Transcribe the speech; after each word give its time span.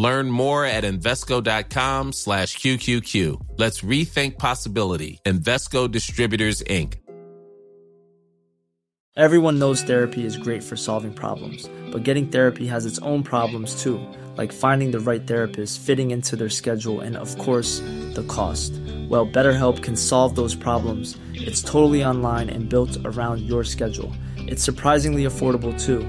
Learn 0.00 0.30
more 0.30 0.64
at 0.64 0.84
Invesco.com 0.84 2.14
slash 2.14 2.56
QQQ. 2.56 3.58
Let's 3.58 3.82
rethink 3.82 4.38
possibility. 4.38 5.20
Investco 5.26 5.90
Distributors, 5.90 6.62
Inc. 6.62 6.94
Everyone 9.14 9.58
knows 9.58 9.82
therapy 9.82 10.24
is 10.24 10.38
great 10.38 10.64
for 10.64 10.76
solving 10.76 11.12
problems, 11.12 11.68
but 11.92 12.04
getting 12.04 12.28
therapy 12.28 12.66
has 12.66 12.86
its 12.86 12.98
own 13.00 13.22
problems 13.22 13.82
too, 13.82 14.00
like 14.38 14.52
finding 14.52 14.90
the 14.90 15.00
right 15.00 15.26
therapist, 15.26 15.82
fitting 15.82 16.12
into 16.12 16.34
their 16.34 16.48
schedule, 16.48 17.00
and 17.00 17.16
of 17.18 17.36
course, 17.36 17.80
the 18.14 18.24
cost. 18.26 18.72
Well, 19.10 19.26
BetterHelp 19.26 19.82
can 19.82 19.96
solve 19.96 20.34
those 20.34 20.54
problems. 20.54 21.18
It's 21.34 21.60
totally 21.60 22.02
online 22.02 22.48
and 22.48 22.70
built 22.70 22.96
around 23.04 23.40
your 23.42 23.64
schedule. 23.64 24.10
It's 24.38 24.64
surprisingly 24.64 25.24
affordable 25.24 25.78
too. 25.78 26.00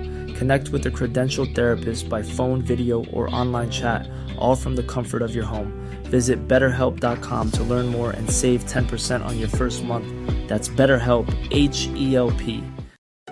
Connect 0.42 0.70
with 0.70 0.84
a 0.88 0.90
credentialed 0.90 1.54
therapist 1.54 2.10
by 2.10 2.24
phone, 2.24 2.64
video, 2.64 3.06
or 3.14 3.30
online 3.30 3.70
chat, 3.70 4.10
all 4.40 4.56
from 4.56 4.76
the 4.76 4.82
comfort 4.82 5.22
of 5.22 5.36
your 5.36 5.46
home. 5.46 5.72
Visit 6.06 6.48
betterhelp.com 6.48 7.52
to 7.52 7.64
learn 7.64 7.86
more 7.86 8.10
and 8.10 8.28
save 8.28 8.66
10% 8.66 9.24
on 9.24 9.38
your 9.38 9.50
first 9.50 9.84
month. 9.84 10.08
That's 10.48 10.68
BetterHelp, 10.68 11.30
H 11.52 11.88
E 11.94 12.16
L 12.16 12.32
P. 12.32 12.64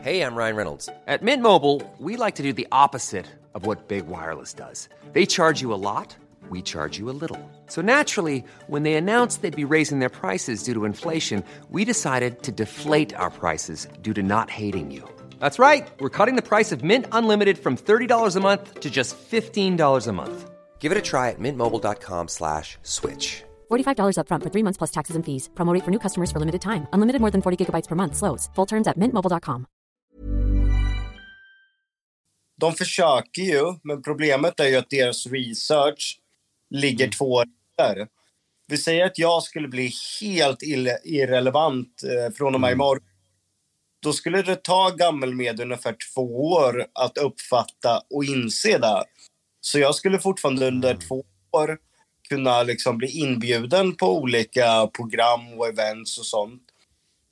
Hey, 0.01 0.21
I'm 0.21 0.35
Ryan 0.35 0.55
Reynolds. 0.55 0.87
At 1.07 1.23
Mint 1.23 1.41
Mobile, 1.41 1.81
we 1.97 2.15
like 2.15 2.35
to 2.35 2.43
do 2.43 2.53
the 2.53 2.67
opposite 2.71 3.25
of 3.55 3.65
what 3.65 3.87
Big 3.87 4.05
Wireless 4.05 4.53
does. 4.53 4.87
They 5.11 5.25
charge 5.25 5.63
you 5.63 5.73
a 5.73 5.81
lot, 5.81 6.15
we 6.51 6.61
charge 6.61 6.99
you 6.99 7.09
a 7.09 7.17
little. 7.23 7.41
So 7.65 7.81
naturally, 7.81 8.45
when 8.67 8.83
they 8.83 8.93
announced 8.93 9.41
they'd 9.41 9.55
be 9.55 9.73
raising 9.73 9.97
their 9.97 10.09
prices 10.09 10.61
due 10.61 10.75
to 10.75 10.85
inflation, 10.85 11.43
we 11.71 11.85
decided 11.85 12.43
to 12.43 12.51
deflate 12.51 13.15
our 13.15 13.31
prices 13.31 13.87
due 14.03 14.13
to 14.13 14.21
not 14.21 14.51
hating 14.51 14.91
you. 14.91 15.09
That's 15.39 15.59
right. 15.59 15.87
We're 15.99 16.09
cutting 16.09 16.35
the 16.35 16.41
price 16.47 16.71
of 16.75 16.83
Mint 16.83 17.05
Unlimited 17.11 17.57
from 17.57 17.77
$30 17.77 18.35
a 18.35 18.39
month 18.39 18.79
to 18.79 18.89
just 18.89 19.15
$15 19.31 20.07
a 20.07 20.13
month. 20.13 20.49
Give 20.79 20.91
it 20.91 20.97
a 20.97 21.01
try 21.01 21.29
at 21.29 21.39
mintmobile.com 21.39 22.27
slash 22.27 22.77
switch. 22.83 23.43
$45 23.71 24.17
upfront 24.17 24.43
for 24.43 24.49
three 24.49 24.63
months 24.63 24.77
plus 24.77 24.91
taxes 24.91 25.15
and 25.15 25.25
fees. 25.25 25.49
Promo 25.55 25.73
rate 25.73 25.83
for 25.85 25.91
new 25.91 25.99
customers 25.99 26.31
for 26.31 26.39
limited 26.39 26.61
time. 26.61 26.87
Unlimited 26.93 27.21
more 27.21 27.31
than 27.31 27.41
40 27.41 27.57
gigabytes 27.65 27.87
per 27.87 27.95
month. 27.95 28.15
Slows. 28.15 28.49
Full 28.55 28.65
terms 28.67 28.87
at 28.87 28.97
mintmobile.com. 28.97 29.65
De 32.61 32.73
försöker 32.73 33.41
ju, 33.41 33.73
men 33.83 34.01
problemet 34.01 34.59
är 34.59 34.67
ju 34.67 34.75
att 34.75 34.89
deras 34.89 35.27
research 35.27 36.19
ligger 36.69 37.05
Mm. 37.05 37.11
två 37.11 37.25
år 37.33 37.45
där. 37.77 38.07
Vi 38.67 38.77
säger 38.77 39.05
att 39.05 39.19
jag 39.19 39.43
skulle 39.43 39.67
bli 39.67 39.91
helt 40.21 40.61
ille- 40.61 40.97
irrelevant 41.03 42.03
eh, 42.03 42.33
från 42.33 42.55
och 42.55 42.61
med 42.61 42.67
Mm. 42.67 42.77
imorgon. 42.77 43.03
Då 44.01 44.13
skulle 44.13 44.41
det 44.41 44.55
ta 44.55 44.89
gammelmedia 44.89 45.65
ungefär 45.65 45.95
två 46.13 46.51
år 46.51 46.85
att 46.93 47.17
uppfatta 47.17 48.01
och 48.09 48.23
inse 48.25 48.77
det. 48.77 49.03
Så 49.61 49.79
jag 49.79 49.95
skulle 49.95 50.19
fortfarande 50.19 50.67
under 50.67 50.89
Mm. 50.89 51.01
två 51.01 51.23
år 51.51 51.77
kunna 52.29 52.63
liksom 52.63 52.97
bli 52.97 53.07
inbjuden 53.19 53.95
på 53.95 54.17
olika 54.17 54.87
program 54.87 55.53
och 55.59 55.67
events 55.67 56.17
och 56.17 56.25
sånt. 56.25 56.61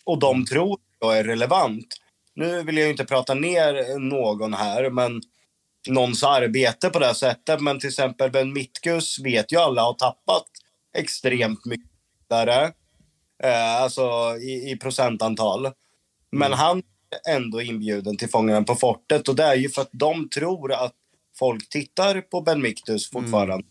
Och 0.03 0.19
de 0.19 0.45
tror 0.45 0.73
att 0.73 0.79
jag 0.99 1.17
är 1.17 1.23
relevant. 1.23 1.87
Nu 2.35 2.63
vill 2.63 2.77
jag 2.77 2.89
inte 2.89 3.05
prata 3.05 3.33
ner 3.33 3.99
någon 3.99 4.53
här, 4.53 4.89
men 4.89 5.21
någons 5.89 6.23
arbete 6.23 6.89
på 6.89 6.99
det 6.99 7.15
sättet. 7.15 7.61
Men 7.61 7.79
till 7.79 7.89
exempel 7.89 8.31
Ben 8.31 8.53
Mitkus 8.53 9.19
vet 9.19 9.51
ju 9.51 9.57
alla 9.57 9.81
har 9.81 9.93
tappat 9.93 10.45
extremt 10.97 11.65
mycket 11.65 11.89
där, 12.29 12.71
eh, 13.43 13.81
alltså 13.81 14.37
i, 14.41 14.71
i 14.71 14.77
procentantal. 14.77 15.71
Men 16.31 16.53
han 16.53 16.81
är 17.25 17.35
ändå 17.35 17.61
inbjuden 17.61 18.17
till 18.17 18.29
Fångarna 18.29 18.63
på 18.63 18.75
fortet 18.75 19.27
och 19.27 19.35
det 19.35 19.43
är 19.43 19.55
ju 19.55 19.69
för 19.69 19.81
att 19.81 19.89
de 19.91 20.29
tror 20.29 20.73
att 20.73 20.93
folk 21.39 21.69
tittar 21.69 22.21
på 22.21 22.41
Ben 22.41 22.61
Miktus 22.61 23.09
fortfarande. 23.09 23.65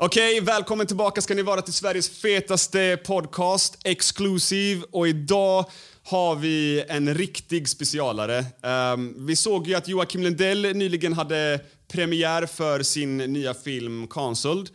Okej, 0.00 0.40
välkommen 0.40 0.86
tillbaka 0.86 1.20
ska 1.20 1.34
ni 1.34 1.42
vara 1.42 1.62
till 1.62 1.72
Sveriges 1.72 2.20
fetaste 2.20 2.98
podcast, 3.06 3.78
Exclusive. 3.84 4.82
Och 4.90 5.08
idag 5.08 5.64
har 6.08 6.36
vi 6.36 6.84
en 6.88 7.14
riktig 7.14 7.68
specialare. 7.68 8.44
Um, 8.94 9.26
vi 9.26 9.36
såg 9.36 9.66
ju 9.66 9.74
att 9.74 9.88
Joakim 9.88 10.22
Lundell 10.22 10.76
nyligen 10.76 11.12
hade 11.12 11.60
premiär 11.88 12.46
för 12.46 12.82
sin 12.82 13.16
nya 13.16 13.54
film 13.54 14.06
Cancelled. 14.06 14.68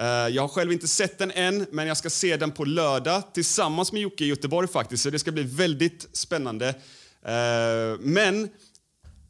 Uh, 0.00 0.06
jag 0.06 0.42
har 0.42 0.48
själv 0.48 0.72
inte 0.72 0.88
sett 0.88 1.18
den 1.18 1.30
än, 1.30 1.66
men 1.70 1.86
jag 1.86 1.96
ska 1.96 2.10
se 2.10 2.36
den 2.36 2.50
på 2.50 2.64
lördag 2.64 3.22
tillsammans 3.34 3.92
med 3.92 4.02
Jocke 4.02 4.24
i 4.24 4.28
Göteborg 4.28 4.68
faktiskt, 4.68 5.02
så 5.02 5.10
det 5.10 5.18
ska 5.18 5.32
bli 5.32 5.42
väldigt 5.42 6.08
spännande. 6.12 6.68
Uh, 6.68 8.00
men 8.00 8.48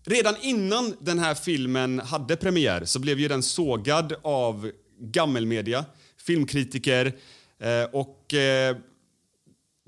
Redan 0.09 0.35
innan 0.43 0.95
den 1.01 1.19
här 1.19 1.35
filmen 1.35 1.99
hade 2.01 2.37
premiär 2.37 2.85
så 2.85 2.99
blev 2.99 3.21
ju 3.21 3.29
den 3.29 3.43
sågad 3.43 4.15
av 4.23 4.71
gammelmedia, 5.01 5.85
filmkritiker 6.27 7.13
eh, 7.61 7.85
och 7.93 8.35
eh, 8.35 8.77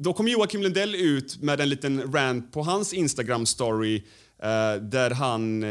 då 0.03 0.12
kom 0.12 0.28
Joakim 0.28 0.62
Lundell 0.62 0.94
ut 0.94 1.43
med 1.43 1.61
en 1.61 1.69
liten 1.69 2.12
rant 2.12 2.53
på 2.53 2.62
hans 2.62 2.94
Instagram-story 2.94 4.03
eh, 4.43 4.83
där 4.83 5.11
han 5.11 5.62
eh, 5.62 5.71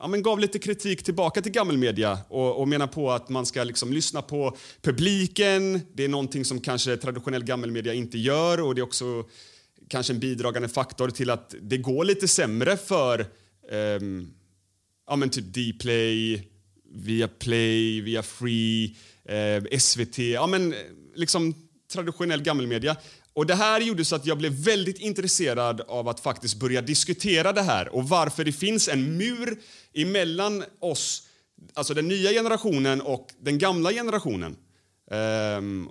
ja, 0.00 0.08
men 0.08 0.22
gav 0.22 0.38
lite 0.38 0.58
kritik 0.58 1.02
tillbaka 1.02 1.42
till 1.42 1.52
gammelmedia 1.52 2.18
och, 2.28 2.60
och 2.60 2.68
menar 2.68 2.86
på 2.86 3.10
att 3.10 3.28
man 3.28 3.46
ska 3.46 3.64
liksom 3.64 3.92
lyssna 3.92 4.22
på 4.22 4.56
publiken. 4.82 5.80
Det 5.92 6.04
är 6.04 6.08
någonting 6.08 6.44
som 6.44 6.60
kanske 6.60 6.96
traditionell 6.96 7.44
gammelmedia 7.44 7.94
inte 7.94 8.18
gör 8.18 8.60
och 8.60 8.74
det 8.74 8.80
är 8.80 8.82
också 8.82 9.24
kanske 9.88 10.12
en 10.12 10.20
bidragande 10.20 10.68
faktor 10.68 11.08
till 11.08 11.30
att 11.30 11.54
det 11.60 11.78
går 11.78 12.04
lite 12.04 12.28
sämre 12.28 12.76
för 12.76 13.26
ehm, 13.72 14.30
ja, 15.06 15.16
men 15.16 15.30
typ 15.30 15.44
Dplay, 15.44 16.48
Viaplay, 16.94 18.00
Viafree, 18.00 18.94
eh, 19.24 19.78
SVT, 19.78 20.18
ja 20.18 20.46
men 20.46 20.72
eh, 20.72 20.78
liksom 21.14 21.54
traditionell 21.92 22.42
gammelmedia. 22.42 22.96
Och 23.38 23.46
det 23.46 23.54
här 23.54 23.80
gjorde 23.80 24.04
så 24.04 24.16
att 24.16 24.26
jag 24.26 24.38
blev 24.38 24.52
väldigt 24.52 24.98
intresserad 24.98 25.80
av 25.80 26.08
att 26.08 26.20
faktiskt 26.20 26.56
börja 26.56 26.82
diskutera 26.82 27.52
det 27.52 27.62
här 27.62 27.88
och 27.88 28.08
varför 28.08 28.44
det 28.44 28.52
finns 28.52 28.88
en 28.88 29.16
mur 29.16 29.58
emellan 29.94 30.64
oss, 30.80 31.22
alltså 31.74 31.94
den 31.94 32.08
nya 32.08 32.30
generationen 32.30 33.00
och 33.00 33.28
den 33.40 33.58
gamla 33.58 33.92
generationen. 33.92 34.56
Um, 35.58 35.90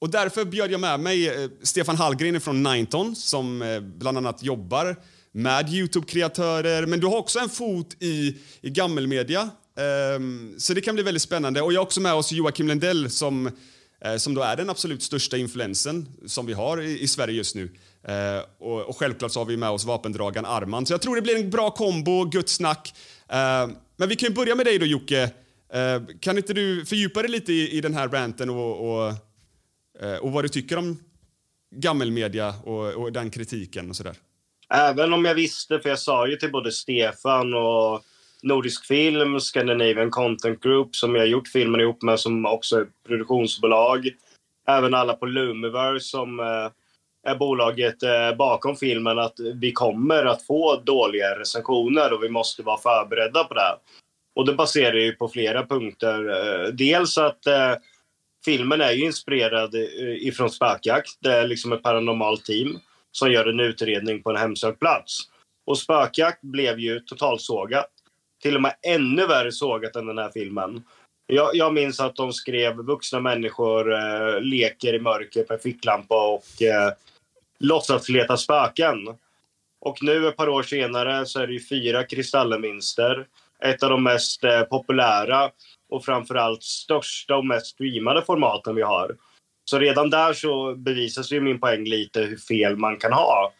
och 0.00 0.10
därför 0.10 0.44
bjöd 0.44 0.70
jag 0.70 0.80
med 0.80 1.00
mig 1.00 1.28
eh, 1.28 1.50
Stefan 1.62 1.96
Hallgren 1.96 2.40
från 2.40 2.62
Nineton 2.62 3.16
som 3.16 3.62
eh, 3.62 3.80
bland 3.80 4.18
annat 4.18 4.42
jobbar 4.42 4.96
med 5.32 5.74
Youtube-kreatörer. 5.74 6.86
Men 6.86 7.00
du 7.00 7.06
har 7.06 7.16
också 7.16 7.38
en 7.38 7.48
fot 7.48 7.96
i, 8.00 8.36
i 8.60 8.70
gammelmedia. 8.70 9.50
Um, 10.16 10.54
så 10.58 10.74
det 10.74 10.80
kan 10.80 10.94
bli 10.94 11.04
väldigt 11.04 11.22
spännande. 11.22 11.62
Och 11.62 11.72
jag 11.72 11.80
har 11.80 11.86
också 11.86 12.00
med 12.00 12.14
oss 12.14 12.32
Joakim 12.32 12.68
Lundell 12.68 13.10
som, 13.10 13.50
Eh, 14.00 14.16
som 14.16 14.34
då 14.34 14.42
är 14.42 14.56
den 14.56 14.70
absolut 14.70 15.02
största 15.02 15.36
influensen 15.36 16.08
som 16.26 16.46
vi 16.46 16.52
har 16.52 16.82
i, 16.82 17.00
i 17.00 17.08
Sverige 17.08 17.34
just 17.34 17.54
nu. 17.54 17.70
Eh, 18.02 18.40
och, 18.58 18.82
och 18.82 18.98
självklart 18.98 19.32
så 19.32 19.40
har 19.40 19.44
vi 19.44 19.56
med 19.56 19.70
oss 19.70 19.84
vapendragaren 19.84 20.46
Arman. 20.46 20.86
Så 20.86 20.92
jag 20.92 21.02
tror 21.02 21.16
det 21.16 21.22
blir 21.22 21.36
en 21.36 21.50
bra 21.50 21.70
kombo, 21.70 22.30
gött 22.34 22.48
snack. 22.48 22.94
Eh, 23.28 23.68
men 23.96 24.08
vi 24.08 24.16
kan 24.16 24.28
ju 24.28 24.34
börja 24.34 24.54
med 24.54 24.66
dig 24.66 24.78
då 24.78 24.86
Jocke. 24.86 25.30
Eh, 25.72 26.02
kan 26.20 26.36
inte 26.36 26.52
du 26.52 26.86
fördjupa 26.86 27.22
dig 27.22 27.30
lite 27.30 27.52
i, 27.52 27.70
i 27.70 27.80
den 27.80 27.94
här 27.94 28.08
ranten 28.08 28.50
och, 28.50 29.06
och 29.06 29.12
Eh, 30.00 30.16
och 30.16 30.32
vad 30.32 30.44
du 30.44 30.48
tycker 30.48 30.76
om 30.76 30.98
gammelmedia 31.70 32.54
och, 32.64 32.94
och 32.94 33.12
den 33.12 33.30
kritiken 33.30 33.90
och 33.90 33.96
sådär. 33.96 34.16
Även 34.74 35.12
om 35.12 35.24
jag 35.24 35.34
visste, 35.34 35.80
för 35.80 35.88
jag 35.88 35.98
sa 35.98 36.28
ju 36.28 36.36
till 36.36 36.52
både 36.52 36.72
Stefan 36.72 37.54
och 37.54 38.02
Nordisk 38.42 38.86
Film, 38.86 39.40
Scandinavian 39.40 40.10
Content 40.10 40.62
Group 40.62 40.96
som 40.96 41.14
jag 41.14 41.26
gjort 41.26 41.48
filmen 41.48 41.80
ihop 41.80 42.02
med 42.02 42.20
som 42.20 42.46
också 42.46 42.80
är 42.80 42.86
produktionsbolag. 43.06 44.10
Även 44.68 44.94
alla 44.94 45.14
på 45.14 45.26
Lumiverse 45.26 46.06
som 46.06 46.40
eh, 46.40 46.70
är 47.26 47.36
bolaget 47.36 48.02
eh, 48.02 48.36
bakom 48.38 48.76
filmen 48.76 49.18
att 49.18 49.34
vi 49.54 49.72
kommer 49.72 50.24
att 50.24 50.42
få 50.42 50.76
dåliga 50.76 51.38
recensioner 51.38 52.12
och 52.12 52.22
vi 52.22 52.28
måste 52.28 52.62
vara 52.62 52.78
förberedda 52.78 53.44
på 53.44 53.54
det. 53.54 53.76
Och 54.36 54.46
det 54.46 54.54
baserar 54.54 54.96
ju 54.96 55.12
på 55.12 55.28
flera 55.28 55.66
punkter. 55.66 56.28
Eh, 56.28 56.68
dels 56.68 57.18
att 57.18 57.46
eh, 57.46 57.74
filmen 58.44 58.80
är 58.80 58.92
ju 58.92 59.04
inspirerad 59.04 59.74
eh, 59.74 60.28
ifrån 60.28 60.50
Spökjakt. 60.50 61.18
Det 61.20 61.32
är 61.32 61.46
liksom 61.46 61.72
ett 61.72 61.82
paranormalt 61.82 62.44
team 62.44 62.78
som 63.12 63.32
gör 63.32 63.46
en 63.46 63.60
utredning 63.60 64.22
på 64.22 64.30
en 64.30 64.36
hemsökt 64.36 64.78
plats. 64.78 65.18
Och 65.66 65.78
Spökjakt 65.78 66.42
blev 66.42 66.78
ju 66.78 67.00
totalsågat. 67.00 67.90
Till 68.46 68.56
och 68.56 68.62
med 68.62 68.74
ännu 68.82 69.26
värre 69.26 69.52
sågat 69.52 69.96
än 69.96 70.06
den 70.06 70.18
här 70.18 70.30
filmen. 70.34 70.82
Jag, 71.26 71.50
jag 71.54 71.74
minns 71.74 72.00
att 72.00 72.16
de 72.16 72.32
skrev 72.32 72.76
vuxna 72.76 73.20
människor 73.20 73.92
eh, 73.92 74.40
leker 74.40 74.94
i 74.94 74.98
mörker 74.98 75.46
med 75.48 75.62
ficklampa 75.62 76.34
och 76.34 76.62
eh, 76.62 76.92
låtsas 77.58 78.08
leta 78.08 78.36
spöken. 78.36 78.98
Och 79.80 80.02
nu 80.02 80.28
ett 80.28 80.36
par 80.36 80.48
år 80.48 80.62
senare 80.62 81.26
så 81.26 81.40
är 81.40 81.46
det 81.46 81.52
ju 81.52 81.60
fyra 81.60 82.04
Kristallenvinster. 82.04 83.26
Ett 83.64 83.82
av 83.82 83.90
de 83.90 84.02
mest 84.02 84.44
eh, 84.44 84.62
populära 84.62 85.50
och 85.88 86.04
framförallt 86.04 86.62
största 86.62 87.36
och 87.36 87.46
mest 87.46 87.66
streamade 87.66 88.22
formaten 88.22 88.74
vi 88.74 88.82
har. 88.82 89.16
Så 89.64 89.78
redan 89.78 90.10
där 90.10 90.32
så 90.32 90.74
bevisas 90.74 91.32
ju 91.32 91.40
min 91.40 91.60
poäng 91.60 91.84
lite 91.84 92.20
hur 92.20 92.36
fel 92.36 92.76
man 92.76 92.96
kan 92.96 93.12
ha. 93.12 93.52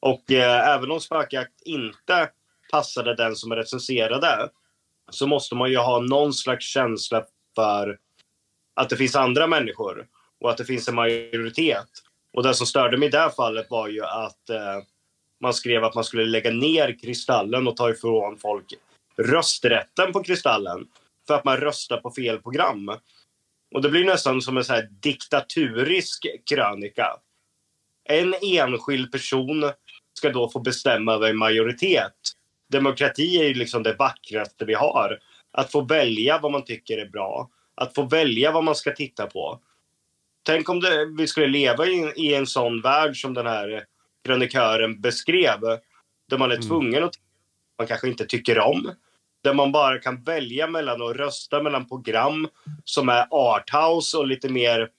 Och 0.00 0.32
eh, 0.32 0.68
även 0.68 0.90
om 0.90 1.00
spökjakt 1.00 1.62
inte 1.64 2.28
passade 2.74 3.14
den 3.14 3.36
som 3.36 3.52
recenserade 3.52 4.48
så 5.10 5.26
måste 5.26 5.54
man 5.54 5.70
ju 5.70 5.76
ha 5.76 6.00
någon 6.00 6.32
slags 6.32 6.64
känsla 6.64 7.24
för 7.54 7.98
att 8.74 8.88
det 8.88 8.96
finns 8.96 9.16
andra 9.16 9.46
människor 9.46 10.06
och 10.40 10.50
att 10.50 10.56
det 10.56 10.64
finns 10.64 10.88
en 10.88 10.94
majoritet. 10.94 11.88
Och 12.32 12.42
det 12.42 12.54
som 12.54 12.66
störde 12.66 12.96
mig 12.96 13.08
i 13.08 13.10
det 13.10 13.18
här 13.18 13.30
fallet 13.30 13.66
var 13.70 13.88
ju 13.88 14.04
att 14.04 14.50
eh, 14.50 14.82
man 15.40 15.54
skrev 15.54 15.84
att 15.84 15.94
man 15.94 16.04
skulle 16.04 16.24
lägga 16.24 16.50
ner 16.50 16.98
Kristallen 16.98 17.66
och 17.66 17.76
ta 17.76 17.90
ifrån 17.90 18.38
folk 18.38 18.74
rösträtten 19.16 20.12
på 20.12 20.22
Kristallen 20.22 20.86
för 21.26 21.34
att 21.34 21.44
man 21.44 21.56
röstar 21.56 21.96
på 21.96 22.10
fel 22.10 22.38
program. 22.38 22.88
Och 23.74 23.82
det 23.82 23.90
blir 23.90 24.04
nästan 24.04 24.42
som 24.42 24.56
en 24.56 24.64
så 24.64 24.72
här 24.72 24.88
diktaturisk 24.90 26.26
krönika. 26.50 27.16
En 28.04 28.34
enskild 28.42 29.12
person 29.12 29.72
ska 30.18 30.30
då 30.30 30.48
få 30.48 30.60
bestämma 30.60 31.12
över 31.12 31.30
en 31.30 31.36
majoritet. 31.36 32.12
Demokrati 32.72 33.38
är 33.38 33.44
ju 33.44 33.54
liksom 33.54 33.82
det 33.82 33.94
vackraste 33.94 34.64
vi 34.64 34.74
har. 34.74 35.18
Att 35.52 35.72
få 35.72 35.80
välja 35.80 36.38
vad 36.38 36.52
man 36.52 36.64
tycker 36.64 36.98
är 36.98 37.06
bra. 37.06 37.50
Att 37.74 37.94
få 37.94 38.02
välja 38.02 38.52
vad 38.52 38.64
man 38.64 38.74
ska 38.74 38.92
titta 38.92 39.26
på. 39.26 39.60
Tänk 40.42 40.68
om 40.68 40.80
det, 40.80 41.06
vi 41.18 41.26
skulle 41.26 41.46
leva 41.46 41.86
i, 41.86 42.12
i 42.16 42.34
en 42.34 42.46
sån 42.46 42.80
värld 42.80 43.20
som 43.20 43.34
den 43.34 43.46
här 43.46 43.84
krönikören 44.24 45.00
beskrev. 45.00 45.60
Där 46.30 46.38
man 46.38 46.50
är 46.50 46.56
mm. 46.56 46.68
tvungen 46.68 47.04
att 47.04 47.14
man 47.78 47.86
kanske 47.86 48.08
inte 48.08 48.24
tycker 48.26 48.58
om. 48.58 48.94
Där 49.42 49.54
man 49.54 49.72
bara 49.72 49.98
kan 49.98 50.22
välja 50.22 50.66
mellan 50.66 51.02
att 51.02 51.16
rösta 51.16 51.62
mellan 51.62 51.88
program 51.88 52.48
som 52.84 53.08
är 53.08 53.26
arthouse 53.30 54.16
och 54.16 54.26
lite 54.26 54.48
mer 54.48 54.90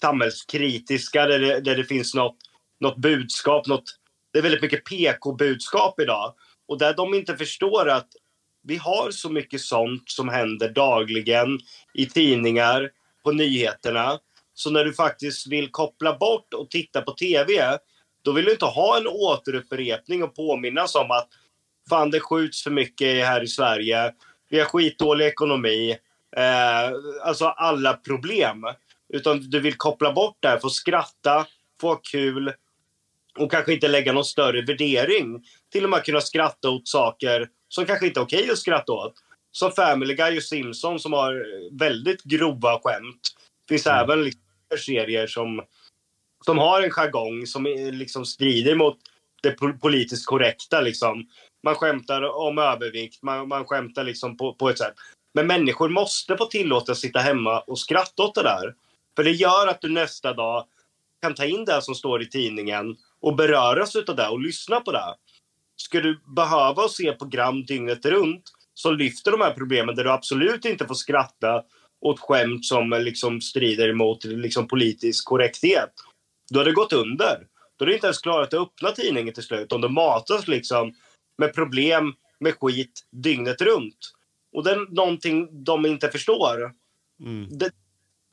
samhällskritiska 0.00 1.26
där 1.26 1.38
det, 1.38 1.60
där 1.60 1.76
det 1.76 1.84
finns 1.84 2.14
något, 2.14 2.36
något 2.80 2.96
budskap. 2.96 3.66
Något, 3.66 3.84
det 4.32 4.38
är 4.38 4.42
väldigt 4.42 4.62
mycket 4.62 4.84
PK-budskap 4.84 6.00
idag. 6.00 6.34
Och 6.72 6.78
där 6.78 6.94
de 6.94 7.14
inte 7.14 7.36
förstår 7.36 7.88
att 7.88 8.08
vi 8.62 8.76
har 8.76 9.10
så 9.10 9.30
mycket 9.30 9.60
sånt 9.60 10.02
som 10.06 10.28
händer 10.28 10.68
dagligen 10.68 11.58
i 11.94 12.06
tidningar, 12.06 12.90
på 13.24 13.32
nyheterna. 13.32 14.18
Så 14.54 14.70
när 14.70 14.84
du 14.84 14.92
faktiskt 14.92 15.46
vill 15.46 15.70
koppla 15.70 16.18
bort 16.18 16.54
och 16.54 16.70
titta 16.70 17.02
på 17.02 17.12
tv, 17.12 17.78
då 18.24 18.32
vill 18.32 18.44
du 18.44 18.52
inte 18.52 18.64
ha 18.64 18.96
en 18.96 19.06
återupprepning 19.06 20.22
och 20.22 20.34
påminnas 20.34 20.94
om 20.94 21.10
att 21.10 21.28
fan 21.88 22.10
det 22.10 22.20
skjuts 22.20 22.62
för 22.62 22.70
mycket 22.70 23.26
här 23.26 23.42
i 23.42 23.48
Sverige. 23.48 24.12
Vi 24.48 24.58
har 24.58 24.66
skitdålig 24.66 25.26
ekonomi. 25.26 25.96
Eh, 26.36 26.90
alltså 27.22 27.46
alla 27.46 27.92
problem. 27.94 28.64
Utan 29.12 29.50
du 29.50 29.60
vill 29.60 29.76
koppla 29.76 30.12
bort 30.12 30.36
det 30.40 30.48
här, 30.48 30.58
få 30.58 30.70
skratta, 30.70 31.46
få 31.80 31.88
ha 31.88 31.96
kul 31.96 32.52
och 33.38 33.50
kanske 33.50 33.72
inte 33.72 33.88
lägga 33.88 34.12
någon 34.12 34.24
större 34.24 34.62
värdering. 34.62 35.44
Till 35.72 35.84
och 35.84 35.90
med 35.90 36.04
kunna 36.04 36.20
skratta 36.20 36.70
åt 36.70 36.88
saker 36.88 37.48
som 37.68 37.86
kanske 37.86 38.06
inte 38.06 38.20
är 38.20 38.24
okej 38.24 38.50
att 38.50 38.58
skratta 38.58 38.92
åt. 38.92 39.14
Som 39.52 39.72
Family 39.72 40.14
Guy 40.14 40.36
och 40.36 40.42
Simpson 40.42 40.98
som 40.98 41.12
har 41.12 41.46
väldigt 41.78 42.22
grova 42.22 42.80
skämt. 42.82 43.20
Det 43.66 43.74
finns 43.74 43.86
mm. 43.86 43.98
även 43.98 44.24
liksom 44.24 44.42
serier 44.78 45.26
som, 45.26 45.62
som 46.44 46.58
har 46.58 46.82
en 46.82 46.90
jargong 46.90 47.46
som 47.46 47.64
liksom 47.92 48.24
strider 48.24 48.74
mot 48.74 48.98
det 49.42 49.52
politiskt 49.80 50.26
korrekta. 50.26 50.80
Liksom. 50.80 51.26
Man 51.62 51.74
skämtar 51.74 52.22
om 52.22 52.58
övervikt, 52.58 53.22
man, 53.22 53.48
man 53.48 53.64
skämtar 53.64 54.04
liksom 54.04 54.36
på, 54.36 54.54
på 54.54 54.70
ett 54.70 54.78
sätt. 54.78 54.94
Men 55.34 55.46
människor 55.46 55.88
måste 55.88 56.36
få 56.36 56.46
tillåta 56.46 56.92
att 56.92 56.98
sitta 56.98 57.18
hemma 57.18 57.60
och 57.60 57.78
skratta 57.78 58.22
åt 58.22 58.34
det 58.34 58.42
där. 58.42 58.74
För 59.16 59.24
det 59.24 59.30
gör 59.30 59.66
att 59.66 59.80
du 59.80 59.88
nästa 59.88 60.32
dag 60.32 60.66
kan 61.22 61.34
ta 61.34 61.44
in 61.44 61.64
det 61.64 61.82
som 61.82 61.94
står 61.94 62.22
i 62.22 62.28
tidningen 62.28 62.96
och 63.20 63.36
beröras 63.36 63.96
av 63.96 64.16
det 64.16 64.28
och 64.28 64.40
lyssna 64.40 64.80
på 64.80 64.92
det. 64.92 65.14
Ska 65.76 66.00
du 66.00 66.20
behöva 66.36 66.88
se 66.88 67.12
program 67.12 67.64
dygnet 67.64 68.06
runt 68.06 68.44
som 68.74 68.96
lyfter 68.96 69.30
de 69.30 69.40
här 69.40 69.54
problemen 69.54 69.94
där 69.94 70.04
du 70.04 70.10
absolut 70.10 70.64
inte 70.64 70.86
får 70.86 70.94
skratta 70.94 71.62
åt 72.02 72.20
skämt 72.20 72.64
som 72.64 72.90
liksom 72.90 73.40
strider 73.40 73.92
mot 73.92 74.24
liksom 74.24 74.68
politisk 74.68 75.24
korrekthet. 75.24 75.92
Då 76.50 76.60
har 76.60 76.64
det 76.64 76.72
gått 76.72 76.92
under. 76.92 77.46
Då 77.78 77.84
är 77.84 77.86
det 77.86 77.94
inte 77.94 78.06
ens 78.06 78.20
klarat 78.20 78.54
att 78.54 78.60
öppna 78.60 78.90
tidningen 78.90 79.34
till 79.34 79.42
slut 79.42 79.72
om 79.72 79.80
du 79.80 79.88
matas 79.88 80.48
liksom 80.48 80.94
med 81.38 81.54
problem, 81.54 82.14
med 82.40 82.54
skit 82.60 83.06
dygnet 83.10 83.60
runt. 83.60 84.12
Och 84.52 84.64
det 84.64 84.70
är 84.70 84.94
någonting 84.94 85.64
de 85.64 85.86
inte 85.86 86.08
förstår. 86.08 86.72
Mm. 87.20 87.58
Det, 87.58 87.70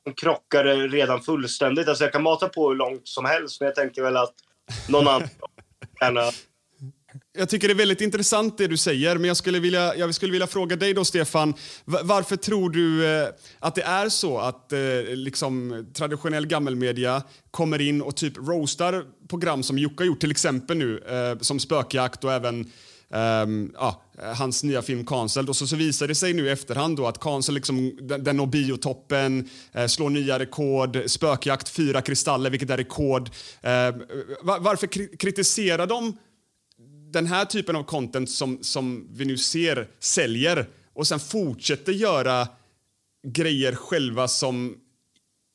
de 0.04 0.14
krockar 0.14 0.88
redan 0.88 1.22
fullständigt. 1.22 1.88
Alltså 1.88 2.04
jag 2.04 2.12
kan 2.12 2.22
mata 2.22 2.48
på 2.48 2.68
hur 2.68 2.76
långt 2.76 3.08
som 3.08 3.24
helst, 3.24 3.60
men 3.60 3.66
jag 3.66 3.74
tänker 3.74 4.02
väl 4.02 4.16
att 4.16 4.34
någon 4.88 5.08
annan 5.08 5.28
gärna 6.00 6.30
jag 7.32 7.48
tycker 7.48 7.68
det 7.68 7.74
är 7.74 7.76
väldigt 7.76 8.00
intressant 8.00 8.58
det 8.58 8.66
du 8.66 8.76
säger, 8.76 9.16
men 9.16 9.28
jag 9.28 9.36
skulle 9.36 9.60
vilja, 9.60 9.96
jag 9.96 10.14
skulle 10.14 10.32
vilja 10.32 10.46
fråga 10.46 10.76
dig 10.76 10.94
då 10.94 11.04
Stefan, 11.04 11.54
varför 11.84 12.36
tror 12.36 12.70
du 12.70 13.06
eh, 13.06 13.28
att 13.58 13.74
det 13.74 13.82
är 13.82 14.08
så 14.08 14.38
att 14.38 14.72
eh, 14.72 14.78
liksom, 15.06 15.86
traditionell 15.94 16.46
gammelmedia 16.46 17.22
kommer 17.50 17.80
in 17.80 18.02
och 18.02 18.16
typ 18.16 18.36
roastar 18.36 19.04
program 19.28 19.62
som 19.62 19.78
Jocke 19.78 20.02
har 20.02 20.06
gjort, 20.06 20.20
till 20.20 20.30
exempel 20.30 20.76
nu, 20.76 20.98
eh, 20.98 21.38
som 21.40 21.60
Spökjakt 21.60 22.24
och 22.24 22.32
även 22.32 22.70
Um, 23.12 23.72
ja, 23.74 24.02
hans 24.36 24.64
nya 24.64 24.82
film 24.82 25.06
Cancelled. 25.06 25.48
Och 25.48 25.56
så, 25.56 25.66
så 25.66 25.76
visar 25.76 26.08
det 26.08 26.14
sig 26.14 26.34
nu 26.34 26.46
i 26.46 26.50
efterhand 26.50 26.96
då 26.96 27.06
att 27.06 27.20
Cancel 27.20 27.54
liksom, 27.54 27.98
den, 28.00 28.24
den 28.24 28.36
når 28.36 28.46
biotoppen, 28.46 29.48
eh, 29.72 29.86
slår 29.86 30.10
nya 30.10 30.38
rekord, 30.38 31.02
Spökjakt 31.06 31.68
fyra 31.68 32.02
kristaller, 32.02 32.50
vilket 32.50 32.70
är 32.70 32.76
rekord. 32.76 33.30
Eh, 33.60 33.70
var, 34.42 34.60
varför 34.60 35.16
kritiserar 35.16 35.86
de 35.86 36.16
den 37.12 37.26
här 37.26 37.44
typen 37.44 37.76
av 37.76 37.82
content 37.82 38.30
som, 38.30 38.58
som 38.62 39.08
vi 39.12 39.24
nu 39.24 39.38
ser 39.38 39.88
säljer 39.98 40.66
och 40.92 41.06
sen 41.06 41.20
fortsätter 41.20 41.92
göra 41.92 42.48
grejer 43.26 43.74
själva 43.74 44.28
som 44.28 44.76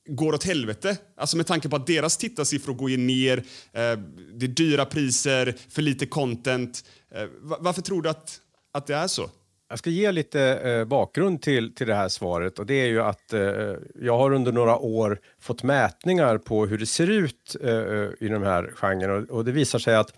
går 0.10 0.34
åt 0.34 0.44
helvete. 0.44 0.98
Alltså 1.18 1.38
med 1.38 1.48
tanke 1.48 1.70
på 1.70 1.76
att 1.76 1.88
deras 1.88 2.18
tittarsiffror 2.18 2.74
går 2.74 2.90
ju 2.90 2.98
ner, 2.98 3.38
eh, 3.38 4.00
det 4.34 4.46
är 4.46 4.48
dyra 4.48 4.86
priser, 4.86 5.56
för 5.70 5.82
lite 5.82 6.06
content. 6.06 6.86
Eh, 7.12 7.28
varför 7.42 7.82
tror 7.82 8.02
du 8.02 8.10
att, 8.10 8.40
att 8.74 8.88
det 8.88 8.96
är 8.96 9.08
så? 9.08 9.30
Jag 9.70 9.80
ska 9.80 9.90
ge 9.90 10.12
lite 10.12 10.42
eh, 10.42 10.86
bakgrund 10.86 11.42
till, 11.42 11.76
till 11.76 11.88
det 11.88 11.96
här 11.96 12.10
svaret 12.10 12.60
och 12.60 12.66
det 12.66 12.74
är 12.74 12.86
ju 12.86 13.02
att 13.02 13.34
eh, 13.34 13.74
jag 14.02 14.18
har 14.18 14.34
under 14.34 14.52
några 14.52 14.78
år 14.78 15.20
fått 15.40 15.64
mätningar 15.64 16.38
på 16.38 16.66
hur 16.66 16.78
det 16.78 16.86
ser 16.86 17.10
ut 17.10 17.56
eh, 17.64 17.70
eh 17.70 18.10
i 18.20 18.28
den 18.28 18.44
här 18.44 18.72
genren 18.76 19.12
och, 19.12 19.38
och 19.38 19.46
det 19.46 19.52
visar 19.52 19.80
sig 19.80 19.96
att 19.96 20.14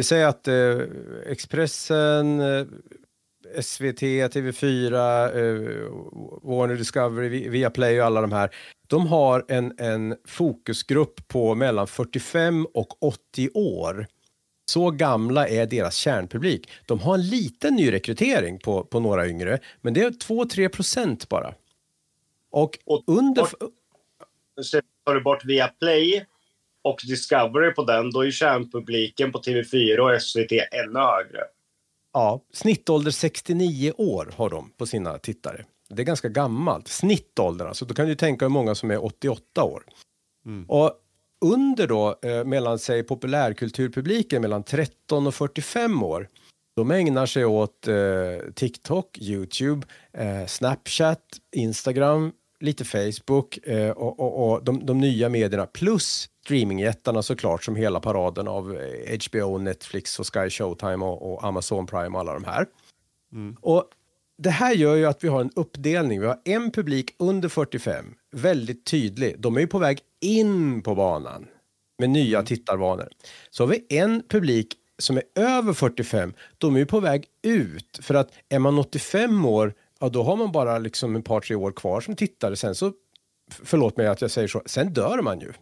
vi 0.00 0.04
säger 0.04 0.26
att 0.26 0.48
eh, 0.48 1.32
Expressen, 1.32 2.40
eh, 2.40 2.66
SVT, 3.60 4.02
TV4, 4.02 4.94
eh, 5.24 5.90
Warner 6.42 6.76
Discovery, 6.76 7.48
Viaplay 7.48 8.00
och 8.00 8.06
alla 8.06 8.20
de 8.20 8.32
här. 8.32 8.50
De 8.86 9.06
har 9.06 9.44
en, 9.48 9.74
en 9.78 10.16
fokusgrupp 10.24 11.28
på 11.28 11.54
mellan 11.54 11.86
45 11.86 12.66
och 12.74 13.02
80 13.02 13.50
år. 13.54 14.06
Så 14.70 14.90
gamla 14.90 15.48
är 15.48 15.66
deras 15.66 15.96
kärnpublik. 15.96 16.70
De 16.86 17.00
har 17.00 17.14
en 17.14 17.28
liten 17.28 17.74
nyrekrytering 17.74 18.58
på, 18.58 18.84
på 18.84 19.00
några 19.00 19.28
yngre, 19.28 19.58
men 19.80 19.94
det 19.94 20.00
är 20.00 20.10
2-3 20.10 20.68
procent 20.68 21.28
bara. 21.28 21.54
Och, 22.50 22.78
och 22.84 23.04
under... 23.06 23.46
Tar 25.04 25.14
du 25.14 25.20
bort 25.20 25.44
Viaplay 25.44 26.26
och 26.82 27.00
Discovery 27.08 27.74
på 27.74 27.84
den, 27.84 28.10
då 28.10 28.26
är 28.26 28.30
kärnpubliken 28.30 29.32
på 29.32 29.38
TV4 29.38 29.98
och 29.98 30.22
SVT 30.22 30.52
ännu 30.52 30.98
högre. 30.98 31.40
Ja, 32.12 32.44
snittålder 32.52 33.10
69 33.10 33.92
år 33.96 34.32
har 34.36 34.50
de 34.50 34.70
på 34.76 34.86
sina 34.86 35.18
tittare. 35.18 35.64
Det 35.88 36.02
är 36.02 36.06
ganska 36.06 36.28
gammalt. 36.28 36.88
Snittåldern 36.88 37.68
alltså. 37.68 37.84
Då 37.84 37.94
kan 37.94 38.06
du 38.06 38.14
tänka 38.14 38.44
hur 38.44 38.50
många 38.50 38.74
som 38.74 38.90
är 38.90 39.04
88 39.04 39.64
år. 39.64 39.82
Mm. 40.46 40.64
Och 40.68 40.92
under 41.44 41.86
då, 41.86 42.18
eh, 42.22 42.44
mellan 42.44 42.78
sig 42.78 43.02
populärkulturpubliken 43.02 44.42
mellan 44.42 44.62
13 44.62 45.26
och 45.26 45.34
45 45.34 46.02
år, 46.02 46.28
de 46.76 46.90
ägnar 46.90 47.26
sig 47.26 47.44
åt 47.44 47.88
eh, 47.88 48.52
TikTok, 48.54 49.18
Youtube, 49.18 49.86
eh, 50.12 50.46
Snapchat, 50.46 51.22
Instagram, 51.56 52.32
lite 52.60 52.84
Facebook 52.84 53.58
eh, 53.66 53.90
och, 53.90 54.20
och, 54.20 54.52
och 54.52 54.64
de, 54.64 54.86
de, 54.86 54.98
nya 54.98 55.28
medierna 55.28 55.66
plus 55.66 56.28
streamingjättarna 56.44 57.22
såklart 57.22 57.64
som 57.64 57.76
hela 57.76 58.00
paraden 58.00 58.48
av 58.48 58.78
HBO, 59.26 59.56
eh, 59.56 59.62
Netflix 59.62 60.18
och 60.18 60.34
Sky 60.34 60.50
Showtime 60.50 61.04
och, 61.04 61.32
och 61.32 61.44
Amazon 61.44 61.86
Prime 61.86 62.08
och 62.08 62.20
alla 62.20 62.34
de 62.34 62.44
här. 62.44 62.66
Mm. 63.32 63.56
Och 63.60 63.84
det 64.38 64.50
här 64.50 64.74
gör 64.74 64.96
ju 64.96 65.06
att 65.06 65.24
vi 65.24 65.28
har 65.28 65.40
en 65.40 65.50
uppdelning. 65.56 66.20
Vi 66.20 66.26
har 66.26 66.40
en 66.44 66.70
publik 66.70 67.14
under 67.18 67.48
45, 67.48 68.14
väldigt 68.32 68.84
tydlig. 68.84 69.40
De 69.40 69.56
är 69.56 69.60
ju 69.60 69.66
på 69.66 69.78
väg 69.78 69.98
in 70.20 70.82
på 70.82 70.94
banan 70.94 71.46
med 71.98 72.10
nya 72.10 72.38
mm. 72.38 72.46
tittarvanor. 72.46 73.08
Så 73.50 73.62
har 73.62 73.68
vi 73.68 73.86
en 73.88 74.22
publik 74.28 74.74
som 74.98 75.16
är 75.16 75.22
över 75.34 75.72
45, 75.72 76.34
de 76.58 76.74
är 76.74 76.78
ju 76.78 76.86
på 76.86 77.00
väg 77.00 77.24
ut. 77.42 77.98
För 78.02 78.14
att 78.14 78.32
är 78.48 78.58
man 78.58 78.78
85 78.78 79.44
år, 79.44 79.74
ja 80.00 80.08
då 80.08 80.22
har 80.22 80.36
man 80.36 80.52
bara 80.52 80.78
liksom 80.78 81.16
ett 81.16 81.24
par, 81.24 81.40
tre 81.40 81.56
år 81.56 81.72
kvar 81.72 82.00
som 82.00 82.16
tittare. 82.16 82.56
Sen 82.56 82.74
så, 82.74 82.92
förlåt 83.50 83.96
mig 83.96 84.06
att 84.06 84.20
jag 84.20 84.30
säger 84.30 84.48
så, 84.48 84.62
sen 84.66 84.92
dör 84.92 85.22
man 85.22 85.40
ju. 85.40 85.52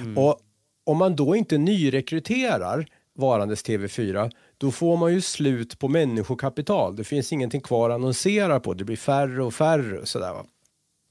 Mm. 0.00 0.18
Och 0.18 0.40
om 0.84 0.96
man 0.96 1.16
då 1.16 1.36
inte 1.36 1.58
nyrekryterar 1.58 2.86
varandes 3.14 3.64
TV4, 3.64 4.32
då 4.58 4.70
får 4.70 4.96
man 4.96 5.12
ju 5.12 5.20
slut 5.20 5.78
på 5.78 5.88
människokapital. 5.88 6.96
Det 6.96 7.04
finns 7.04 7.32
ingenting 7.32 7.60
kvar 7.60 7.90
att 7.90 7.94
annonsera 7.94 8.60
på. 8.60 8.74
Det 8.74 8.84
blir 8.84 8.96
färre 8.96 9.44
och 9.44 9.54
färre 9.54 9.98
och 9.98 10.08
sådär. 10.08 10.34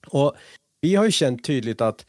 Och 0.07 0.36
vi 0.81 0.95
har 0.95 1.05
ju 1.05 1.12
känt 1.12 1.43
tydligt 1.43 1.81
att 1.81 2.05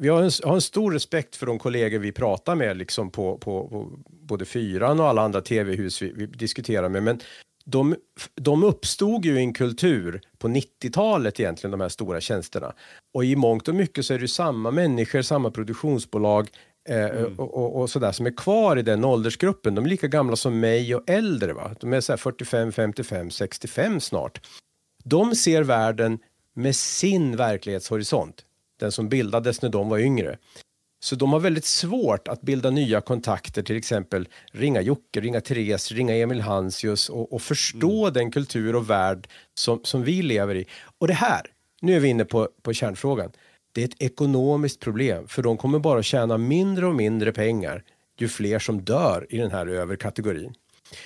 vi 0.00 0.08
har 0.08 0.22
en, 0.22 0.30
har 0.44 0.54
en, 0.54 0.60
stor 0.60 0.92
respekt 0.92 1.36
för 1.36 1.46
de 1.46 1.58
kollegor 1.58 1.98
vi 1.98 2.12
pratar 2.12 2.54
med 2.54 2.76
liksom 2.76 3.10
på, 3.10 3.38
på, 3.38 3.68
på 3.68 3.90
både 4.06 4.44
Fyran 4.44 5.00
och 5.00 5.06
alla 5.06 5.22
andra 5.22 5.40
tv-hus 5.40 6.02
vi, 6.02 6.12
vi, 6.12 6.26
diskuterar 6.26 6.88
med. 6.88 7.02
Men 7.02 7.20
de, 7.64 7.96
de 8.34 8.64
uppstod 8.64 9.24
ju 9.24 9.34
i 9.36 9.38
en 9.38 9.52
kultur 9.52 10.20
på 10.38 10.48
90-talet 10.48 11.40
egentligen, 11.40 11.70
de 11.70 11.80
här 11.80 11.88
stora 11.88 12.20
tjänsterna. 12.20 12.72
Och 13.14 13.24
i 13.24 13.36
mångt 13.36 13.68
och 13.68 13.74
mycket 13.74 14.06
så 14.06 14.14
är 14.14 14.18
det 14.18 14.28
samma 14.28 14.70
människor, 14.70 15.22
samma 15.22 15.50
produktionsbolag 15.50 16.48
eh, 16.88 17.04
mm. 17.04 17.38
och, 17.38 17.54
och, 17.54 17.80
och, 17.80 17.90
sådär 17.90 18.12
som 18.12 18.26
är 18.26 18.36
kvar 18.36 18.76
i 18.76 18.82
den 18.82 19.04
åldersgruppen. 19.04 19.74
De 19.74 19.84
är 19.84 19.88
lika 19.88 20.08
gamla 20.08 20.36
som 20.36 20.60
mig 20.60 20.94
och 20.94 21.10
äldre. 21.10 21.52
Va? 21.52 21.70
De 21.80 21.92
är 21.92 22.00
så 22.00 22.16
45, 22.16 22.72
55, 22.72 23.30
65 23.30 24.00
snart. 24.00 24.40
De 25.04 25.34
ser 25.34 25.62
världen 25.62 26.18
med 26.54 26.76
sin 26.76 27.36
verklighetshorisont 27.36 28.44
den 28.80 28.92
som 28.92 29.08
bildades 29.08 29.62
när 29.62 29.68
de 29.68 29.88
var 29.88 29.98
yngre. 29.98 30.38
Så 31.02 31.16
de 31.16 31.32
har 31.32 31.40
väldigt 31.40 31.64
svårt 31.64 32.28
att 32.28 32.42
bilda 32.42 32.70
nya 32.70 33.00
kontakter, 33.00 33.62
till 33.62 33.76
exempel 33.76 34.28
ringa 34.52 34.80
Jocke, 34.80 35.20
ringa 35.20 35.40
Therese, 35.40 35.92
ringa 35.92 36.14
Emil 36.14 36.40
Hansius 36.40 37.08
och, 37.08 37.32
och 37.32 37.42
förstå 37.42 38.02
mm. 38.02 38.12
den 38.12 38.30
kultur 38.30 38.76
och 38.76 38.90
värld 38.90 39.28
som, 39.54 39.80
som 39.84 40.02
vi 40.02 40.22
lever 40.22 40.54
i. 40.54 40.66
Och 40.98 41.08
det 41.08 41.14
här, 41.14 41.42
nu 41.80 41.96
är 41.96 42.00
vi 42.00 42.08
inne 42.08 42.24
på, 42.24 42.48
på 42.62 42.72
kärnfrågan, 42.72 43.30
det 43.72 43.82
är 43.82 43.84
ett 43.84 44.02
ekonomiskt 44.02 44.80
problem 44.80 45.28
för 45.28 45.42
de 45.42 45.56
kommer 45.56 45.78
bara 45.78 46.02
tjäna 46.02 46.38
mindre 46.38 46.86
och 46.86 46.94
mindre 46.94 47.32
pengar 47.32 47.84
ju 48.18 48.28
fler 48.28 48.58
som 48.58 48.80
dör 48.80 49.26
i 49.30 49.38
den 49.38 49.50
här 49.50 49.66
överkategorin. 49.66 50.54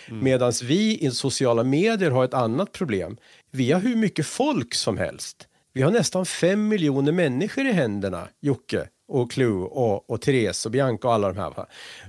Mm. 0.08 0.24
Medan 0.24 0.52
vi 0.62 0.98
i 0.98 1.10
sociala 1.10 1.64
medier 1.64 2.10
har 2.10 2.24
ett 2.24 2.34
annat 2.34 2.72
problem. 2.72 3.16
Vi 3.50 3.72
har 3.72 3.80
hur 3.80 3.96
mycket 3.96 4.26
folk 4.26 4.74
som 4.74 4.98
helst. 4.98 5.48
Vi 5.72 5.82
har 5.82 5.90
nästan 5.90 6.26
fem 6.26 6.68
miljoner 6.68 7.12
människor 7.12 7.66
i 7.66 7.72
händerna, 7.72 8.28
Jocke 8.40 8.88
och 9.14 9.30
Clue 9.30 9.64
och, 9.64 10.10
och 10.10 10.20
Therese 10.20 10.66
och 10.66 10.72
Bianca 10.72 11.08
och 11.08 11.14
alla 11.14 11.32
de 11.32 11.38
här. 11.38 11.52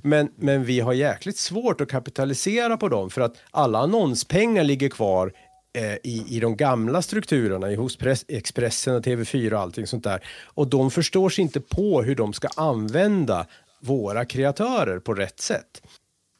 Men, 0.01 0.31
men 0.35 0.63
vi 0.63 0.79
har 0.79 0.93
jäkligt 0.93 1.37
svårt 1.37 1.81
att 1.81 1.89
kapitalisera 1.89 2.77
på 2.77 2.89
dem 2.89 3.09
för 3.09 3.21
att 3.21 3.35
alla 3.51 3.79
annonspengar 3.79 4.63
ligger 4.63 4.89
kvar 4.89 5.33
eh, 5.73 5.93
i, 6.03 6.25
i 6.29 6.39
de 6.39 6.55
gamla 6.55 7.01
strukturerna, 7.01 7.71
i 7.71 7.75
hos 7.75 7.97
press, 7.97 8.25
Expressen 8.27 8.95
och 8.95 9.03
TV4 9.03 9.53
och 9.53 9.59
allting 9.59 9.87
sånt 9.87 10.03
där. 10.03 10.27
Och 10.45 10.67
de 10.67 10.91
förstår 10.91 11.29
sig 11.29 11.41
inte 11.41 11.61
på 11.61 12.01
hur 12.01 12.15
de 12.15 12.33
ska 12.33 12.47
använda 12.55 13.45
våra 13.79 14.25
kreatörer 14.25 14.99
på 14.99 15.13
rätt 15.13 15.39
sätt. 15.39 15.81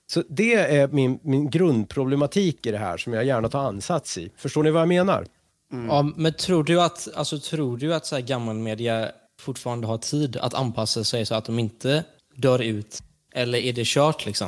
Så 0.07 0.23
det 0.29 0.53
är 0.53 0.87
min, 0.87 1.19
min 1.21 1.49
grundproblematik 1.49 2.65
i 2.65 2.71
det 2.71 2.77
här 2.77 2.97
som 2.97 3.13
jag 3.13 3.25
gärna 3.25 3.49
tar 3.49 3.59
ansats 3.59 4.17
i. 4.17 4.31
Förstår 4.37 4.63
ni 4.63 4.71
vad 4.71 4.81
jag 4.81 4.87
menar? 4.87 5.25
Mm. 5.71 5.87
Ja, 5.87 6.11
men 6.15 6.33
tror 6.33 6.63
du 6.63 6.81
att, 6.81 7.07
alltså, 7.15 7.39
tror 7.39 7.77
du 7.77 7.93
att 7.93 8.05
så 8.05 8.15
här 8.15 8.21
gammal 8.21 8.55
media 8.55 9.11
fortfarande 9.39 9.87
har 9.87 9.97
tid 9.97 10.37
att 10.37 10.53
anpassa 10.53 11.03
sig 11.03 11.25
så 11.25 11.35
att 11.35 11.45
de 11.45 11.59
inte 11.59 12.03
dör 12.35 12.61
ut? 12.61 13.03
Eller 13.31 13.59
är 13.59 13.73
det 13.73 13.85
kört 13.85 14.25
liksom? 14.25 14.47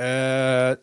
Uh, 0.00 0.76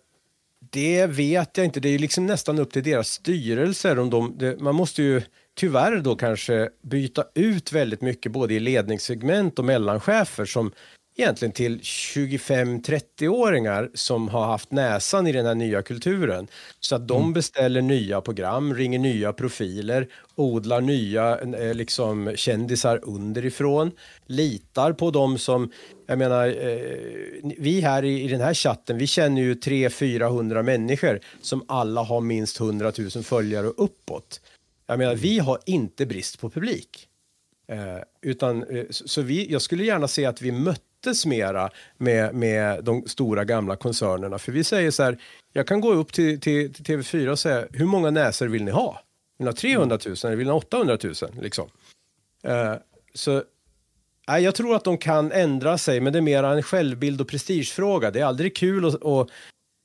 det 0.70 1.06
vet 1.06 1.58
jag 1.58 1.66
inte. 1.66 1.80
Det 1.80 1.90
är 1.90 2.00
liksom 2.00 2.26
nästan 2.26 2.60
upp 2.60 2.72
till 2.72 2.84
deras 2.84 3.08
styrelser. 3.08 4.00
Om 4.00 4.10
de, 4.10 4.38
det, 4.38 4.60
man 4.60 4.76
måste 4.76 5.04
ju 5.04 5.22
tyvärr 5.56 5.98
då 5.98 6.16
kanske 6.16 6.70
byta 6.82 7.26
ut 7.34 7.72
väldigt 7.72 8.02
mycket 8.02 8.32
både 8.32 8.54
i 8.54 8.60
ledningssegment 8.60 9.60
och 9.60 9.66
mellanchefer 9.66 10.46
som 10.46 10.72
egentligen 11.16 11.52
till 11.52 11.80
25-30-åringar 11.80 13.92
som 13.94 14.30
har 14.30 14.46
haft 14.46 14.72
näsan 14.72 15.28
i 15.28 15.32
den 15.32 15.46
här 15.46 15.56
nya 15.56 15.82
kulturen. 15.82 16.48
Så 16.80 16.96
att 16.96 17.08
de 17.08 17.22
mm. 17.22 17.34
beställer 17.34 17.82
nya 17.82 18.22
program, 18.22 18.74
ringer 18.74 19.00
nya 19.00 19.34
profiler, 19.34 20.08
odlar 20.36 20.82
nya 20.82 21.40
eh, 21.40 21.74
liksom, 21.74 22.34
kändisar 22.36 23.00
underifrån, 23.04 23.92
litar 24.26 24.94
på 24.94 25.12
dem 25.12 25.38
som, 25.38 25.72
jag 26.08 26.18
menar, 26.18 26.48
eh, 26.48 26.82
vi 27.58 27.82
här 27.82 28.06
i, 28.06 28.24
i, 28.24 28.28
den 28.28 28.42
här 28.42 28.54
chatten, 28.54 28.98
vi 28.98 29.08
känner 29.08 29.42
ju 29.42 29.54
300-400 29.54 30.64
människor 30.64 31.20
som 31.42 31.66
alla 31.68 32.04
har 32.04 32.22
minst 32.22 32.60
100 32.60 32.92
000 32.98 33.10
följare 33.24 33.68
och 33.68 33.84
uppåt. 33.84 34.42
Jag 34.88 34.98
menar, 34.98 35.16
vi 35.16 35.40
har 35.40 35.60
inte 35.66 36.06
brist 36.06 36.40
på 36.40 36.50
publik. 36.50 37.08
Eh, 37.68 37.98
utan, 38.22 38.64
eh, 38.64 38.86
så 38.90 39.22
vi, 39.22 39.52
jag 39.52 39.62
skulle 39.62 39.84
gärna 39.84 40.08
se 40.08 40.26
att 40.26 40.42
vi 40.42 40.52
mötte 40.52 40.91
möttes 41.06 41.26
mera 41.26 41.70
med, 41.98 42.36
med 42.36 42.84
de 42.84 43.08
stora 43.08 43.46
gamla 43.46 43.76
koncernerna. 43.76 44.40
För 44.40 44.52
vi 44.52 44.64
säger 44.64 44.92
så 44.92 45.04
här, 45.04 45.18
jag 45.54 45.68
kan 45.68 45.82
gå 45.82 45.94
upp 45.94 46.14
till, 46.14 46.40
till, 46.40 46.74
till 46.74 46.86
TV4 46.86 47.28
och 47.28 47.40
säga, 47.40 47.66
hur 47.72 47.86
många 47.86 48.10
näsor 48.10 48.48
vill 48.48 48.64
ni 48.64 48.72
ha? 48.72 49.02
Vill 49.38 49.46
ni 49.46 49.50
ha 49.50 49.56
300 49.56 50.00
000 50.06 50.16
eller 50.24 50.36
vill 50.36 50.48
ni 50.48 50.52
ha 50.52 50.58
800 50.58 50.98
000? 51.04 51.14
Liksom. 51.42 51.70
Uh, 52.48 52.76
så 53.14 53.36
uh, 54.32 54.40
jag 54.40 54.56
tror 54.56 54.76
att 54.76 54.84
de 54.84 54.98
kan 54.98 55.32
ändra 55.32 55.78
sig, 55.78 56.00
men 56.00 56.14
det 56.14 56.20
är 56.20 56.22
mer 56.22 56.44
en 56.44 56.64
självbild 56.64 57.22
och 57.22 57.28
prestigefråga. 57.28 58.12
Det 58.12 58.20
är 58.20 58.26
aldrig 58.26 58.56
kul 58.56 58.86
att, 58.86 58.96
och 58.96 59.30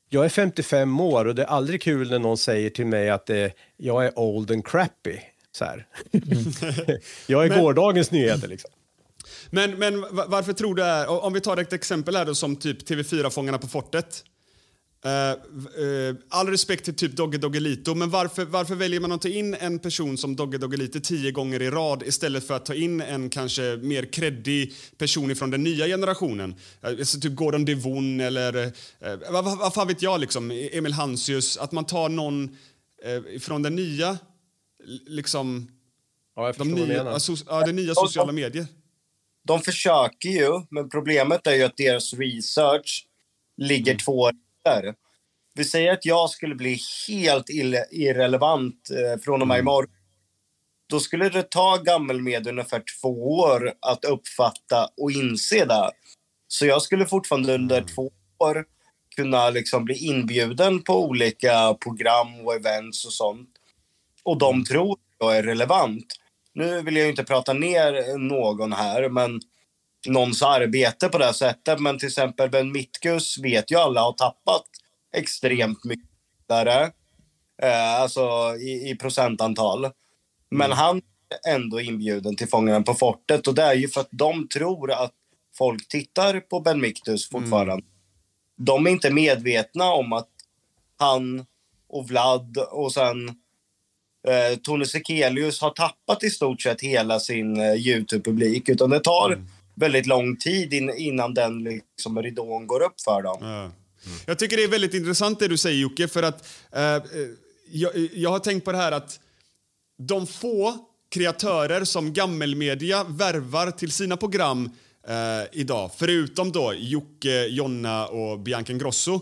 jag 0.09 0.25
är 0.25 0.29
55 0.29 1.01
år 1.01 1.25
och 1.25 1.35
det 1.35 1.43
är 1.43 1.47
aldrig 1.47 1.83
kul 1.83 2.11
när 2.11 2.19
någon 2.19 2.39
säger 2.39 2.71
till 2.71 2.87
mig 2.87 3.11
att 3.11 3.27
det, 3.27 3.53
jag 3.77 4.07
är 4.07 4.19
old 4.19 4.51
and 4.51 4.67
crappy. 4.67 5.19
Så. 5.53 5.65
Mm. 5.65 5.83
jag 7.27 7.45
är 7.45 7.49
men, 7.49 7.63
gårdagens 7.63 8.11
nyheter 8.11 8.49
liksom. 8.49 8.71
Men, 9.51 9.71
men 9.71 10.01
varför 10.11 10.53
tror 10.53 10.75
du 10.75 10.83
är, 10.83 11.25
om 11.25 11.33
vi 11.33 11.41
tar 11.41 11.57
ett 11.57 11.73
exempel 11.73 12.17
här 12.17 12.25
då 12.25 12.35
som 12.35 12.57
typ 12.57 12.91
TV4-Fångarna 12.91 13.59
på 13.59 13.69
fortet. 13.69 14.25
Uh, 15.07 15.83
uh, 15.83 16.15
all 16.29 16.49
respekt 16.49 16.85
till 16.85 16.97
typ 16.97 17.17
Dogge 17.17 17.39
Doggelito, 17.39 17.95
men 17.95 18.11
varför, 18.11 18.45
varför 18.45 18.75
väljer 18.75 19.01
man 19.01 19.13
att 19.13 19.23
ta 19.23 19.29
in 19.29 19.55
en 19.55 19.79
person 19.79 20.19
som 20.19 20.37
Dogge 20.37 20.59
Doggelito 20.59 21.01
tio 21.01 21.33
gånger 21.33 21.63
i 21.63 21.71
rad 21.71 22.03
istället 22.07 22.47
för 22.47 22.55
att 22.55 22.67
ta 22.67 22.75
in 22.75 23.01
en 23.01 23.31
kanske 23.31 23.77
mer 23.83 24.13
kreddig 24.13 24.75
person 24.99 25.37
från 25.37 25.51
den 25.51 25.63
nya 25.63 25.87
generationen? 25.87 26.55
Uh, 26.89 27.05
typ 27.05 27.35
Gordon 27.35 27.65
Devon 27.65 28.21
eller 28.21 28.57
uh, 28.57 28.73
vad, 29.31 29.59
vad 29.59 29.75
fan 29.75 29.89
vet 29.89 30.03
jag, 30.03 30.21
liksom, 30.21 30.51
Emil 30.51 30.93
Hansius. 30.93 31.57
Att 31.57 31.73
man 31.73 31.85
tar 31.85 32.09
någon 32.09 32.57
från 33.41 33.63
den 33.63 33.75
nya, 33.75 34.19
liksom... 35.07 35.69
Ja, 36.37 36.47
jag 36.47 36.57
de 36.57 36.69
nya, 36.69 37.11
alltså, 37.11 37.37
ja, 37.47 37.67
det 37.67 37.73
nya 37.73 37.95
sociala 37.95 38.33
medier 38.33 38.67
de 39.47 39.61
försöker 39.61 40.29
ju, 40.29 40.63
men 40.71 40.89
problemet 40.89 41.47
är 41.47 41.55
ju 41.55 41.63
att 41.63 41.77
deras 41.77 42.15
research 42.15 43.07
ligger 43.57 43.93
mm. 43.93 43.99
två 43.99 44.21
år 44.21 44.33
efter. 44.65 44.95
Vi 45.55 45.65
säger 45.65 45.93
att 45.93 46.07
jag 46.07 46.31
skulle 46.31 46.55
bli 46.55 46.79
helt 47.09 47.49
irrelevant 47.91 48.91
eh, 48.91 49.21
från 49.21 49.43
och 49.43 49.49
med 49.49 49.55
mm. 49.55 49.65
imorgon. 49.65 49.91
Då 50.89 51.01
skulle 51.01 51.29
det 51.29 51.43
ta 51.43 51.77
gammelmedia 51.77 52.53
ungefär 52.53 52.83
två 53.01 53.39
år 53.39 53.73
att 53.81 54.05
uppfatta 54.05 54.89
och 54.97 55.11
inse 55.11 55.65
det. 55.65 55.91
Så 56.49 56.67
jag 56.67 56.83
skulle 56.83 57.07
fortfarande 57.07 57.55
under 57.55 57.79
mm. 57.79 57.89
två 57.89 58.11
år 58.39 58.65
kunna 59.17 59.51
liksom 59.51 59.85
bli 59.85 60.07
inbjuden 60.07 60.83
på 60.83 61.05
olika 61.05 61.75
program 61.75 62.41
och 62.47 62.55
events 62.55 63.05
och 63.05 63.13
sånt. 63.13 63.51
Och 64.23 64.39
de 64.39 64.55
mm. 64.55 64.65
tror 64.65 64.93
att 64.93 64.99
jag 65.19 65.37
är 65.37 65.43
relevant 65.43 66.07
nu 66.57 66.83
vill 66.83 66.97
jag 66.97 67.09
inte 67.09 67.25
prata 67.25 67.53
ner 67.53 68.19
någon 68.19 68.73
här, 68.73 69.09
men 69.09 69.41
någons 70.07 70.43
arbete 70.43 71.09
på 71.09 71.19
det 71.19 71.35
sättet. 71.35 71.81
Men 71.81 71.99
till 71.99 72.09
exempel 72.09 72.51
Ben 72.51 72.73
Mitkus 72.73 73.39
vet 73.39 73.71
ju 73.71 73.77
alla 73.77 74.01
har 74.01 74.13
tappat 74.13 74.65
extremt 75.17 75.85
mycket 75.85 76.09
där, 76.49 76.67
eh, 77.63 78.01
alltså 78.01 78.57
i, 78.61 78.91
i, 78.91 78.97
procentantal. 78.97 79.91
Men 80.51 80.67
mm. 80.67 80.79
han 80.79 81.03
är 81.45 81.55
ändå 81.55 81.81
inbjuden 81.81 82.37
till 82.37 82.49
Fångarna 82.49 82.83
på 82.83 82.95
fortet 82.95 83.47
och 83.47 83.55
det 83.55 83.63
är 83.63 83.75
ju 83.75 83.89
för 83.89 84.01
att 84.01 84.11
de 84.11 84.49
tror 84.49 84.93
att 84.93 85.15
folk 85.59 85.89
tittar 85.89 86.41
på 86.41 86.61
Ben 86.61 86.81
Miktus 86.81 87.31
fortfarande. 87.31 87.73
Mm. 87.73 87.85
De 88.57 88.87
är 88.87 88.91
inte 88.91 89.11
medvetna 89.11 89.93
om 89.93 90.13
att 90.13 90.31
han 90.99 91.47
och 91.89 92.09
Vlad 92.09 92.59
och 92.59 92.93
sen 92.93 93.41
eh, 94.27 94.59
Tone 94.59 94.87
Sekelius 94.87 95.61
har 95.61 95.71
tappat 95.71 96.25
i 96.25 96.31
stort 96.31 96.63
sett 96.63 96.81
hela 96.81 97.21
sin 97.21 97.61
eh, 97.61 97.75
Youtube-publik. 97.75 98.69
Utan 98.69 98.91
det 98.91 99.01
tar 99.01 99.33
Mm. 99.33 99.47
väldigt 99.75 100.07
lång 100.07 100.37
tid 100.37 100.75
in, 100.75 100.91
innan 100.97 101.35
den 101.35 101.65
liksom, 101.65 102.23
ridån 102.23 102.67
går 102.67 102.83
upp 102.83 103.01
för 103.05 103.23
dem. 103.23 103.39
Ja. 103.41 103.71
Jag 104.27 104.39
tycker 104.39 104.57
det 104.57 104.65
är 104.65 104.69
väldigt 104.69 104.95
intressant 104.95 105.39
det 105.39 105.49
du 105.49 105.57
säger 105.57 105.81
Jocke, 105.81 106.09
för 106.09 106.23
att 106.23 106.49
eh, 106.73 106.95
eh, 106.95 107.01
jag, 107.73 107.93
jag 108.15 108.31
har 108.31 108.39
tänkt 108.39 108.65
på 108.65 108.73
det 108.73 108.79
här 108.79 108.93
att 108.93 109.21
de 109.99 110.27
få 110.27 110.79
kreatörer 111.11 111.85
som 111.85 112.13
gammelmedia 112.13 113.05
värvar 113.05 113.71
till 113.71 113.93
sina 113.93 114.17
program 114.17 114.71
eh, 115.09 115.61
idag, 115.61 115.91
förutom 115.97 116.53
då 116.53 116.75
Jocke, 116.77 117.47
Jonna 117.47 118.07
och 118.07 118.39
Bianca 118.41 118.73
Ingrosso, 118.73 119.15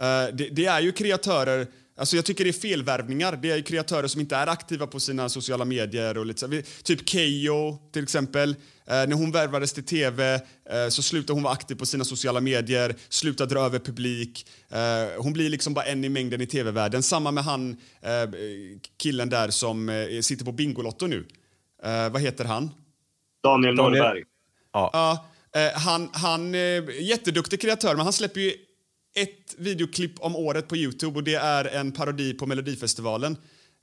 eh, 0.00 0.34
det, 0.34 0.48
det 0.52 0.66
är 0.66 0.80
ju 0.80 0.92
kreatörer 0.92 1.66
Alltså 1.98 2.16
jag 2.16 2.24
tycker 2.24 2.44
det 2.44 2.50
är 2.50 2.52
felvärvningar. 2.52 3.38
Det 3.42 3.50
är 3.50 3.60
kreatörer 3.60 4.08
som 4.08 4.20
inte 4.20 4.36
är 4.36 4.46
aktiva 4.46 4.86
på 4.86 5.00
sina 5.00 5.28
sociala 5.28 5.64
medier. 5.64 6.18
Och 6.18 6.26
lite 6.26 6.62
Typ 6.82 7.08
Keyyo 7.08 7.78
till 7.92 8.02
exempel. 8.02 8.50
Eh, 8.50 8.56
när 8.86 9.12
hon 9.12 9.32
värvades 9.32 9.72
till 9.72 9.84
tv 9.84 10.34
eh, 10.34 10.88
så 10.88 11.02
slutade 11.02 11.32
hon 11.32 11.42
vara 11.42 11.52
aktiv 11.52 11.74
på 11.74 11.86
sina 11.86 12.04
sociala 12.04 12.40
medier, 12.40 12.94
slutade 13.08 13.54
dra 13.54 13.60
över 13.60 13.78
publik. 13.78 14.46
Eh, 14.70 15.22
hon 15.22 15.32
blir 15.32 15.50
liksom 15.50 15.74
bara 15.74 15.84
en 15.84 16.04
i 16.04 16.08
mängden 16.08 16.40
i 16.40 16.46
tv-världen. 16.46 17.02
Samma 17.02 17.30
med 17.30 17.44
han 17.44 17.70
eh, 18.02 18.30
killen 18.96 19.28
där 19.28 19.50
som 19.50 19.88
eh, 19.88 20.20
sitter 20.20 20.44
på 20.44 20.52
Bingolotto 20.52 21.06
nu. 21.06 21.26
Eh, 21.82 22.08
vad 22.08 22.22
heter 22.22 22.44
han? 22.44 22.70
Daniel 23.42 23.74
Norberg. 23.74 24.24
Ja, 24.72 25.26
han, 25.74 26.10
han 26.12 26.54
är 26.54 26.90
jätteduktig 26.90 27.60
kreatör, 27.60 27.96
men 27.96 28.04
han 28.04 28.12
släpper 28.12 28.40
ju 28.40 28.52
ett 29.16 29.54
videoklipp 29.58 30.20
om 30.20 30.36
året 30.36 30.68
på 30.68 30.76
Youtube 30.76 31.18
och 31.18 31.24
det 31.24 31.34
är 31.34 31.64
en 31.64 31.92
parodi 31.92 32.34
på 32.34 32.46
Melodifestivalen. 32.46 33.36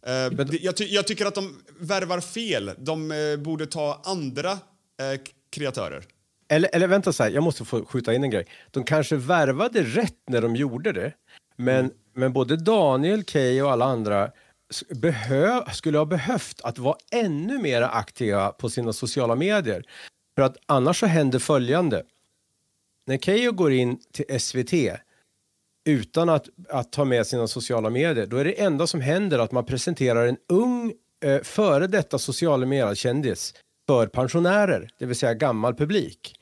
Eh, 0.06 0.48
jag, 0.62 0.78
ty, 0.78 0.86
jag 0.86 1.08
tycker 1.08 1.26
att 1.26 1.36
de 1.36 1.62
värvar 1.80 2.20
fel. 2.20 2.72
De 2.78 3.12
eh, 3.12 3.38
borde 3.38 3.66
ta 3.66 4.02
andra 4.06 4.52
eh, 4.52 5.22
kreatörer. 5.50 6.04
Eller, 6.50 6.70
eller 6.74 6.88
vänta, 6.88 7.14
så 7.14 7.24
här, 7.24 7.32
jag 7.32 7.44
måste 7.44 7.66
få 7.66 7.86
skjuta 7.86 8.14
in 8.14 8.24
en 8.24 8.30
grej. 8.30 8.46
De 8.72 8.84
kanske 8.84 9.16
värvade 9.16 9.84
rätt 9.84 10.20
när 10.28 10.42
de 10.42 10.56
gjorde 10.56 10.92
det, 10.92 11.14
men, 11.56 11.92
men 12.16 12.34
både 12.34 12.56
Daniel, 12.56 13.24
Kay 13.24 13.62
och 13.62 13.72
alla 13.72 13.86
andra 13.86 14.32
behö, 14.90 15.72
skulle 15.74 15.98
ha 15.98 16.06
behövt 16.06 16.62
att 16.62 16.78
vara 16.78 16.96
ännu 17.12 17.58
mer 17.58 17.82
aktiva 17.82 18.52
på 18.52 18.70
sina 18.70 18.94
sociala 18.94 19.36
medier. 19.36 19.84
För 20.36 20.44
att 20.44 20.58
annars 20.66 21.00
så 21.00 21.06
händer 21.06 21.40
följande. 21.40 22.04
När 23.08 23.18
Keyyo 23.18 23.52
går 23.52 23.72
in 23.72 24.00
till 24.12 24.40
SVT 24.40 24.74
utan 25.86 26.30
att, 26.30 26.50
att 26.70 26.92
ta 26.92 27.06
med 27.06 27.28
sina 27.28 27.48
sociala 27.48 27.90
medier, 27.90 28.26
då 28.26 28.38
är 28.38 28.46
det 28.46 28.62
enda 28.62 28.88
som 28.88 29.02
händer 29.02 29.40
att 29.40 29.52
man 29.52 29.66
presenterar 29.66 30.28
en 30.28 30.38
ung 30.50 30.94
eh, 31.26 31.42
före 31.42 31.88
detta 31.88 32.20
sociala 32.20 32.66
mediekändis 32.66 33.54
för 33.88 34.08
pensionärer, 34.08 34.90
det 35.00 35.06
vill 35.06 35.16
säga 35.16 35.34
gammal 35.34 35.76
publik. 35.76 36.36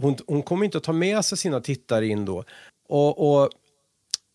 Hon, 0.00 0.16
hon 0.26 0.42
kommer 0.42 0.64
inte 0.64 0.78
att 0.78 0.84
ta 0.84 0.92
med 0.92 1.24
sig 1.24 1.38
sina 1.38 1.60
tittare 1.60 2.06
in 2.06 2.24
då. 2.24 2.44
Och, 2.88 3.40
och 3.42 3.50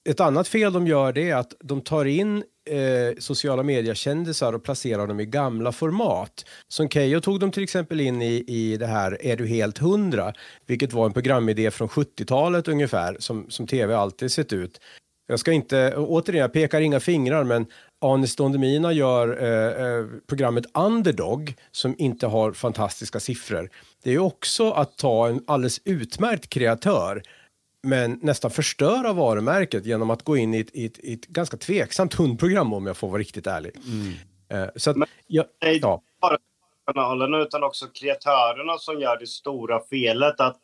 ett 0.10 0.20
annat 0.20 0.48
fel 0.48 0.74
de 0.74 0.88
gör 0.88 1.14
det 1.14 1.30
är 1.30 1.36
att 1.36 1.54
de 1.60 1.82
tar 1.82 2.06
in 2.06 2.44
eh, 2.70 3.18
sociala 3.20 3.64
mediekändisar 3.64 4.54
och 4.54 4.64
placerar 4.64 5.08
dem 5.08 5.20
i 5.20 5.26
gamla 5.26 5.72
format. 5.72 6.46
Som 6.68 6.90
Keyyo 6.90 7.20
tog 7.20 7.40
dem 7.40 7.52
till 7.52 7.64
exempel 7.64 8.02
in 8.02 8.22
i, 8.22 8.44
i 8.48 8.78
det 8.78 8.88
här 8.88 9.26
Är 9.26 9.38
du 9.38 9.48
helt 9.48 9.78
hundra? 9.78 10.34
Vilket 10.66 10.94
var 10.94 11.06
en 11.06 11.14
programidé 11.14 11.72
från 11.72 11.88
70-talet 11.88 12.68
ungefär 12.68 13.18
som, 13.20 13.46
som 13.50 13.68
tv 13.68 13.96
alltid 13.96 14.32
sett 14.32 14.54
ut. 14.54 14.80
Jag 15.28 15.40
ska 15.40 15.52
inte, 15.52 15.96
återigen, 15.96 16.42
jag 16.42 16.54
pekar 16.54 16.82
inga 16.82 17.00
fingrar 17.00 17.44
men 17.44 17.66
Anis 18.02 18.36
Don 18.36 18.52
Demina 18.52 18.92
gör 18.92 19.44
eh, 19.44 19.86
eh 19.86 20.06
programmet 20.28 20.66
Underdog 20.74 21.56
som 21.72 21.96
inte 21.98 22.28
har 22.28 22.52
fantastiska 22.52 23.20
siffror. 23.20 23.70
Det 24.04 24.14
är 24.14 24.20
också 24.20 24.72
att 24.72 24.98
ta 24.98 25.28
en 25.28 25.44
alldeles 25.48 25.82
utmärkt 25.86 26.50
kreatör 26.50 27.24
men 27.84 28.20
nästan 28.22 28.52
förstöra 28.52 29.14
varumärket 29.14 29.86
genom 29.86 30.10
att 30.10 30.24
gå 30.24 30.38
in 30.38 30.54
i 30.54 30.60
ett, 30.60 30.76
i 30.76 30.86
ett, 30.86 31.00
i 31.00 31.14
ett 31.14 31.28
ganska 31.28 31.58
tveksamt 31.58 32.14
hundprogram 32.14 32.74
om 32.74 32.88
jag 32.88 32.98
får 32.98 33.08
vara 33.08 33.20
riktigt 33.20 33.48
ärlig. 33.48 33.72
Eh, 34.50 34.66
så 34.76 34.92
att, 34.92 34.98
ja, 35.28 35.44
Nej, 35.62 35.80
ja. 35.82 36.02
bara 36.22 36.38
kanalerna 36.88 37.38
utan 37.42 37.64
också 37.64 37.88
kreatörerna 37.88 38.78
som 38.78 39.00
gör 39.00 39.20
det 39.20 39.28
stora 39.28 39.80
felet 39.90 40.40
att 40.40 40.60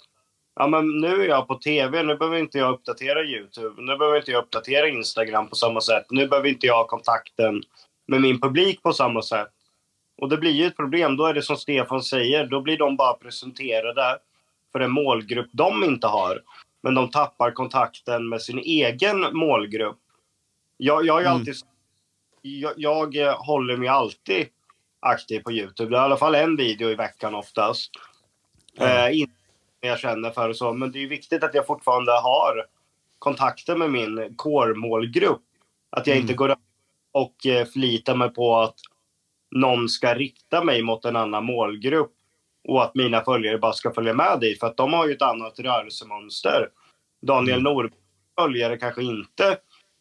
ja, 0.56 0.68
men 0.68 0.88
nu 0.88 1.24
är 1.24 1.28
jag 1.28 1.48
på 1.48 1.56
tv, 1.56 2.04
nu 2.04 2.16
behöver 2.16 2.38
inte 2.38 2.58
jag 2.58 2.74
uppdatera 2.74 3.24
Youtube, 3.24 3.82
nu 3.82 3.98
behöver 3.98 4.18
inte 4.18 4.32
jag 4.32 4.44
uppdatera 4.44 4.88
Instagram 4.88 5.50
på 5.50 5.56
samma 5.56 5.82
sätt, 5.82 6.06
nu 6.10 6.28
behöver 6.28 6.50
inte 6.50 6.68
jag 6.68 6.76
ha 6.76 6.88
kontakten 6.88 7.64
med 8.08 8.22
min 8.22 8.42
publik 8.42 8.82
på 8.84 8.94
samma 8.94 9.22
sätt. 9.22 9.52
Och 10.22 10.30
det 10.30 10.38
blir 10.38 10.52
ju 10.52 10.66
ett 10.66 10.76
problem, 10.76 11.18
då 11.18 11.26
är 11.26 11.34
det 11.34 11.42
som 11.42 11.58
Stefan 11.58 12.04
säger, 12.04 12.48
då 12.48 12.62
blir 12.62 12.78
de 12.78 12.96
bara 12.96 13.14
presenterade 13.14 14.18
för 14.72 14.80
en 14.80 14.92
målgrupp 14.92 15.50
de 15.52 15.84
inte 15.84 16.08
har. 16.08 16.42
Men 16.82 16.94
de 16.94 17.12
tappar 17.12 17.52
kontakten 17.52 18.30
med 18.30 18.42
sin 18.42 18.60
egen 18.60 19.38
målgrupp. 19.38 20.00
Jag, 20.78 21.06
jag 21.06 21.14
har 21.14 21.22
ju 21.22 21.28
alltid 21.28 21.56
jag, 22.42 22.74
jag 22.78 23.16
eh, 23.16 23.36
håller 23.46 23.78
mig 23.78 23.88
alltid 23.88 24.48
aktiv 25.00 25.40
på 25.40 25.52
Youtube. 25.52 25.90
Det 25.90 25.98
är 25.98 26.02
i 26.02 26.04
alla 26.04 26.18
fall 26.18 26.36
en 26.36 26.56
video 26.56 26.90
i 26.90 26.96
veckan 26.96 27.36
oftast. 27.36 27.92
Eh, 28.80 29.20
inte 29.20 29.34
jag 29.82 30.00
känner 30.00 30.32
för 30.32 30.50
och 30.50 30.56
så. 30.56 30.74
Men 30.74 30.92
det 30.92 31.04
är 31.04 31.08
viktigt 31.08 31.44
att 31.44 31.54
jag 31.54 31.68
fortfarande 31.68 32.12
har 32.12 32.66
kontakter 33.20 33.76
med 33.76 33.92
min 33.92 34.36
core-målgrupp. 34.36 35.42
Att 35.90 36.08
jag 36.08 36.18
inte 36.18 36.34
går 36.34 36.56
och 37.12 37.46
eh, 37.46 37.66
förlitar 37.66 38.16
mig 38.16 38.30
på 38.30 38.58
att 38.58 38.76
någon 39.52 39.90
ska 39.90 40.16
rikta 40.16 40.64
mig 40.64 40.82
mot 40.82 41.06
en 41.06 41.16
annan 41.16 41.46
målgrupp 41.46 42.12
och 42.68 42.84
att 42.84 42.96
mina 42.96 43.24
följare 43.24 43.58
bara 43.58 43.74
ska 43.74 43.94
följa 43.94 44.14
med 44.14 44.40
dit. 44.40 44.60
För 44.60 44.68
att 44.68 44.78
de 44.78 44.94
har 44.94 45.08
ju 45.08 45.14
ett 45.14 45.22
annat 45.22 45.60
rörelsemönster. 45.60 46.68
Daniel 47.28 47.62
Norbergs 47.62 47.94
följare 48.40 48.78
kanske 48.78 49.04
inte 49.04 49.58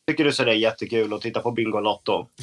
tycker 0.09 0.25
det 0.25 0.51
är 0.51 0.55
jättekul 0.55 1.14
att 1.14 1.21
titta 1.21 1.40
på 1.40 1.51
Bingolotto. 1.51 2.27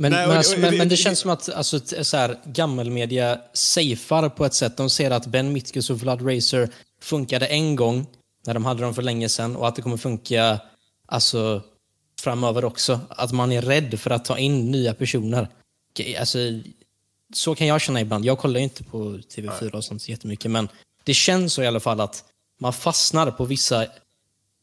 Men, 0.00 0.12
Nej, 0.12 0.28
men, 0.28 0.36
alltså, 0.36 0.60
men, 0.60 0.70
det- 0.70 0.78
men 0.78 0.88
det 0.88 0.96
känns 0.96 1.18
som 1.18 1.30
att 1.30 1.48
alltså, 1.54 1.80
så 1.80 2.16
här, 2.16 2.36
gammelmedia 2.44 3.40
safear 3.52 4.28
på 4.28 4.44
ett 4.44 4.54
sätt. 4.54 4.76
De 4.76 4.90
ser 4.90 5.10
att 5.10 5.26
Ben 5.26 5.52
Mitkus 5.52 5.90
och 5.90 5.96
Vlad 6.00 6.34
Racer 6.34 6.68
funkade 7.02 7.46
en 7.46 7.76
gång 7.76 8.06
när 8.46 8.54
de 8.54 8.64
hade 8.64 8.82
dem 8.82 8.94
för 8.94 9.02
länge 9.02 9.28
sedan 9.28 9.56
och 9.56 9.68
att 9.68 9.76
det 9.76 9.82
kommer 9.82 9.96
funka 9.96 10.60
alltså, 11.06 11.62
framöver 12.20 12.64
också. 12.64 13.00
Att 13.08 13.32
man 13.32 13.52
är 13.52 13.62
rädd 13.62 14.00
för 14.00 14.10
att 14.10 14.24
ta 14.24 14.38
in 14.38 14.70
nya 14.70 14.94
personer. 14.94 15.48
Alltså, 16.20 16.38
så 17.34 17.54
kan 17.54 17.66
jag 17.66 17.80
känna 17.80 18.00
ibland. 18.00 18.24
Jag 18.24 18.38
kollar 18.38 18.60
inte 18.60 18.84
på 18.84 18.98
TV4 19.08 19.74
och 19.74 19.84
sånt 19.84 20.02
så 20.02 20.10
jättemycket, 20.10 20.50
men 20.50 20.68
det 21.04 21.14
känns 21.14 21.52
så 21.52 21.62
i 21.62 21.66
alla 21.66 21.80
fall 21.80 22.00
att 22.00 22.24
man 22.60 22.72
fastnar 22.72 23.30
på 23.30 23.44
vissa 23.44 23.86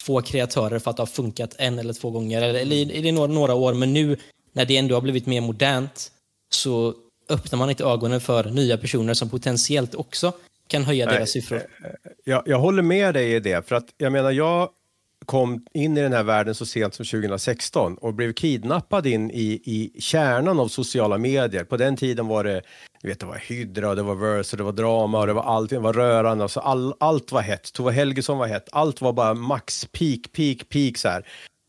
få 0.04 0.21
kreatörer 0.21 0.80
för 0.80 0.91
att 0.91 0.97
det 0.97 1.01
har 1.01 1.08
funkat 1.08 1.56
en 1.58 1.80
eller 1.80 1.93
två 1.93 2.10
gånger, 2.12 2.41
eller, 2.41 2.60
eller 2.60 2.75
i- 2.75 3.08
i 3.08 3.12
några, 3.12 3.34
några 3.34 3.54
år, 3.54 3.73
men 3.73 3.93
nu 3.93 4.17
när 4.54 4.65
det 4.65 4.78
ändå 4.78 4.95
har 4.95 5.01
blivit 5.01 5.25
mer 5.25 5.41
modernt 5.41 6.12
så 6.49 6.93
öppnar 7.30 7.60
man 7.60 7.69
inte 7.69 7.84
ögonen 7.84 8.21
för 8.21 8.43
nya 8.43 8.78
personer 8.78 9.13
som 9.13 9.30
potentiellt 9.30 9.95
också 9.95 10.32
kan 10.67 10.84
höja 10.84 11.06
deras 11.06 11.30
siffror. 11.32 11.62
jag, 12.23 12.43
jag 12.45 12.60
håller 12.60 12.82
med 12.84 13.13
dig 13.13 13.34
i 13.36 13.39
det, 13.39 13.67
för 13.67 13.75
att 13.75 13.86
jag 13.97 14.12
menar, 14.12 14.32
jag 14.32 14.69
kom 15.26 15.66
in 15.74 15.98
i 15.98 16.02
den 16.02 16.14
här 16.14 16.24
världen 16.24 16.56
så 16.56 16.66
sent 16.66 16.94
som 16.94 17.06
2016 17.06 17.96
och 17.96 18.14
blev 18.14 18.34
kidnappad 18.34 19.08
in 19.08 19.32
i, 19.32 19.62
i 19.64 20.02
kärnan 20.02 20.60
av 20.60 20.68
sociala 20.68 21.18
medier. 21.18 21.64
På 21.64 21.78
den 21.78 21.98
tiden 21.98 22.28
var 22.28 22.44
det, 22.44 22.62
du 23.02 23.08
vet, 23.08 23.20
det 23.20 23.26
var 23.26 23.38
Hydra, 23.38 23.90
och 23.90 23.96
det 23.96 24.04
var 24.04 24.16
Verse, 24.16 24.58
det 24.58 24.64
var 24.64 24.72
drama 24.72 25.20
och 25.20 25.28
det 25.28 25.34
var 25.34 25.44
allting, 25.44 25.78
det 25.78 25.84
var 25.84 25.94
rörande. 25.94 26.44
Alltså 26.44 26.60
all, 26.60 26.94
allt 27.00 27.32
var 27.32 27.42
hett. 27.42 27.74
Tove 27.74 27.92
Helgesson 27.92 28.38
var 28.38 28.48
hett. 28.48 28.70
Allt 28.72 29.02
var 29.02 29.14
bara 29.14 29.34
max, 29.34 29.86
peak, 29.86 30.32
peak, 30.32 30.70
peak 30.70 30.98
så 30.98 31.10
här. 31.10 31.26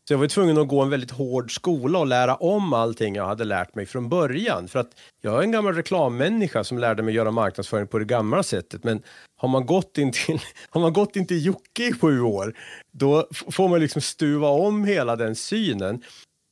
Så 0.07 0.13
jag 0.13 0.17
var 0.17 0.27
tvungen 0.27 0.57
att 0.57 0.67
gå 0.67 0.81
en 0.81 0.89
väldigt 0.89 1.11
hård 1.11 1.55
skola 1.55 1.99
och 1.99 2.07
lära 2.07 2.35
om 2.35 2.73
allting 2.73 3.15
jag 3.15 3.25
hade 3.25 3.43
lärt 3.43 3.75
mig 3.75 3.85
från 3.85 4.09
början. 4.09 4.67
För 4.67 4.79
att 4.79 4.89
jag 5.21 5.37
är 5.37 5.41
en 5.41 5.51
gammal 5.51 5.73
reklammänniska 5.73 6.63
som 6.63 6.77
lärde 6.77 7.03
mig 7.03 7.13
göra 7.13 7.31
marknadsföring 7.31 7.87
på 7.87 7.99
det 7.99 8.05
gamla 8.05 8.43
sättet. 8.43 8.83
Men 8.83 9.01
har 9.37 9.49
man 9.49 9.65
gått 9.65 9.97
in 9.97 10.11
till, 10.11 10.39
har 10.69 10.81
man 10.81 10.93
gått 10.93 11.15
in 11.15 11.27
till 11.27 11.45
Jocke 11.45 11.87
i 11.87 11.93
sju 11.93 12.21
år, 12.21 12.53
då 12.91 13.27
får 13.51 13.67
man 13.67 13.79
liksom 13.79 14.01
stuva 14.01 14.47
om 14.47 14.83
hela 14.85 15.15
den 15.15 15.35
synen. 15.35 16.03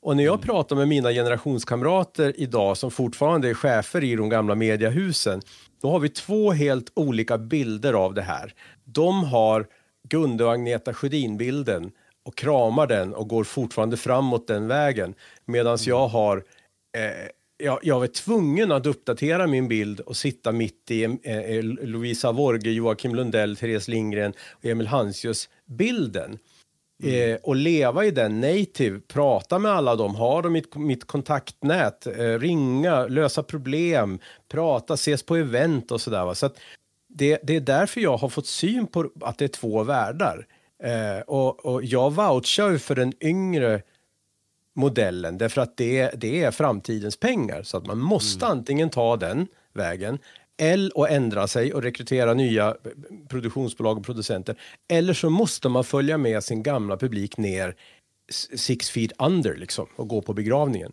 Och 0.02 0.18
när 0.18 0.24
jag 0.24 0.42
pratar 0.42 0.76
med 0.76 0.88
mina 0.88 1.12
generationskamrater 1.12 2.34
idag 2.38 2.78
som 2.78 2.92
fortfarande 2.92 3.50
är 3.50 3.54
chefer 3.54 4.04
i 4.04 4.16
de 4.16 4.30
gamla 4.30 4.56
mediahusen, 4.56 5.42
då 5.82 5.92
har 5.92 6.00
vi 6.00 6.10
två 6.10 6.52
helt 6.52 6.92
olika 6.96 7.38
bilder 7.38 7.94
av 7.94 8.14
det 8.14 8.22
här. 8.22 8.54
De 8.84 9.24
har 9.24 9.68
Gunde 10.10 10.46
och 10.46 10.54
Agneta 10.54 10.94
Sjödin-bilden 10.94 11.92
och 12.26 12.36
kramar 12.36 12.88
den 12.88 13.14
och 13.14 13.28
går 13.28 13.44
fortfarande 13.44 13.98
framåt 13.98 14.48
den 14.48 14.68
vägen. 14.68 15.16
Medan 15.46 15.78
jag 15.86 16.08
har 16.08 16.38
eh, 16.98 17.30
jag, 17.58 17.80
jag 17.84 18.00
var 18.00 18.08
tvungen 18.08 18.72
att 18.72 18.86
uppdatera 18.86 19.48
min 19.48 19.68
bild 19.68 20.00
och 20.00 20.18
sitta 20.18 20.52
mitt 20.52 20.92
i 20.92 21.04
eh, 21.04 21.38
eh, 21.38 21.64
Lovisa 21.64 22.32
Worge, 22.32 22.70
Joakim 22.70 23.16
Lundell, 23.16 23.56
Therese 23.56 23.88
Lindgren 23.88 24.34
och 24.52 24.66
Emil 24.66 24.88
Hansjus 24.88 25.50
bilden. 25.66 26.40
Eh, 27.04 27.38
och 27.44 27.56
leva 27.56 28.06
i 28.06 28.12
den 28.12 28.42
native, 28.42 29.00
prata 29.08 29.60
med 29.60 29.72
alla 29.72 29.96
dem, 29.96 30.16
ha 30.16 30.42
dem 30.42 30.56
i 30.56 30.60
mitt, 30.60 30.76
mitt 30.76 31.08
kontaktnät, 31.08 32.08
eh, 32.08 32.40
ringa, 32.40 33.08
lösa 33.08 33.44
problem, 33.44 34.20
prata, 34.52 34.94
ses 34.94 35.24
på 35.24 35.36
event 35.36 35.92
och 35.92 36.02
sådär. 36.02 36.34
Så 36.34 36.46
att 36.46 36.58
det, 37.08 37.40
det 37.44 37.56
är 37.56 37.62
därför 37.62 38.02
jag 38.02 38.18
har 38.18 38.30
fått 38.30 38.48
syn 38.48 38.88
på 38.88 39.10
att 39.22 39.38
det 39.38 39.46
är 39.46 39.50
två 39.50 39.84
världar. 39.84 40.48
Eh, 40.86 41.20
och, 41.20 41.66
och 41.66 41.84
jag 41.84 42.14
vouchar 42.14 42.70
ju 42.70 42.80
för 42.80 42.96
den 42.96 43.14
yngre 43.22 43.82
modellen 44.76 45.38
därför 45.38 45.62
att 45.62 45.78
det, 45.78 46.12
det 46.16 46.44
är 46.44 46.52
framtidens 46.52 47.18
pengar. 47.18 47.64
Så 47.64 47.78
att 47.78 47.86
man 47.86 48.00
måste 48.00 48.46
mm. 48.46 48.58
antingen 48.58 48.90
ta 48.90 49.18
den 49.18 49.48
vägen 49.74 50.20
eller 50.58 50.98
och 50.98 51.10
ändra 51.10 51.48
sig 51.48 51.74
och 51.74 51.84
rekrytera 51.84 52.34
nya 52.34 52.76
produktionsbolag 53.30 53.98
och 53.98 54.06
producenter. 54.06 54.56
Eller 54.88 55.14
så 55.14 55.30
måste 55.30 55.70
man 55.70 55.84
följa 55.84 56.18
med 56.18 56.44
sin 56.44 56.64
gamla 56.64 56.98
publik 56.98 57.38
ner 57.38 57.76
six 58.56 58.90
feet 58.90 59.12
under 59.20 59.56
liksom 59.56 59.88
och 59.96 60.08
gå 60.08 60.22
på 60.22 60.34
begravningen. 60.34 60.92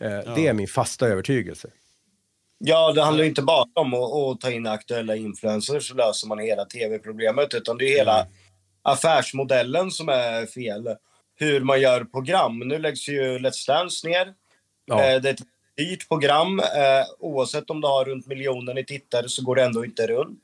Eh, 0.00 0.10
ja. 0.10 0.34
Det 0.34 0.46
är 0.46 0.52
min 0.52 0.68
fasta 0.68 1.06
övertygelse. 1.06 1.68
Ja, 2.58 2.92
det 2.92 3.02
handlar 3.02 3.24
ju 3.24 3.28
inte 3.28 3.42
bara 3.42 3.66
om 3.74 3.94
att, 3.94 4.12
att, 4.12 4.40
ta 4.40 4.50
in 4.50 4.66
aktuella 4.66 5.16
influencers 5.16 5.88
så 5.88 5.94
löser 5.94 6.28
man 6.28 6.38
hela 6.38 6.64
tv-problemet, 6.64 7.54
utan 7.54 7.78
det 7.78 7.84
är 7.84 7.98
hela 7.98 8.20
mm. 8.20 8.32
Affärsmodellen 8.82 9.90
som 9.90 10.08
är 10.08 10.46
fel. 10.46 10.96
Hur 11.34 11.60
man 11.60 11.80
gör 11.80 12.04
program. 12.04 12.58
Nu 12.58 12.78
läggs 12.78 13.08
ju 13.08 13.38
Let's 13.38 13.66
Dance 13.66 14.08
ner. 14.08 14.34
Ja. 14.84 15.04
Eh, 15.04 15.20
det 15.20 15.28
är 15.28 15.34
ett 15.34 15.42
dyrt 15.76 16.08
program. 16.08 16.60
Eh, 16.60 17.06
oavsett 17.18 17.70
om 17.70 17.80
du 17.80 17.88
har 17.88 18.04
runt 18.04 18.26
miljonen 18.26 18.78
i 18.78 18.84
tittare 18.84 19.28
så 19.28 19.42
går 19.42 19.56
det 19.56 19.62
ändå 19.62 19.84
inte 19.84 20.06
runt. 20.06 20.42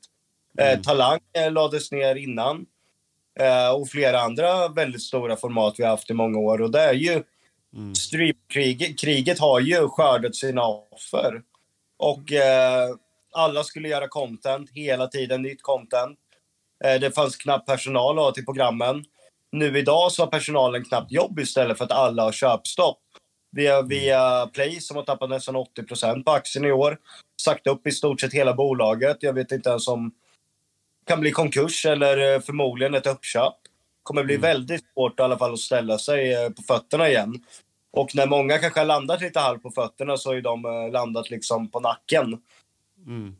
Eh, 0.59 0.71
mm. 0.71 0.83
Talang 0.83 1.19
lades 1.51 1.91
ner 1.91 2.15
innan. 2.15 2.65
och 3.73 3.89
flera 3.89 4.21
andra 4.21 4.67
väldigt 4.67 5.01
stora 5.01 5.35
format 5.35 5.75
vi 5.77 5.83
har 5.83 5.89
haft 5.89 6.09
i 6.09 6.13
många 6.13 6.39
år. 6.39 6.61
Och 6.61 6.71
det 6.71 6.81
är 6.81 6.93
ju... 6.93 7.23
Mm. 7.75 7.95
Streamkriget 7.95 8.99
kriget 8.99 9.39
har 9.39 9.59
ju 9.59 9.87
skördat 9.87 10.35
sina 10.35 10.67
offer. 10.67 11.41
Och 11.97 12.31
eh, 12.31 12.89
alla 13.31 13.63
skulle 13.63 13.87
göra 13.87 14.07
content, 14.07 14.69
hela 14.73 15.07
tiden 15.07 15.41
nytt 15.41 15.61
content. 15.61 16.19
Eh, 16.85 16.99
det 16.99 17.11
fanns 17.11 17.35
knappt 17.35 17.65
personal 17.65 18.33
till 18.33 18.45
programmen. 18.45 19.05
Nu 19.51 19.77
idag 19.77 20.11
så 20.11 20.23
har 20.23 20.27
personalen 20.31 20.85
knappt 20.85 21.11
jobb 21.11 21.39
istället 21.39 21.77
för 21.77 21.85
att 21.85 21.91
alla 21.91 22.23
har 22.23 22.31
köpstopp. 22.31 22.99
Vi 23.51 23.67
har 23.67 23.83
via 23.83 24.47
Play 24.47 24.81
som 24.81 24.97
har 24.97 25.03
tappat 25.03 25.29
nästan 25.29 25.55
80 25.55 26.23
på 26.23 26.31
aktien 26.31 26.65
i 26.65 26.71
år. 26.71 26.97
Sagt 27.41 27.67
upp 27.67 27.87
i 27.87 27.91
stort 27.91 28.21
sett 28.21 28.33
hela 28.33 28.53
bolaget. 28.53 29.17
Jag 29.19 29.33
vet 29.33 29.51
inte 29.51 29.69
ens 29.69 29.87
om 29.87 30.11
kan 31.05 31.19
bli 31.19 31.31
konkurs 31.31 31.85
eller 31.85 32.33
eh, 32.33 32.41
förmodligen 32.41 32.93
ett 32.93 33.07
uppköp. 33.07 33.55
kommer 34.03 34.23
bli 34.23 34.35
mm. 34.35 34.41
väldigt 34.41 34.83
svårt 34.93 35.19
i 35.19 35.23
alla 35.23 35.37
fall 35.37 35.53
att 35.53 35.59
ställa 35.59 35.97
sig 35.97 36.33
eh, 36.33 36.49
på 36.49 36.61
fötterna 36.61 37.09
igen. 37.09 37.43
Och 37.91 38.15
när 38.15 38.27
många 38.27 38.57
kanske 38.57 38.79
har 38.79 38.85
landat 38.85 39.21
lite 39.21 39.39
halvt 39.39 39.63
på 39.63 39.71
fötterna 39.71 40.17
så 40.17 40.29
har 40.29 40.41
de 40.41 40.91
landat 40.91 41.29
liksom 41.29 41.71
på 41.71 41.79
nacken. 41.79 42.41
Mm. 43.07 43.35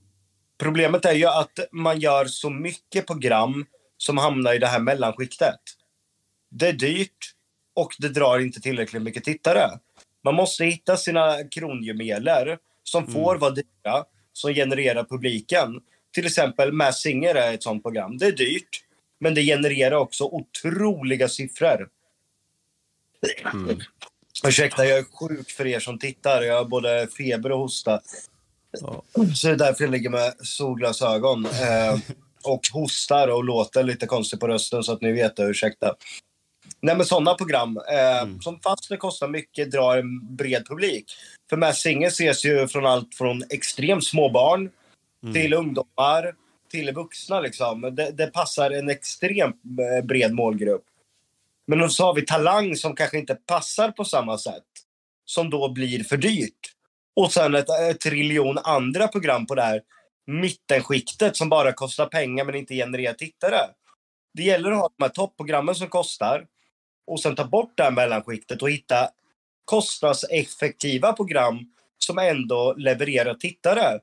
Problemet 0.59 1.05
är 1.05 1.13
ju 1.13 1.25
att 1.25 1.59
man 1.71 1.99
gör 1.99 2.25
så 2.25 2.49
mycket 2.49 3.07
program 3.07 3.65
som 3.97 4.17
hamnar 4.17 4.53
i 4.53 4.57
det 4.57 4.67
här 4.67 4.79
mellanskiktet. 4.79 5.59
Det 6.49 6.67
är 6.67 6.73
dyrt 6.73 7.33
och 7.75 7.95
det 7.99 8.09
drar 8.09 8.39
inte 8.39 8.61
tillräckligt 8.61 9.01
mycket 9.01 9.23
tittare. 9.23 9.69
Man 10.23 10.35
måste 10.35 10.65
hitta 10.65 10.97
sina 10.97 11.43
kronjuveler 11.43 12.57
som 12.83 13.03
mm. 13.03 13.13
får 13.13 13.35
vara 13.35 13.51
dyra, 13.51 14.05
som 14.33 14.53
genererar 14.53 15.03
publiken. 15.03 15.81
Till 16.13 16.25
exempel 16.25 16.71
Mass 16.71 17.01
Singer 17.01 17.35
är 17.35 17.53
ett 17.53 17.63
sånt 17.63 17.83
program. 17.83 18.17
Det 18.17 18.25
är 18.25 18.31
dyrt, 18.31 18.83
men 19.19 19.33
det 19.33 19.41
genererar 19.41 19.95
också 19.95 20.23
otroliga 20.23 21.29
siffror. 21.29 21.89
Mm. 23.53 23.79
Ursäkta, 24.47 24.85
jag 24.85 24.97
är 24.99 25.03
sjuk 25.03 25.51
för 25.51 25.67
er 25.67 25.79
som 25.79 25.99
tittar. 25.99 26.41
Jag 26.41 26.57
har 26.57 26.65
både 26.65 27.07
feber 27.17 27.51
och 27.51 27.59
hosta. 27.59 28.01
Ja. 28.71 29.03
Så 29.35 29.47
det 29.47 29.53
är 29.53 29.57
därför 29.57 29.83
jag 29.83 29.91
ligger 29.91 30.09
med 30.09 30.33
solglasögon. 30.39 31.45
Eh, 31.45 31.99
och 32.43 32.61
hostar 32.73 33.27
och 33.27 33.43
låter 33.43 33.83
lite 33.83 34.05
konstigt 34.05 34.39
på 34.39 34.47
rösten 34.47 34.83
så 34.83 34.93
att 34.93 35.01
ni 35.01 35.11
vet 35.11 35.35
det. 35.35 35.43
Ursäkta. 35.43 35.95
Nej, 36.81 36.97
men 36.97 37.05
sådana 37.05 37.33
program 37.33 37.77
eh, 37.91 38.21
mm. 38.21 38.41
som 38.41 38.59
fast 38.59 38.89
det 38.89 38.97
kostar 38.97 39.27
mycket 39.27 39.71
drar 39.71 39.97
en 39.97 40.35
bred 40.35 40.67
publik. 40.67 41.05
För 41.49 41.57
Mässinger 41.57 42.07
ses 42.07 42.45
ju 42.45 42.67
från 42.67 42.85
allt 42.85 43.15
från 43.15 43.43
extremt 43.49 44.05
små 44.05 44.29
barn 44.29 44.69
mm. 45.23 45.33
till 45.33 45.53
ungdomar 45.53 46.35
till 46.71 46.91
vuxna. 46.93 47.39
Liksom. 47.39 47.81
Det, 47.81 48.11
det 48.11 48.27
passar 48.27 48.71
en 48.71 48.89
extremt 48.89 49.55
eh, 49.55 50.05
bred 50.05 50.33
målgrupp. 50.33 50.83
Men 51.67 51.89
så 51.89 52.05
har 52.05 52.13
vi 52.13 52.21
Talang 52.21 52.75
som 52.75 52.95
kanske 52.95 53.17
inte 53.17 53.35
passar 53.35 53.91
på 53.91 54.05
samma 54.05 54.37
sätt. 54.37 54.63
Som 55.25 55.49
då 55.49 55.69
blir 55.69 56.03
för 56.03 56.17
dyrt. 56.17 56.73
Och 57.15 57.33
sen 57.33 57.55
ett, 57.55 57.69
ett 57.69 57.99
triljon 57.99 58.57
andra 58.57 59.07
program 59.07 59.45
på 59.45 59.55
det 59.55 59.61
här 59.61 59.81
mittenskiktet 60.27 61.37
som 61.37 61.49
bara 61.49 61.73
kostar 61.73 62.05
pengar 62.05 62.45
men 62.45 62.55
inte 62.55 62.75
genererar 62.75 63.13
tittare. 63.13 63.59
Det 64.33 64.43
gäller 64.43 64.71
att 64.71 64.77
ha 64.77 64.89
de 64.97 65.03
här 65.03 65.09
topprogrammen 65.09 65.75
som 65.75 65.87
kostar 65.87 66.45
och 67.07 67.19
sen 67.19 67.35
ta 67.35 67.45
bort 67.45 67.73
det 67.75 67.83
här 67.83 67.91
mellanskiktet 67.91 68.61
och 68.61 68.71
hitta 68.71 69.09
kostnadseffektiva 69.65 71.13
program 71.13 71.59
som 71.97 72.17
ändå 72.17 72.73
levererar 72.77 73.33
tittare. 73.33 73.99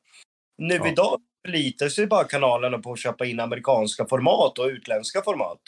Nu 0.59 0.75
ja. 0.75 0.89
idag 0.89 1.21
förlitar 1.47 1.89
sig 1.89 2.07
bara 2.07 2.25
kanalerna 2.25 2.79
på 2.79 2.93
att 2.93 2.99
köpa 2.99 3.27
in 3.27 3.41
amerikanska 3.41 4.07
format 4.07 4.59
och 4.59 4.67
utländska 4.67 5.23
format. 5.23 5.59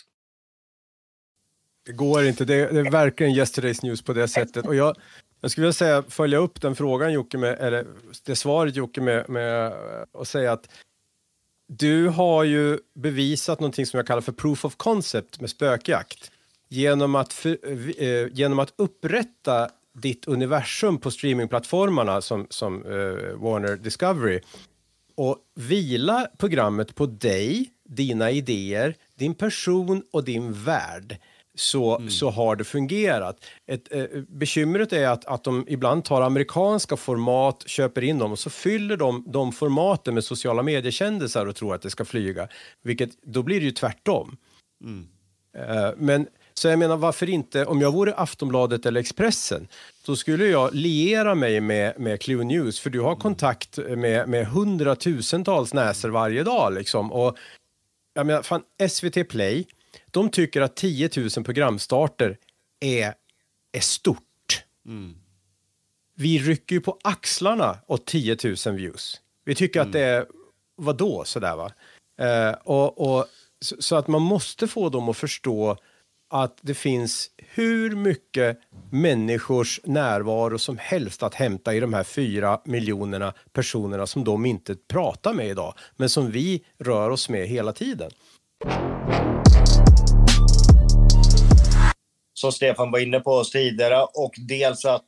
Det 1.86 1.92
går 1.92 2.24
inte. 2.26 2.44
Det 2.44 2.72
det 2.72 2.80
är 2.80 2.90
verkligen 2.90 3.32
yesterday's 3.32 3.78
news 3.82 4.02
på 4.02 4.12
det 4.12 4.28
sättet. 4.28 4.66
Och 4.66 4.74
jag, 4.74 4.96
jag 5.40 5.50
skulle 5.50 5.62
vilja 5.62 5.72
säga, 5.72 6.02
följa 6.08 6.38
upp 6.38 6.60
den 6.60 6.74
frågan 6.74 7.12
Jocke, 7.12 7.38
med, 7.38 7.58
eller 7.60 7.86
det 8.24 8.36
svaret 8.36 8.76
Jocke 8.76 9.00
med, 9.00 9.28
med 9.28 9.72
och 10.12 10.28
säga 10.28 10.52
att 10.52 10.68
du 11.68 12.08
har 12.08 12.44
ju 12.44 12.78
bevisat 12.94 13.60
någonting 13.60 13.86
som 13.86 13.98
jag 13.98 14.06
kallar 14.06 14.20
för 14.20 14.32
proof 14.32 14.64
of 14.64 14.76
concept 14.76 15.40
med 15.40 15.50
spökjakt. 15.50 16.30
Genom 16.68 17.14
att, 17.14 17.32
för, 17.32 17.58
eh, 18.02 18.28
genom 18.32 18.58
att 18.58 18.72
upprätta 18.76 19.68
ditt 19.92 20.28
universum 20.28 20.98
på 20.98 21.10
streamingplattformarna 21.10 22.20
som, 22.20 22.46
som 22.50 22.84
eh, 22.86 23.36
Warner 23.36 23.76
Discovery 23.76 24.40
och 25.14 25.36
vila 25.54 26.26
programmet 26.38 26.94
på 26.94 27.06
dig, 27.06 27.70
dina 27.84 28.30
idéer, 28.30 28.94
din 29.14 29.34
person 29.34 30.02
och 30.10 30.24
din 30.24 30.52
värld 30.52 31.18
så, 31.58 31.96
mm. 31.96 32.10
så 32.10 32.30
har 32.30 32.56
det 32.56 32.64
fungerat. 32.64 33.44
Ett, 33.66 33.92
eh, 33.92 34.04
bekymret 34.28 34.92
är 34.92 35.08
att, 35.08 35.24
att 35.24 35.44
de 35.44 35.64
ibland 35.68 36.04
tar 36.04 36.22
amerikanska 36.22 36.96
format, 36.96 37.62
köper 37.66 38.04
in 38.04 38.18
dem 38.18 38.32
och 38.32 38.38
så 38.38 38.50
fyller 38.50 38.96
de 38.96 39.24
de 39.26 39.52
formaten 39.52 40.14
med 40.14 40.24
sociala 40.24 40.62
mediekändisar 40.62 41.46
och 41.46 41.56
tror 41.56 41.74
att 41.74 41.82
det 41.82 41.90
ska 41.90 42.04
flyga. 42.04 42.48
Vilket, 42.82 43.10
då 43.22 43.42
blir 43.42 43.60
det 43.60 43.66
ju 43.66 43.72
tvärtom. 43.72 44.36
Mm. 44.84 45.08
Eh, 45.56 45.90
men 45.96 46.26
så 46.54 46.68
jag 46.68 46.78
menar, 46.78 46.96
varför 46.96 47.28
inte, 47.30 47.66
om 47.66 47.80
jag 47.80 47.92
vore 47.92 48.14
Aftonbladet 48.14 48.86
eller 48.86 49.00
Expressen, 49.00 49.68
då 50.06 50.16
skulle 50.16 50.46
jag 50.46 50.74
liera 50.74 51.34
mig 51.34 51.60
med, 51.60 52.00
med 52.00 52.20
Clue 52.20 52.44
News, 52.44 52.80
för 52.80 52.90
du 52.90 53.00
har 53.00 53.10
mm. 53.10 53.20
kontakt 53.20 53.78
med, 53.78 54.28
med 54.28 54.46
hundratusentals 54.46 55.74
näsor 55.74 56.08
varje 56.08 56.42
dag. 56.42 56.72
Liksom. 56.72 57.12
Och, 57.12 57.36
jag 58.14 58.26
menar, 58.26 58.42
fan, 58.42 58.62
SVT 58.90 59.28
Play, 59.28 59.66
de 60.10 60.30
tycker 60.30 60.60
att 60.60 60.76
10 60.76 61.10
000 61.16 61.44
programstarter 61.44 62.36
är, 62.80 63.14
är 63.72 63.80
stort. 63.80 64.64
Mm. 64.86 65.14
Vi 66.14 66.38
rycker 66.38 66.74
ju 66.74 66.80
på 66.80 66.98
axlarna 67.04 67.78
åt 67.86 68.06
10 68.06 68.36
000 68.66 68.76
views. 68.76 69.20
Vi 69.44 69.54
tycker 69.54 69.80
mm. 69.80 69.88
att 69.88 69.92
det 69.92 70.00
är, 70.00 70.26
vadå, 70.76 71.24
sådär 71.24 71.56
va? 71.56 71.72
Eh, 72.20 72.52
och, 72.64 73.00
och, 73.00 73.26
så, 73.60 73.76
så, 73.78 73.96
att 73.96 74.08
man 74.08 74.22
måste 74.22 74.66
få 74.66 74.88
dem 74.88 75.08
att 75.08 75.16
förstå 75.16 75.76
att 76.30 76.58
det 76.62 76.74
finns 76.74 77.30
hur 77.36 77.96
mycket 77.96 78.58
människors 78.90 79.80
närvaro 79.84 80.58
som 80.58 80.78
helst 80.78 81.22
att 81.22 81.34
hämta 81.34 81.74
i 81.74 81.80
de 81.80 81.94
här 81.94 82.04
fyra 82.04 82.60
miljonerna 82.64 83.34
personerna 83.52 84.06
som 84.06 84.24
de 84.24 84.46
inte 84.46 84.74
pratar 84.74 85.34
med 85.34 85.48
idag, 85.48 85.74
men 85.96 86.08
som 86.08 86.30
vi 86.30 86.64
rör 86.78 87.10
oss 87.10 87.28
med 87.28 87.46
hela 87.46 87.72
tiden 87.72 88.10
som 92.38 92.52
Stefan 92.52 92.90
var 92.90 92.98
inne 92.98 93.20
på 93.20 93.44
tidigare. 93.44 94.02
Och 94.02 94.34
dels 94.48 94.84
att 94.84 95.04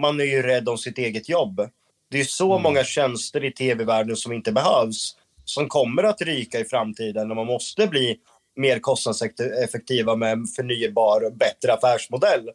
man 0.00 0.20
är 0.20 0.24
ju 0.24 0.42
rädd 0.42 0.68
om 0.68 0.78
sitt 0.78 0.98
eget 0.98 1.28
jobb. 1.28 1.70
Det 2.10 2.20
är 2.20 2.24
så 2.24 2.52
mm. 2.52 2.62
många 2.62 2.84
tjänster 2.84 3.44
i 3.44 3.52
tv-världen 3.52 4.16
som 4.16 4.32
inte 4.32 4.52
behövs, 4.52 5.16
som 5.44 5.68
kommer 5.68 6.02
att 6.02 6.22
ryka 6.22 6.60
i 6.60 6.64
framtiden 6.64 7.30
och 7.30 7.36
man 7.36 7.46
måste 7.46 7.86
bli 7.86 8.18
mer 8.56 8.78
kostnadseffektiva 8.78 10.16
med 10.16 10.32
en 10.32 10.46
förnybar, 10.46 11.30
bättre 11.30 11.72
affärsmodell. 11.72 12.50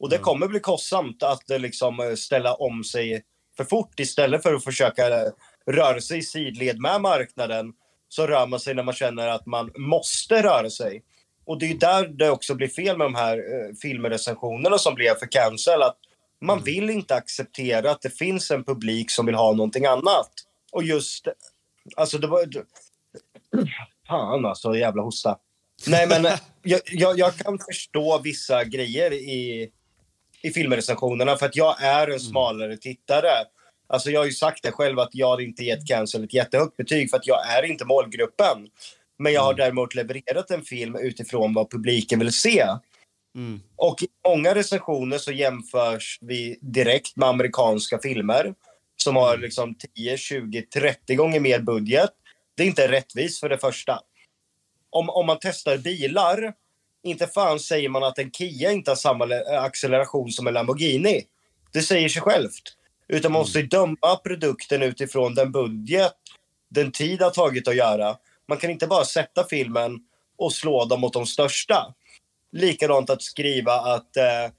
Och 0.00 0.08
det 0.08 0.16
mm. 0.16 0.24
kommer 0.24 0.48
bli 0.48 0.60
kostsamt 0.60 1.22
att 1.22 1.50
eh, 1.50 1.58
liksom 1.58 2.00
eh, 2.00 2.14
ställa 2.14 2.54
om 2.54 2.84
sig 2.84 3.22
för 3.56 3.64
fort 3.64 4.00
istället 4.00 4.42
för 4.42 4.54
att 4.54 4.64
försöka 4.64 5.08
eh, 5.08 5.32
röra 5.66 6.00
sig 6.00 6.18
i 6.18 6.22
sidled 6.22 6.80
med 6.80 7.00
marknaden 7.00 7.72
så 8.08 8.26
rör 8.26 8.46
man 8.46 8.60
sig 8.60 8.74
när 8.74 8.82
man 8.82 8.94
känner 8.94 9.28
att 9.28 9.46
man 9.46 9.70
måste 9.76 10.42
röra 10.42 10.70
sig. 10.70 11.02
Och 11.44 11.58
det 11.58 11.70
är 11.70 11.74
där 11.74 12.08
det 12.08 12.30
också 12.30 12.54
blir 12.54 12.68
fel 12.68 12.98
med 12.98 13.04
de 13.06 13.14
här 13.14 13.36
eh, 13.38 13.74
filmrecensionerna 13.82 14.78
som 14.78 14.94
blev 14.94 15.14
för 15.14 15.26
cancel. 15.32 15.82
Att 15.82 15.96
man 16.40 16.58
Mm. 16.58 16.64
vill 16.64 16.90
inte 16.90 17.14
acceptera 17.14 17.90
att 17.90 18.02
det 18.02 18.10
finns 18.18 18.50
en 18.50 18.64
publik 18.64 19.10
som 19.10 19.26
vill 19.26 19.34
ha 19.34 19.52
någonting 19.52 19.86
annat. 19.86 20.30
Och 20.72 20.82
just, 20.82 21.28
alltså 21.96 22.18
det 22.18 22.26
var... 22.26 22.44
Fan 24.08 24.46
alltså, 24.46 24.76
jävla 24.76 25.02
hosta. 25.02 25.38
Nej 25.86 26.06
men 26.08 26.26
jag, 26.62 26.80
jag, 26.86 27.18
jag 27.18 27.36
kan 27.36 27.58
förstå 27.58 28.20
vissa 28.24 28.64
grejer 28.64 29.12
i, 29.12 29.70
i 30.42 30.50
filmrecensionerna 30.50 31.36
för 31.36 31.46
att 31.46 31.56
jag 31.56 31.82
är 31.82 32.08
en 32.08 32.20
smalare 32.20 32.76
tittare. 32.76 33.30
Alltså 33.86 34.10
jag 34.10 34.20
har 34.20 34.26
ju 34.26 34.32
sagt 34.32 34.62
det 34.62 34.72
själv 34.72 34.98
att 34.98 35.14
jag 35.14 35.42
inte 35.42 35.64
gett 35.64 35.86
Cancel 35.86 36.24
ett 36.24 36.34
jättehögt 36.34 36.76
betyg 36.76 37.10
för 37.10 37.16
att 37.16 37.26
jag 37.26 37.46
är 37.52 37.62
inte 37.62 37.84
målgruppen. 37.84 38.68
Men 39.22 39.32
jag 39.32 39.42
har 39.42 39.54
däremot 39.54 39.94
levererat 39.94 40.50
en 40.50 40.62
film 40.62 40.96
utifrån 40.96 41.54
vad 41.54 41.70
publiken 41.70 42.18
vill 42.18 42.32
se. 42.32 42.66
Och 43.76 44.02
i 44.02 44.06
många 44.28 44.54
recensioner 44.54 45.18
så 45.18 45.32
jämförs 45.32 46.18
vi 46.20 46.58
direkt 46.60 47.16
med 47.16 47.28
amerikanska 47.28 47.98
filmer 47.98 48.54
som 48.96 49.16
har 49.16 49.36
liksom 49.36 49.74
10, 49.94 50.16
20, 50.16 50.62
30 50.62 51.14
gånger 51.14 51.40
mer 51.40 51.58
budget. 51.60 52.10
Det 52.56 52.62
är 52.62 52.66
inte 52.66 52.88
rättvist 52.88 53.40
för 53.40 53.48
det 53.48 53.58
första. 53.58 54.00
Om, 54.90 55.10
om 55.10 55.26
man 55.26 55.38
testar 55.40 55.78
bilar, 55.78 56.52
inte 57.02 57.26
fan 57.26 57.60
säger 57.60 57.88
man 57.88 58.04
att 58.04 58.18
en 58.18 58.30
Kia 58.30 58.72
inte 58.72 58.90
har 58.90 58.96
samma 58.96 59.24
le- 59.24 59.56
acceleration 59.58 60.30
som 60.30 60.46
en 60.46 60.54
Lamborghini. 60.54 61.24
Det 61.72 61.82
säger 61.82 62.08
sig 62.08 62.22
självt. 62.22 62.76
Utan 63.08 63.32
man 63.32 63.40
måste 63.40 63.58
ju 63.58 63.66
döma 63.66 64.16
produkten 64.24 64.82
utifrån 64.82 65.34
den 65.34 65.52
budget, 65.52 66.12
den 66.68 66.92
tid 66.92 67.18
det 67.18 67.24
har 67.24 67.30
tagit 67.30 67.68
att 67.68 67.76
göra. 67.76 68.16
Man 68.48 68.58
kan 68.58 68.70
inte 68.70 68.86
bara 68.86 69.04
sätta 69.04 69.44
filmen 69.44 69.98
och 70.38 70.52
slå 70.52 70.84
dem 70.84 71.00
mot 71.00 71.12
de 71.12 71.26
största. 71.26 71.94
Likadant 72.52 73.10
att 73.10 73.22
skriva 73.22 73.72
att 73.72 74.16
eh, 74.16 74.50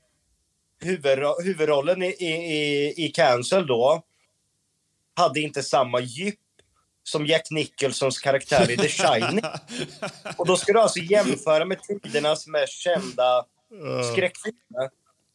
huvudro- 0.84 1.44
huvudrollen 1.44 2.04
i, 2.04 2.16
i, 2.20 2.32
i, 2.32 3.06
i 3.06 3.10
Cancel 3.10 3.68
då 3.68 4.04
hade 5.16 5.40
inte 5.40 5.64
samma 5.64 6.00
djup 6.00 6.40
som 7.04 7.26
Jack 7.26 7.52
Nicholsons 7.52 8.20
karaktär 8.20 8.72
i 8.72 8.78
The 8.78 8.88
Shining. 8.88 9.42
Och 10.38 10.48
då 10.48 10.58
ska 10.58 10.74
du 10.74 10.80
alltså 10.80 11.00
jämföra 11.00 11.66
med 11.66 11.80
tidernas 11.84 12.48
mest 12.48 12.74
kända 12.74 13.46
skräckfilmer 14.14 14.90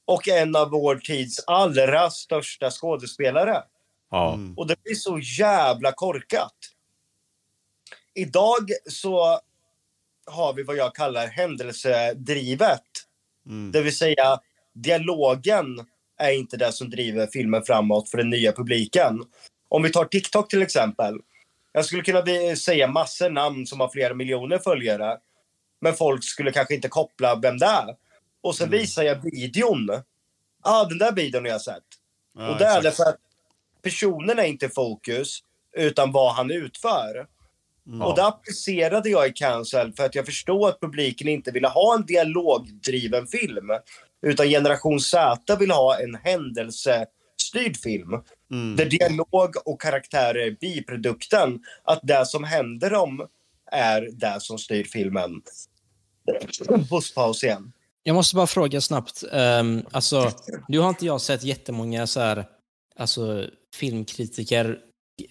och 0.05 0.29
en 0.29 0.57
av 0.57 0.71
vår 0.71 0.97
tids 0.97 1.45
allra 1.47 2.11
största 2.11 2.71
skådespelare. 2.71 3.63
Ja. 4.11 4.39
Och 4.57 4.67
det 4.67 4.83
blir 4.83 4.95
så 4.95 5.19
jävla 5.39 5.93
korkat. 5.93 6.55
Idag 8.19 8.71
så 8.87 9.41
har 10.27 10.53
vi 10.53 10.63
vad 10.63 10.77
jag 10.77 10.95
kallar 10.95 11.27
händelsedrivet. 11.27 12.83
Det 13.73 13.83
vill 13.83 13.97
säga, 13.97 14.41
dialogen 14.75 15.87
är 16.19 16.33
inte 16.33 16.57
det 16.57 16.73
som 16.73 16.91
driver 16.91 17.27
filmen 17.33 17.63
framåt 17.65 18.11
för 18.11 18.19
den 18.19 18.31
nya 18.31 18.53
publiken. 18.53 19.25
Om 19.69 19.83
vi 19.83 19.93
tar 19.93 20.05
TikTok 20.05 20.51
till 20.51 20.63
exempel. 20.63 21.19
Jag 21.73 21.85
skulle 21.85 22.03
kunna 22.03 22.25
säga 22.57 22.87
massor 22.87 23.31
namn 23.31 23.67
som 23.67 23.81
har 23.81 23.89
flera 23.89 24.15
miljoner 24.15 24.59
följare. 24.59 25.19
Men 25.81 25.95
folk 25.95 26.25
skulle 26.25 26.53
kanske 26.53 26.75
inte 26.75 26.89
koppla 26.89 27.35
vem 27.37 27.59
det 27.59 27.67
är. 27.67 27.97
Och 28.41 28.55
sen 28.55 28.71
visar 28.71 29.03
jag 29.03 29.23
videon. 29.23 29.91
Ah, 30.63 30.85
den 30.85 30.99
där 30.99 31.13
videon 31.13 31.45
har 31.45 31.51
jag 31.51 31.61
sett. 31.61 31.85
Ja, 32.35 32.51
och 32.51 32.59
det 32.59 32.65
är 32.65 32.79
exakt. 32.79 32.85
det 32.85 32.93
för 32.93 33.11
att 33.11 33.21
personen 33.83 34.39
är 34.39 34.45
inte 34.45 34.69
fokus, 34.69 35.39
utan 35.77 36.13
vad 36.13 36.35
han 36.35 36.51
utför. 36.51 37.27
Och 38.03 38.17
det 38.17 38.27
applicerade 38.27 39.09
jag 39.09 39.29
i 39.29 39.33
Cancel 39.33 39.93
för 39.93 40.05
att 40.05 40.15
jag 40.15 40.27
förstod 40.27 40.69
att 40.69 40.81
publiken 40.81 41.29
inte 41.29 41.51
ville 41.51 41.69
ha 41.69 41.95
en 41.95 42.07
dialogdriven 42.07 43.27
film. 43.27 43.71
Utan 44.27 44.49
Generation 44.49 45.01
Z 45.01 45.57
vill 45.57 45.71
ha 45.71 46.01
en 46.01 46.15
händelsestyrd 46.15 47.77
film. 47.83 48.11
Där 48.77 48.85
dialog 48.85 49.55
och 49.65 49.81
karaktärer 49.81 50.47
är 50.47 50.57
biprodukten. 50.61 51.61
Att 51.85 52.01
det 52.03 52.27
som 52.27 52.45
händer 52.45 52.91
dem 52.91 53.27
är 53.73 54.09
det 54.13 54.41
som 54.41 54.59
styr 54.59 54.85
filmen. 54.85 55.43
Busspaus 56.91 57.45
igen. 57.45 57.73
Jag 58.03 58.15
måste 58.15 58.37
bara 58.37 58.47
fråga 58.47 58.81
snabbt. 58.81 59.25
Um, 59.33 59.83
alltså, 59.91 60.31
nu 60.69 60.79
har 60.79 60.89
inte 60.89 61.07
jag 61.07 61.21
sett 61.21 61.43
jättemånga 61.43 62.07
så 62.07 62.21
här, 62.21 62.45
alltså, 62.97 63.47
filmkritiker 63.75 64.79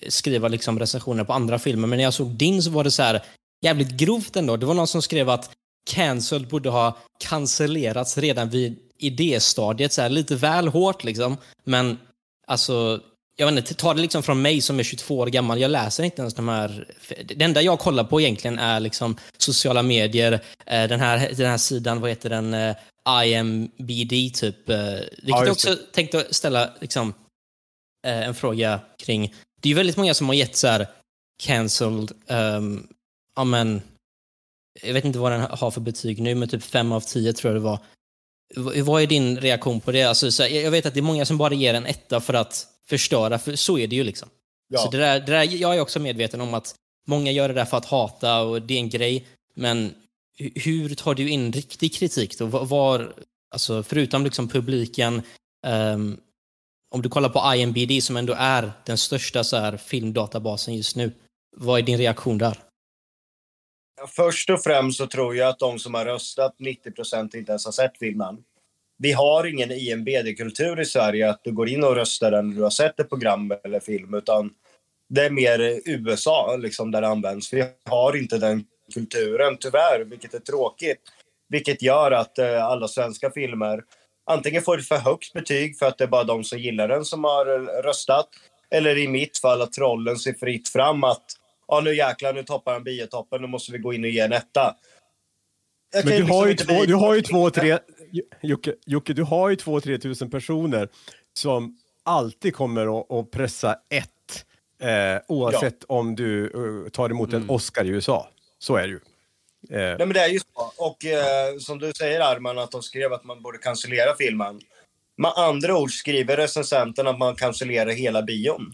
skriva 0.07 0.47
liksom 0.47 0.79
recensioner 0.79 1.23
på 1.23 1.33
andra 1.33 1.59
filmer, 1.59 1.87
men 1.87 1.97
när 1.97 2.03
jag 2.03 2.13
såg 2.13 2.27
din 2.27 2.63
så 2.63 2.69
var 2.69 2.83
det 2.83 2.91
så 2.91 3.03
här 3.03 3.23
jävligt 3.65 3.91
grovt 3.91 4.35
ändå. 4.35 4.57
Det 4.57 4.65
var 4.65 4.73
någon 4.73 4.87
som 4.87 5.01
skrev 5.01 5.29
att 5.29 5.51
Cancelled 5.89 6.47
borde 6.47 6.69
ha 6.69 6.97
cancellerats 7.19 8.17
redan 8.17 8.49
vid 8.49 8.77
idéstadiet, 8.99 9.93
så 9.93 10.01
här, 10.01 10.09
lite 10.09 10.35
väl 10.35 10.67
hårt 10.67 11.03
liksom. 11.03 11.37
Men 11.63 11.97
alltså, 12.47 13.01
jag 13.35 13.47
vet 13.47 13.57
inte, 13.57 13.73
ta 13.73 13.93
det 13.93 14.01
liksom 14.01 14.23
från 14.23 14.41
mig 14.41 14.61
som 14.61 14.79
är 14.79 14.83
22 14.83 15.17
år 15.17 15.27
gammal. 15.27 15.59
Jag 15.61 15.71
läser 15.71 16.03
inte 16.03 16.21
ens 16.21 16.33
de 16.33 16.47
här... 16.47 16.87
Det 17.25 17.43
enda 17.43 17.61
jag 17.61 17.79
kollar 17.79 18.03
på 18.03 18.21
egentligen 18.21 18.59
är 18.59 18.79
liksom 18.79 19.17
sociala 19.37 19.83
medier, 19.83 20.33
eh, 20.65 20.87
den 20.87 20.99
här, 20.99 21.31
den 21.37 21.49
här 21.49 21.57
sidan, 21.57 22.01
vad 22.01 22.09
heter 22.09 22.29
den? 22.29 22.53
Eh, 22.53 22.75
IMBD 23.25 24.33
typ. 24.33 24.69
eh, 24.69 24.77
Vilket 24.77 25.09
Ja, 25.23 25.43
jag 25.43 25.51
också 25.51 25.75
tänkte 25.93 26.27
ställa 26.31 26.69
liksom, 26.81 27.13
en 28.07 28.35
fråga 28.35 28.79
kring. 28.99 29.33
Det 29.61 29.67
är 29.67 29.69
ju 29.69 29.75
väldigt 29.75 29.97
många 29.97 30.13
som 30.13 30.27
har 30.27 30.33
gett 30.33 30.55
så 30.55 30.67
här 30.67 30.87
cancelled, 31.43 32.11
um, 32.27 32.87
men, 33.45 33.81
jag 34.83 34.93
vet 34.93 35.05
inte 35.05 35.19
vad 35.19 35.31
den 35.31 35.41
har 35.41 35.71
för 35.71 35.81
betyg 35.81 36.21
nu, 36.21 36.35
men 36.35 36.49
typ 36.49 36.63
5 36.63 36.91
av 36.91 37.01
10 37.01 37.33
tror 37.33 37.53
jag 37.53 37.61
det 37.61 37.65
var. 37.65 37.79
V- 38.55 38.81
Vad 38.81 39.01
är 39.01 39.07
din 39.07 39.37
reaktion 39.39 39.81
på 39.81 39.91
det? 39.91 40.03
Alltså, 40.03 40.31
så 40.31 40.43
här, 40.43 40.49
jag 40.49 40.71
vet 40.71 40.85
att 40.85 40.93
det 40.93 40.99
är 40.99 41.01
många 41.01 41.25
som 41.25 41.37
bara 41.37 41.53
ger 41.53 41.73
en 41.73 41.85
etta 41.85 42.21
för 42.21 42.33
att 42.33 42.67
förstöra, 42.85 43.39
för 43.39 43.55
så 43.55 43.77
är 43.77 43.87
det 43.87 43.95
ju 43.95 44.03
liksom. 44.03 44.29
Ja. 44.67 44.79
Så 44.79 44.91
det 44.91 44.97
där, 44.97 45.19
det 45.19 45.31
där, 45.31 45.43
jag 45.43 45.75
är 45.75 45.79
också 45.81 45.99
medveten 45.99 46.41
om 46.41 46.53
att 46.53 46.75
många 47.07 47.31
gör 47.31 47.47
det 47.47 47.53
där 47.53 47.65
för 47.65 47.77
att 47.77 47.85
hata 47.85 48.41
och 48.41 48.61
det 48.61 48.73
är 48.73 48.77
en 48.79 48.89
grej, 48.89 49.25
men 49.55 49.93
hu- 50.39 50.59
hur 50.59 50.95
tar 50.95 51.15
du 51.15 51.29
in 51.29 51.51
riktig 51.53 51.93
kritik 51.95 52.37
då? 52.39 52.45
Var, 52.45 53.13
alltså, 53.51 53.83
förutom 53.83 54.23
liksom 54.23 54.47
publiken, 54.47 55.21
ehm, 55.67 56.17
om 56.89 57.01
du 57.01 57.09
kollar 57.09 57.29
på 57.29 57.55
IMBD 57.55 58.03
som 58.03 58.17
ändå 58.17 58.35
är 58.37 58.71
den 58.85 58.97
största 58.97 59.43
så 59.43 59.57
här, 59.57 59.77
filmdatabasen 59.77 60.75
just 60.75 60.95
nu, 60.95 61.11
vad 61.57 61.79
är 61.79 61.83
din 61.83 61.97
reaktion 61.97 62.37
där? 62.37 62.59
Först 64.15 64.49
och 64.49 64.63
främst 64.63 64.97
så 64.97 65.07
tror 65.07 65.35
jag 65.35 65.49
att 65.49 65.59
de 65.59 65.79
som 65.79 65.93
har 65.93 66.05
röstat, 66.05 66.55
90% 66.59 67.37
inte 67.37 67.51
ens 67.51 67.65
har 67.65 67.71
sett 67.71 67.97
filmen. 67.97 68.43
Vi 68.97 69.11
har 69.11 69.45
ingen 69.45 69.71
IMBD-kultur 69.71 70.81
i 70.81 70.85
Sverige 70.85 71.29
att 71.29 71.43
du 71.43 71.51
går 71.51 71.69
in 71.69 71.83
och 71.83 71.95
röstar 71.95 72.31
när 72.31 72.55
du 72.55 72.61
har 72.61 72.69
sett 72.69 72.99
ett 72.99 73.09
program 73.09 73.53
eller 73.63 73.79
film, 73.79 74.13
utan 74.13 74.53
det 75.09 75.25
är 75.25 75.29
mer 75.29 75.81
USA 75.85 76.55
liksom, 76.55 76.91
där 76.91 77.01
det 77.01 77.07
används. 77.07 77.53
Vi 77.53 77.65
har 77.89 78.17
inte 78.17 78.37
den 78.37 78.65
kulturen, 78.93 79.57
tyvärr, 79.59 80.05
vilket 80.05 80.33
är 80.33 80.39
tråkigt. 80.39 81.01
Vilket 81.49 81.81
gör 81.81 82.11
att 82.11 82.37
eh, 82.37 82.65
alla 82.65 82.87
svenska 82.87 83.31
filmer 83.31 83.83
antingen 84.27 84.61
får 84.61 84.79
ett 84.79 84.87
för 84.87 84.97
högt 84.97 85.33
betyg 85.33 85.77
för 85.77 85.85
att 85.85 85.97
det 85.97 86.03
är 86.03 86.07
bara 86.07 86.23
de 86.23 86.43
som 86.43 86.59
gillar 86.59 86.87
den 86.87 87.05
som 87.05 87.23
har 87.23 87.45
eh, 87.45 87.83
röstat. 87.83 88.29
Eller 88.69 88.97
i 88.97 89.07
mitt 89.07 89.37
fall 89.37 89.61
att 89.61 89.73
trollen 89.73 90.17
ser 90.17 90.33
fritt 90.33 90.69
fram 90.69 91.03
att 91.03 91.25
ja 91.67 91.81
nu 91.81 91.95
jäklar, 91.95 92.33
nu 92.33 92.43
toppar 92.43 92.73
han 92.73 92.83
biotoppen, 92.83 93.41
nu 93.41 93.47
måste 93.47 93.71
vi 93.71 93.77
gå 93.77 93.93
in 93.93 94.03
och 94.03 94.09
ge 94.09 94.19
en 94.19 94.33
etta. 94.33 94.75
Jag 95.93 96.05
Men 96.05 96.13
du 96.13 96.19
liksom 96.19 96.35
har 96.35 96.53
två, 96.53 96.85
du 96.85 96.95
har 96.95 97.15
ju 97.15 97.21
två, 97.21 97.49
tre, 97.49 97.77
Jocke, 98.41 98.73
Jocke, 98.85 99.13
du 99.13 99.23
har 99.23 99.49
ju 99.49 99.55
två, 99.55 99.81
tre 99.81 99.97
tusen 99.97 100.29
personer 100.29 100.89
som 101.33 101.77
alltid 102.03 102.55
kommer 102.55 102.99
att, 102.99 103.11
att 103.11 103.31
pressa 103.31 103.75
ett, 103.89 104.45
eh, 104.81 105.21
oavsett 105.27 105.83
om 105.83 106.15
du 106.15 106.45
eh, 106.45 106.89
tar 106.89 107.09
emot 107.09 107.33
en 107.33 107.49
Oscar 107.49 107.85
i 107.85 107.87
USA. 107.87 108.29
Så 108.59 108.75
är 108.75 108.81
det 108.81 108.93
ju. 108.93 108.99
Eh, 109.69 109.77
Nej 109.77 109.97
men 109.97 110.09
det 110.09 110.19
är 110.19 110.27
ju 110.27 110.39
så. 110.39 110.73
Och 110.77 111.05
eh, 111.05 111.57
som 111.57 111.79
du 111.79 111.91
säger 111.93 112.19
Arman, 112.19 112.57
att 112.57 112.71
de 112.71 112.83
skrev 112.83 113.13
att 113.13 113.23
man 113.23 113.41
borde 113.41 113.57
cancellera 113.57 114.15
filmen. 114.15 114.61
Med 115.17 115.31
andra 115.35 115.77
ord 115.77 115.91
skriver 115.91 116.37
recensenten 116.37 117.07
att 117.07 117.17
man 117.17 117.35
cancellerar 117.35 117.91
hela 117.91 118.21
bion. 118.21 118.73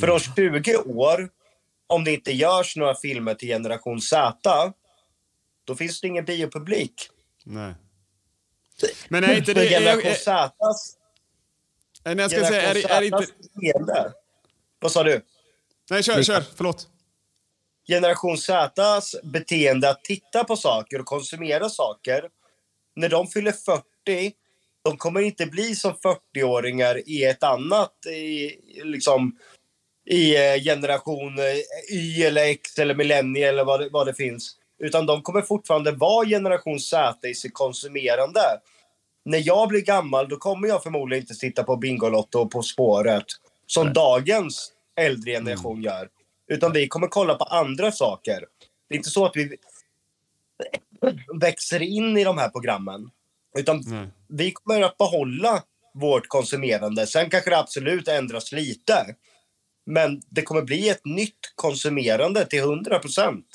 För 0.00 0.10
om 0.10 0.18
20 0.20 0.76
år, 0.76 1.28
om 1.86 2.04
det 2.04 2.12
inte 2.12 2.32
görs 2.32 2.76
några 2.76 2.94
filmer 2.94 3.34
till 3.34 3.48
generation 3.48 4.00
Z, 4.00 4.72
då 5.64 5.74
finns 5.76 6.00
det 6.00 6.06
ingen 6.06 6.24
biopublik. 6.24 6.94
Nej. 7.44 7.74
Men 9.08 9.24
är 9.24 9.36
inte 9.36 9.54
det... 9.54 9.68
Generation 9.68 10.10
Z's 10.10 10.50
är, 12.04 12.14
nej, 12.14 12.22
jag 12.22 12.30
ska 12.30 12.44
säga, 12.44 12.62
är, 12.62 12.90
är 12.90 13.02
inte... 13.02 14.12
Vad 14.80 14.92
sa 14.92 15.02
du? 15.02 15.20
Nej, 15.90 16.02
kör, 16.02 16.22
kör. 16.22 16.44
Förlåt. 16.56 16.88
Generation 17.88 18.36
Z's 18.36 19.14
beteende 19.22 19.90
att 19.90 20.04
titta 20.04 20.44
på 20.44 20.56
saker 20.56 20.98
och 20.98 21.06
konsumera 21.06 21.68
saker. 21.68 22.28
När 22.96 23.08
de 23.08 23.26
fyller 23.26 23.52
40, 23.52 24.32
de 24.84 24.96
kommer 24.96 25.20
inte 25.20 25.46
bli 25.46 25.74
som 25.74 25.92
40-åringar 25.92 27.02
i 27.06 27.24
ett 27.24 27.42
annat, 27.42 28.06
i, 28.06 28.58
liksom, 28.84 29.38
i 30.06 30.36
eh, 30.36 30.62
generation 30.62 31.38
eh, 31.38 31.96
Y 31.96 32.22
eller 32.22 32.44
X 32.44 32.78
eller 32.78 32.94
millennier 32.94 33.48
eller 33.48 33.64
vad 33.64 33.80
det, 33.80 33.88
vad 33.88 34.06
det 34.06 34.14
finns. 34.14 34.56
Utan 34.78 35.06
de 35.06 35.22
kommer 35.22 35.42
fortfarande 35.42 35.92
vara 35.92 36.26
generation 36.26 36.80
Z 36.80 37.28
i 37.28 37.34
sitt 37.34 37.54
konsumerande. 37.54 38.40
När 39.24 39.42
jag 39.46 39.68
blir 39.68 39.80
gammal 39.80 40.28
då 40.28 40.36
kommer 40.36 40.68
jag 40.68 40.82
förmodligen 40.82 41.22
inte 41.22 41.34
sitta 41.34 41.64
på 41.64 41.76
Bingolotto 41.76 42.38
och 42.38 42.50
På 42.50 42.62
spåret 42.62 43.24
som 43.66 43.92
dagens 43.92 44.72
äldre 44.96 45.32
generation 45.32 45.82
gör. 45.82 46.08
Utan 46.48 46.72
vi 46.72 46.88
kommer 46.88 47.06
kolla 47.06 47.34
på 47.34 47.44
andra 47.44 47.92
saker. 47.92 48.44
Det 48.88 48.94
är 48.94 48.96
inte 48.96 49.10
så 49.10 49.26
att 49.26 49.36
vi 49.36 49.56
växer 51.40 51.82
in 51.82 52.16
i 52.16 52.24
de 52.24 52.38
här 52.38 52.48
programmen. 52.48 53.10
Utan 53.58 53.82
Nej. 53.86 54.08
vi 54.28 54.52
kommer 54.52 54.82
att 54.82 54.98
behålla 54.98 55.62
vårt 55.94 56.28
konsumerande. 56.28 57.06
Sen 57.06 57.30
kanske 57.30 57.50
det 57.50 57.58
absolut 57.58 58.08
ändras 58.08 58.52
lite. 58.52 59.14
Men 59.86 60.22
det 60.30 60.42
kommer 60.42 60.62
bli 60.62 60.88
ett 60.88 61.04
nytt 61.04 61.52
konsumerande 61.54 62.46
till 62.46 62.58
100 62.58 62.98
procent. 62.98 63.46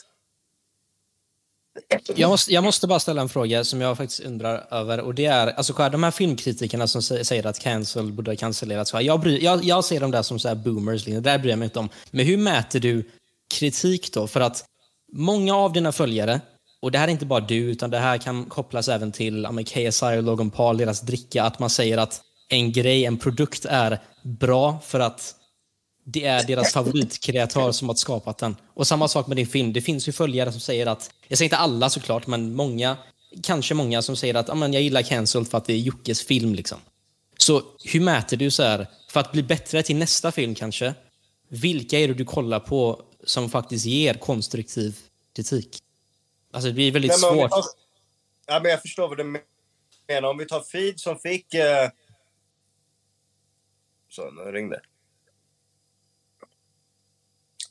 Jag 2.15 2.29
måste, 2.29 2.53
jag 2.53 2.63
måste 2.63 2.87
bara 2.87 2.99
ställa 2.99 3.21
en 3.21 3.29
fråga 3.29 3.63
som 3.63 3.81
jag 3.81 3.97
faktiskt 3.97 4.19
undrar 4.19 4.67
över. 4.71 4.99
Och 4.99 5.15
det 5.15 5.25
är, 5.25 5.47
alltså 5.47 5.89
De 5.89 6.03
här 6.03 6.11
filmkritikerna 6.11 6.87
som 6.87 7.01
säger 7.01 7.45
att 7.45 7.59
cancel 7.59 8.11
borde 8.11 8.31
ha 8.31 8.35
cancellerats. 8.35 8.93
Jag, 8.93 9.19
bryr, 9.19 9.43
jag, 9.43 9.63
jag 9.63 9.85
ser 9.85 9.99
dem 9.99 10.11
där 10.11 10.21
som 10.21 10.39
så 10.39 10.47
här 10.47 10.55
boomers, 10.55 11.05
det 11.05 11.19
där 11.19 11.39
bryr 11.39 11.49
jag 11.49 11.59
mig 11.59 11.65
inte 11.65 11.79
om. 11.79 11.89
Men 12.11 12.25
hur 12.25 12.37
mäter 12.37 12.79
du 12.79 13.09
kritik 13.53 14.13
då? 14.13 14.27
För 14.27 14.41
att 14.41 14.65
många 15.13 15.55
av 15.55 15.73
dina 15.73 15.91
följare, 15.91 16.41
och 16.81 16.91
det 16.91 16.97
här 16.97 17.07
är 17.07 17.11
inte 17.11 17.25
bara 17.25 17.39
du, 17.39 17.55
utan 17.55 17.89
det 17.89 17.99
här 17.99 18.17
kan 18.17 18.45
kopplas 18.45 18.89
även 18.89 19.11
till 19.11 19.43
ja, 19.43 19.63
KSI 19.63 20.05
och 20.05 20.23
Logan 20.23 20.51
Paul, 20.51 20.77
deras 20.77 21.01
dricka, 21.01 21.43
att 21.43 21.59
man 21.59 21.69
säger 21.69 21.97
att 21.97 22.21
en 22.49 22.71
grej, 22.71 23.05
en 23.05 23.17
produkt 23.17 23.65
är 23.65 23.99
bra 24.23 24.79
för 24.85 24.99
att 24.99 25.35
det 26.11 26.25
är 26.25 26.43
deras 26.47 26.73
favoritkreatör 26.73 27.71
som 27.71 27.87
har 27.89 27.95
skapat 27.95 28.37
den. 28.37 28.55
Och 28.73 28.87
samma 28.87 29.07
sak 29.07 29.27
med 29.27 29.37
din 29.37 29.47
film. 29.47 29.73
Det 29.73 29.81
finns 29.81 30.07
ju 30.07 30.11
följare 30.11 30.51
som 30.51 30.61
säger 30.61 30.85
att, 30.85 31.11
jag 31.27 31.37
säger 31.37 31.45
inte 31.47 31.57
alla 31.57 31.89
såklart, 31.89 32.27
men 32.27 32.55
många, 32.55 32.97
kanske 33.43 33.73
många 33.73 34.01
som 34.01 34.15
säger 34.15 34.33
att 34.35 34.47
"Ja, 34.47 34.55
men 34.55 34.73
jag 34.73 34.81
gillar 34.81 35.01
Cancelled 35.01 35.47
för 35.47 35.57
att 35.57 35.65
det 35.65 35.73
är 35.73 35.77
Jockes 35.77 36.21
film. 36.23 36.53
Liksom. 36.55 36.79
Så 37.37 37.61
hur 37.85 37.99
mäter 38.01 38.37
du 38.37 38.51
så 38.51 38.63
här, 38.63 38.87
för 39.09 39.19
att 39.19 39.31
bli 39.31 39.43
bättre 39.43 39.83
till 39.83 39.95
nästa 39.95 40.31
film 40.31 40.55
kanske, 40.55 40.93
vilka 41.47 41.99
är 41.99 42.07
det 42.07 42.13
du 42.13 42.25
kollar 42.25 42.59
på 42.59 43.01
som 43.23 43.49
faktiskt 43.49 43.85
ger 43.85 44.13
konstruktiv 44.13 44.97
kritik? 45.35 45.79
Alltså 46.53 46.67
det 46.67 46.73
blir 46.73 46.91
väldigt 46.91 47.11
Nej, 47.11 47.19
svårt. 47.19 47.51
tar- 47.51 47.63
Ja, 48.47 48.59
men 48.63 48.71
jag 48.71 48.81
förstår 48.81 49.07
vad 49.07 49.17
du 49.17 49.23
menar. 50.07 50.29
Om 50.29 50.37
vi 50.37 50.45
tar 50.45 50.61
Feed 50.61 50.99
som 50.99 51.19
fick... 51.19 51.53
Eh... 51.53 51.89
Så, 54.09 54.31
nu 54.31 54.51
ringde. 54.51 54.81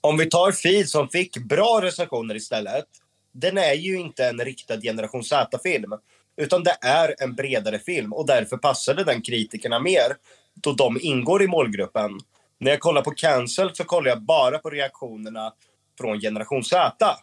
Om 0.09 0.16
vi 0.16 0.27
tar 0.27 0.53
Feed 0.53 0.88
som 0.88 1.09
fick 1.09 1.37
bra 1.37 1.81
recensioner 1.83 2.35
istället. 2.35 2.85
Den 3.33 3.59
är 3.59 3.75
ju 3.75 3.99
inte 3.99 4.25
en 4.25 4.38
riktad 4.38 4.81
generation 4.81 5.25
Z-film. 5.25 5.92
Utan 6.37 6.64
det 6.64 6.77
är 6.81 7.14
en 7.18 7.35
bredare 7.35 7.79
film 7.79 8.12
och 8.12 8.27
därför 8.27 8.57
passade 8.57 9.05
den 9.05 9.23
kritikerna 9.23 9.81
mer. 9.81 10.16
Då 10.55 10.73
de 10.73 10.99
ingår 11.01 11.42
i 11.42 11.47
målgruppen. 11.47 12.11
När 12.59 12.71
jag 12.71 12.81
kollar 12.81 13.03
på 13.03 13.11
Cancel 13.11 13.75
så 13.75 13.85
kollar 13.85 14.09
jag 14.09 14.23
bara 14.23 14.59
på 14.59 14.71
reaktionerna 14.71 15.53
från 15.99 16.21
generation 16.21 16.64
Z 16.64 17.16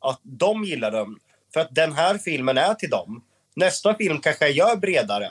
att 0.00 0.20
de 0.22 0.64
gillar 0.64 0.90
den. 0.90 1.16
För 1.52 1.60
att 1.60 1.74
den 1.74 1.92
här 1.92 2.18
filmen 2.18 2.58
är 2.58 2.74
till 2.74 2.90
dem. 2.90 3.24
Nästa 3.56 3.94
film 3.94 4.20
kanske 4.20 4.44
jag 4.48 4.56
gör 4.56 4.76
bredare. 4.76 5.30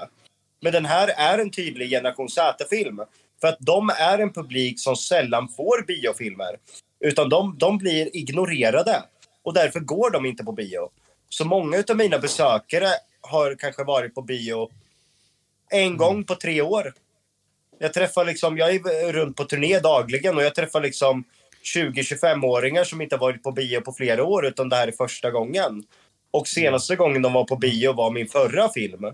Men 0.62 0.74
den 0.74 0.86
här 0.86 1.08
är 1.18 1.40
en 1.40 1.52
tydlig 1.52 1.90
generation 1.90 2.30
Z-film. 2.30 3.00
För 3.42 3.48
att 3.48 3.58
de 3.60 3.90
är 3.90 4.20
en 4.20 4.34
publik 4.34 4.80
som 4.80 4.96
sällan 4.96 5.50
får 5.50 5.86
biofilmer. 5.88 6.56
Utan 7.00 7.30
de, 7.30 7.58
de 7.58 7.78
blir 7.78 8.16
ignorerade. 8.16 9.04
Och 9.44 9.54
därför 9.54 9.80
går 9.80 10.12
de 10.12 10.26
inte 10.26 10.44
på 10.44 10.52
bio. 10.52 10.90
Så 11.30 11.46
många 11.46 11.84
av 11.90 11.98
mina 11.98 12.20
besökare 12.20 12.88
har 13.22 13.56
kanske 13.56 13.84
varit 13.84 14.16
på 14.16 14.22
bio 14.22 14.70
en 15.70 15.98
gång 15.98 16.24
på 16.24 16.36
tre 16.36 16.62
år. 16.62 16.94
Jag 17.80 17.94
träffar 17.94 18.26
liksom, 18.26 18.58
jag 18.58 18.76
är 18.76 19.14
runt 19.14 19.38
på 19.38 19.44
turné 19.44 19.80
dagligen 19.80 20.38
och 20.38 20.44
jag 20.44 20.56
träffar 20.56 20.82
liksom 20.82 21.24
20-25-åringar 21.76 22.84
som 22.84 23.02
inte 23.02 23.16
har 23.16 23.20
varit 23.22 23.44
på 23.44 23.52
bio 23.52 23.82
på 23.82 23.94
flera 23.94 24.24
år 24.24 24.46
utan 24.46 24.70
det 24.70 24.76
här 24.76 24.88
är 24.88 24.92
första 24.92 25.32
gången. 25.32 25.84
Och 26.32 26.48
senaste 26.48 26.96
gången 26.96 27.22
de 27.22 27.34
var 27.34 27.44
på 27.44 27.56
bio 27.56 27.94
var 27.94 28.12
min 28.12 28.28
förra 28.28 28.70
film. 28.70 29.06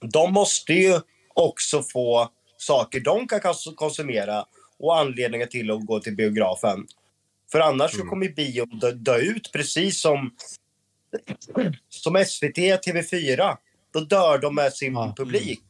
De 0.00 0.32
måste 0.32 0.72
ju 0.72 1.00
också 1.34 1.82
få 1.82 2.28
saker 2.56 3.00
de 3.00 3.28
kan 3.28 3.40
kons- 3.40 3.74
konsumera 3.74 4.44
och 4.78 4.98
anledningar 4.98 5.46
till 5.46 5.70
att 5.70 5.86
gå 5.86 6.00
till 6.00 6.16
biografen. 6.16 6.86
För 7.52 7.60
annars 7.60 7.90
så 7.90 8.04
kommer 8.04 8.28
bio 8.28 8.64
dö, 8.64 8.92
dö 8.92 9.16
ut 9.16 9.52
precis 9.52 10.00
som, 10.00 10.30
som 11.88 12.24
SVT, 12.26 12.58
TV4. 12.58 13.56
Då 13.92 14.00
dör 14.00 14.38
de 14.38 14.54
med 14.54 14.72
sin 14.72 14.94
publik. 15.16 15.62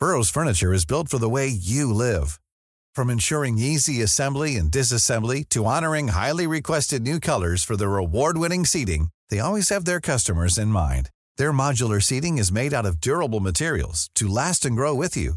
Burrow's 0.00 0.32
furniture 0.32 0.72
is 0.72 0.84
built 0.84 1.08
for 1.08 1.18
the 1.18 1.30
way 1.30 1.48
you 1.48 1.92
live. 1.92 2.38
From 2.96 3.08
ensuring 3.08 3.58
easy 3.58 4.02
assembly 4.02 4.56
and 4.56 4.70
disassembly 4.70 5.48
to 5.50 5.64
honoring 5.64 6.08
highly 6.08 6.46
requested 6.46 7.02
new 7.02 7.20
colors 7.20 7.64
for 7.64 7.76
their 7.76 7.96
award-winning 7.96 8.66
seating, 8.66 9.08
they 9.30 9.38
always 9.38 9.70
have 9.70 9.84
their 9.84 10.00
customers 10.00 10.58
in 10.58 10.68
mind. 10.68 11.08
Their 11.38 11.52
modular 11.52 12.02
seating 12.02 12.38
is 12.38 12.52
made 12.52 12.74
out 12.74 12.84
of 12.84 13.00
durable 13.00 13.40
materials 13.40 14.10
to 14.16 14.28
last 14.28 14.66
and 14.66 14.76
grow 14.76 14.92
with 14.92 15.16
you. 15.16 15.36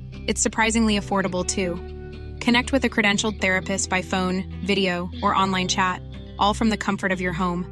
It's 0.27 0.41
surprisingly 0.41 0.97
affordable 0.99 1.45
too. 1.45 1.75
Connect 2.39 2.71
with 2.71 2.85
a 2.85 2.89
credentialed 2.89 3.41
therapist 3.41 3.89
by 3.89 4.01
phone, 4.01 4.43
video, 4.65 5.09
or 5.21 5.35
online 5.35 5.67
chat, 5.67 6.01
all 6.39 6.53
from 6.53 6.69
the 6.69 6.77
comfort 6.77 7.11
of 7.11 7.21
your 7.21 7.33
home. 7.33 7.65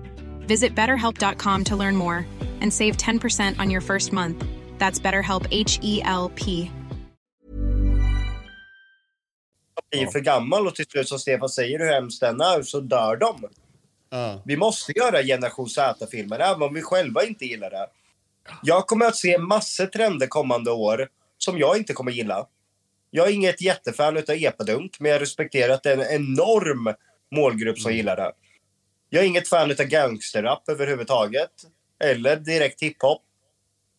Visit 0.48 0.76
betterhelp.com 0.76 1.64
to 1.66 1.76
learn 1.76 1.96
more 1.96 2.26
and 2.62 2.74
save 2.74 2.98
10% 2.98 3.60
on 3.60 3.70
your 3.70 3.82
first 3.82 4.12
month. 4.12 4.44
That's 4.78 5.00
BetterHelp 5.00 5.48
H 5.52 5.80
E 5.82 6.02
L 6.04 6.32
P. 6.36 6.72
blir 9.92 10.08
för 10.08 10.20
gammal 10.20 10.68
och 10.68 10.76
till 10.76 10.86
slut, 10.86 11.08
som 11.08 11.20
Stefan 11.20 11.50
säger, 11.50 11.80
hur 11.80 11.92
hemskt 11.92 12.22
den 12.22 12.42
är, 12.42 12.62
så 12.62 12.80
dör 12.80 13.16
de. 13.16 13.50
Vi 14.46 14.58
måste 14.58 14.92
göra 14.92 15.24
generation 15.24 15.70
Z-filmer, 15.70 16.40
även 16.40 16.62
om 16.62 16.74
vi 16.74 16.82
själva 16.82 17.24
inte 17.24 17.46
gillar 17.46 17.70
det. 17.70 17.88
Jag 18.64 18.88
kommer 18.88 19.06
att 19.06 19.16
se 19.16 19.38
massor 19.38 19.86
trender 19.86 20.28
kommande 20.28 20.72
år 20.72 21.08
som 21.40 21.58
jag 21.58 21.78
inte 21.78 21.94
kommer 21.94 22.12
gilla. 22.12 22.48
Jag 23.12 23.28
är 23.28 23.32
inget 23.34 23.62
jättefan 23.62 24.18
av 24.18 24.24
epadunk, 24.30 25.00
men 25.00 25.12
jag 25.12 25.22
respekterar 25.22 25.74
att 25.74 25.84
det 25.84 25.92
är 25.92 25.98
en 25.98 26.22
enorm 26.22 26.94
målgrupp 27.36 27.80
som 27.80 27.94
gillar 27.94 28.16
det. 28.18 28.32
Jag 29.10 29.24
är 29.24 29.28
inget 29.28 29.48
fan 29.48 29.72
av 29.72 29.78
gangsterrap 29.78 30.70
överhuvudtaget. 30.70 31.52
Eller 32.04 32.36
direkt 32.36 32.84
hiphop. 32.84 33.22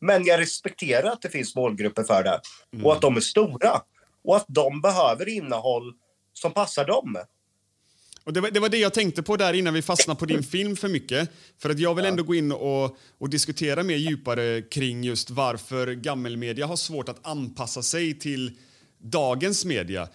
Men 0.01 0.25
jag 0.25 0.41
respekterar 0.41 1.11
att 1.11 1.23
det 1.23 1.29
finns 1.29 1.55
målgrupper 1.57 2.03
för 2.03 2.23
det. 2.23 2.41
Och 2.85 2.93
att 2.93 3.01
de 3.01 3.17
är 3.17 3.21
stora. 3.21 3.83
Och 4.25 4.37
att 4.37 4.45
de 4.49 4.81
behöver 4.81 5.29
innehåll 5.29 5.95
som 6.33 6.53
passar 6.53 6.85
dem. 6.85 7.17
Och 8.25 8.33
det, 8.33 8.41
var, 8.41 8.51
det 8.51 8.61
var 8.61 8.69
det 8.69 8.79
jag 8.79 8.95
tänkte 8.95 9.23
på 9.23 9.37
där 9.37 9.53
innan 9.53 9.75
vi 9.75 9.83
fastnade 9.83 10.21
på 10.21 10.27
din 10.27 10.43
film 10.43 10.77
för 10.77 10.89
mycket. 10.89 11.31
För 11.59 11.71
att 11.71 11.79
jag 11.79 11.95
vill 11.95 12.05
ändå 12.05 12.23
gå 12.23 12.35
in 12.35 12.53
och, 12.53 12.97
och 13.19 13.31
diskutera 13.31 13.83
mer 13.83 13.97
djupare 13.97 14.63
kring 14.63 15.05
just 15.05 15.31
varför 15.31 15.93
gammelmedia 15.93 16.67
har 16.67 16.77
svårt 16.77 17.09
att 17.09 17.27
anpassa 17.27 17.83
sig 17.83 18.19
till 18.19 18.57
dagens 19.03 19.65
media. 19.65 20.09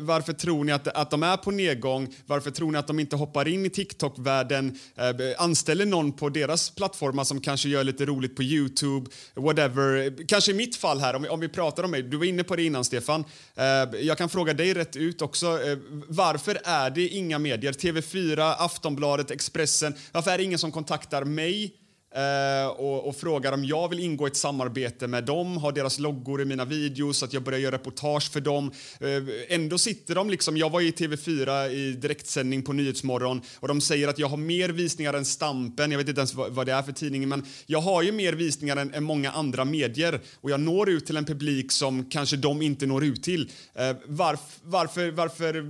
Varför 0.00 0.32
tror 0.32 0.64
ni 0.64 0.72
att, 0.72 0.88
att 0.88 1.10
de 1.10 1.22
är 1.22 1.36
på 1.36 1.50
nedgång? 1.50 2.14
Varför 2.26 2.50
tror 2.50 2.72
ni 2.72 2.78
att 2.78 2.86
de 2.86 2.98
inte 2.98 3.16
hoppar 3.16 3.48
in 3.48 3.66
i 3.66 3.70
TikTok-världen? 3.70 4.78
Eh, 4.96 5.10
anställer 5.38 5.86
någon 5.86 6.12
på 6.12 6.28
deras 6.28 6.70
plattformar 6.70 7.24
som 7.24 7.40
kanske 7.40 7.68
gör 7.68 7.84
lite 7.84 8.06
roligt 8.06 8.36
på 8.36 8.42
Youtube? 8.42 9.10
Whatever. 9.34 10.14
Kanske 10.26 10.50
i 10.50 10.54
mitt 10.54 10.76
fall 10.76 11.00
här, 11.00 11.14
om 11.14 11.22
vi, 11.22 11.28
om 11.28 11.40
vi 11.40 11.48
pratar 11.48 11.82
om 11.82 11.90
mig. 11.90 12.02
Du 12.02 12.16
var 12.16 12.24
inne 12.24 12.44
på 12.44 12.56
det 12.56 12.62
innan, 12.62 12.84
Stefan. 12.84 13.24
Eh, 13.54 13.64
jag 14.00 14.18
kan 14.18 14.28
fråga 14.28 14.54
dig 14.54 14.74
rätt 14.74 14.96
ut 14.96 15.22
också. 15.22 15.46
Eh, 15.46 15.78
varför 16.08 16.58
är 16.64 16.90
det 16.90 17.08
inga 17.08 17.38
medier? 17.38 17.72
TV4, 17.72 18.54
Aftonbladet, 18.58 19.30
Expressen. 19.30 19.94
Varför 20.12 20.30
är 20.30 20.38
det 20.38 20.44
ingen 20.44 20.58
som 20.58 20.72
kontaktar 20.72 21.24
mig 21.24 21.74
eh, 22.14 22.68
och, 22.68 23.08
och 23.08 23.16
frågar 23.16 23.52
om 23.52 23.64
jag 23.64 23.88
vill 23.88 24.00
ingå 24.00 24.26
i 24.26 24.30
ett 24.30 24.36
samarbete 24.36 25.06
med 25.06 25.24
dem, 25.24 25.56
har 25.56 25.72
deras 25.72 25.98
loggor 25.98 26.42
i 26.42 26.44
mina 26.44 26.64
videos, 26.64 27.22
att 27.22 27.32
jag 27.32 27.42
börjar 27.42 27.58
göra 27.58 27.74
reportage 27.74 28.32
för 28.32 28.40
dem. 28.40 28.72
Eh, 29.00 29.54
ändå 29.54 29.78
sitter 29.78 30.14
de 30.14 30.30
liksom, 30.30 30.56
jag 30.56 30.70
var 30.70 30.80
i 30.80 30.90
TV4 30.90 31.68
i 31.68 31.92
direktsändning 31.92 32.62
på 32.62 32.72
Nyhetsmorgon 32.72 33.42
och 33.60 33.68
de 33.68 33.80
säger 33.80 34.08
att 34.08 34.18
jag 34.18 34.28
har 34.28 34.36
mer 34.36 34.68
visningar 34.68 35.14
än 35.14 35.24
Stampen, 35.24 35.90
jag 35.90 35.98
vet 35.98 36.08
inte 36.08 36.20
ens 36.20 36.34
vad, 36.34 36.52
vad 36.52 36.66
det 36.66 36.72
är 36.72 36.82
för 36.82 36.92
tidning, 36.92 37.28
men 37.28 37.46
jag 37.66 37.80
har 37.80 38.02
ju 38.02 38.12
mer 38.12 38.32
visningar 38.32 38.76
än, 38.76 38.94
än 38.94 39.04
många 39.04 39.30
andra 39.30 39.64
medier 39.64 40.20
och 40.40 40.50
jag 40.50 40.60
når 40.60 40.88
ut 40.88 41.06
till 41.06 41.16
en 41.16 41.24
publik 41.24 41.72
som 41.72 42.04
kanske 42.10 42.36
de 42.36 42.62
inte 42.62 42.86
når 42.86 43.04
ut 43.04 43.22
till. 43.22 43.50
Eh, 43.74 43.96
varf, 44.06 44.58
varför, 44.62 45.10
varför 45.10 45.64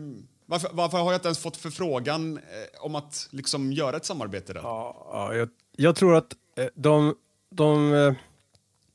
varför, 0.51 0.69
varför, 0.73 0.99
har 0.99 1.13
jag 1.13 1.19
inte 1.19 1.29
ens 1.29 1.39
fått 1.39 1.57
förfrågan 1.57 2.37
eh, 2.37 2.43
om 2.85 2.95
att 2.95 3.29
liksom 3.31 3.73
göra 3.73 3.97
ett 3.97 4.05
samarbete 4.05 4.53
där? 4.53 4.61
Ja, 4.61 5.09
ja 5.13 5.35
jag, 5.35 5.49
jag, 5.83 5.97
tror 5.97 6.17
att 6.17 6.33
eh, 6.59 6.67
de... 6.75 7.15
de 7.51 7.95
eh, 7.95 8.13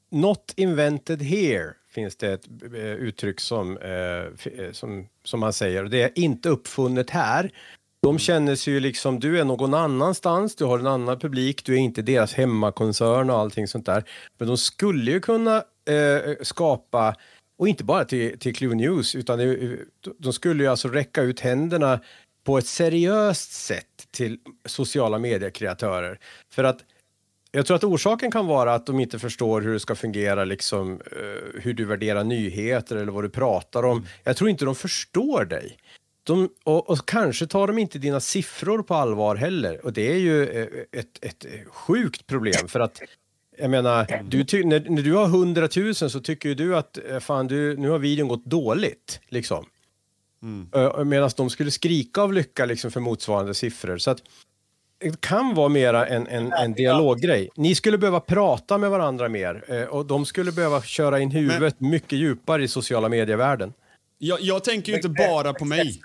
not 0.10 0.54
invented 0.56 1.22
here 1.22 1.74
finns 1.90 2.16
det 2.16 2.34
ett 2.34 2.48
eh, 2.74 2.80
uttryck 2.80 3.40
som, 3.40 3.78
som, 4.72 5.08
som 5.24 5.40
man 5.40 5.54
säger. 5.54 5.84
Det 5.84 6.04
är 6.04 6.12
inte 6.16 6.50
uppfunnet 6.50 7.10
här. 7.10 7.52
De 8.02 8.20
känner 8.20 8.56
sig 8.56 8.74
ju 8.74 8.80
liksom, 8.80 9.20
du 9.20 9.40
är 9.40 9.44
någon 9.44 9.74
annanstans, 9.74 10.56
du 10.56 10.66
har 10.66 10.80
en 10.80 10.88
annan 10.88 11.20
publik, 11.20 11.66
du 11.66 11.74
är 11.74 11.78
inte 11.78 12.02
deras 12.02 12.34
hemmakoncern 12.34 13.30
och 13.30 13.38
allting 13.38 13.68
sånt 13.68 13.86
där. 13.86 14.04
Men 14.38 14.48
de 14.48 14.58
skulle 14.58 15.12
ju 15.12 15.20
kunna 15.20 15.58
eh, 15.86 16.36
skapa 16.42 17.16
och 17.58 17.68
inte 17.68 17.84
bara 17.84 18.06
till, 18.06 18.40
till 18.40 18.56
Clue 18.56 18.76
News, 18.76 19.16
utan 19.16 19.40
de 20.18 20.34
skulle 20.34 20.64
ju 20.64 20.70
alltså 20.70 20.88
räcka 20.88 21.22
ut 21.22 21.40
händerna 21.40 22.00
på 22.44 22.58
ett 22.58 22.68
seriöst 22.68 23.52
sätt 23.52 24.08
till 24.12 24.38
sociala 24.66 25.20
mediekreatörer. 25.20 26.20
För 26.52 26.64
att 26.64 26.80
jag 27.52 27.66
tror 27.66 27.78
att 27.78 27.84
orsaken 27.84 28.32
kan 28.32 28.48
vara 28.48 28.74
att 28.74 28.86
de 28.86 29.00
inte 29.00 29.20
förstår 29.20 29.62
hur 29.62 29.74
det 29.74 29.80
ska 29.80 29.96
fungera, 29.96 30.44
liksom, 30.44 30.92
uh, 30.92 31.62
hur 31.62 31.74
du 31.74 31.86
värderar 31.86 32.24
nyheter 32.24 32.96
eller 32.96 33.12
vad 33.12 33.24
du 33.24 33.30
pratar 33.30 33.84
om. 33.86 34.06
Jag 34.24 34.38
tror 34.38 34.50
inte 34.50 34.66
de 34.66 34.76
förstår 34.76 35.46
dig. 35.46 35.78
De, 36.24 36.50
och, 36.64 36.90
och, 36.90 37.06
kanske 37.06 37.48
tar 37.48 37.68
de 37.68 37.78
inte 37.78 38.00
dina 38.00 38.20
siffror 38.20 38.84
på 38.84 38.96
allvar 38.96 39.36
heller. 39.36 39.86
Och 39.86 39.94
det 39.94 40.12
är 40.12 40.18
ju 40.18 40.50
eh, 40.50 40.68
ett, 41.00 41.26
ett 41.26 41.46
sjukt 41.68 42.28
problem 42.28 42.68
för 42.68 42.80
att 42.80 43.02
jag 43.58 43.70
menar, 43.70 44.24
du 44.24 44.44
ty- 44.44 44.64
när, 44.64 44.80
när, 44.90 45.02
du 45.02 45.14
har 45.14 45.28
hundratusen 45.28 46.10
så 46.10 46.20
tycker 46.20 46.50
ju 46.50 46.56
du 46.56 46.76
att 46.76 46.98
eh, 47.10 47.20
fan, 47.20 47.48
du, 47.48 47.78
nu 47.78 47.90
har 47.90 48.00
videon 48.00 48.28
gått 48.28 48.46
dåligt. 48.46 49.20
Liksom. 49.30 49.66
Mm. 50.44 50.70
Uh, 50.76 51.04
Medan 51.04 51.30
de 51.38 51.50
skulle 51.50 51.72
skrika 51.72 52.22
av 52.22 52.34
lycka 52.34 52.66
liksom, 52.66 52.92
för 52.92 53.00
motsvarande 53.00 53.54
siffror. 53.54 53.98
Så 53.98 54.12
att, 54.12 54.22
det 54.98 55.22
kan 55.22 55.54
vara 55.54 55.70
mera 55.70 56.08
en, 56.08 56.28
en, 56.28 56.54
en 56.54 56.74
dialoggrej. 56.74 57.50
Ni 57.56 57.76
skulle 57.76 57.98
behöva 57.98 58.20
prata 58.20 58.78
med 58.78 58.90
varandra 58.90 59.30
mer 59.30 59.64
uh, 59.72 59.84
och 59.84 60.06
de 60.06 60.26
skulle 60.26 60.52
behöva 60.52 60.82
köra 60.82 61.20
in 61.20 61.32
huvudet 61.32 61.76
Men... 61.80 61.90
mycket 61.90 62.20
djupare 62.20 62.64
i 62.64 62.68
sociala 62.68 63.10
medievärlden. 63.10 63.74
Jag, 64.18 64.42
jag 64.42 64.64
tänker 64.64 64.92
ju 64.92 64.96
inte 64.96 65.10
bara 65.10 65.54
på 65.54 65.66
mig. 65.66 66.02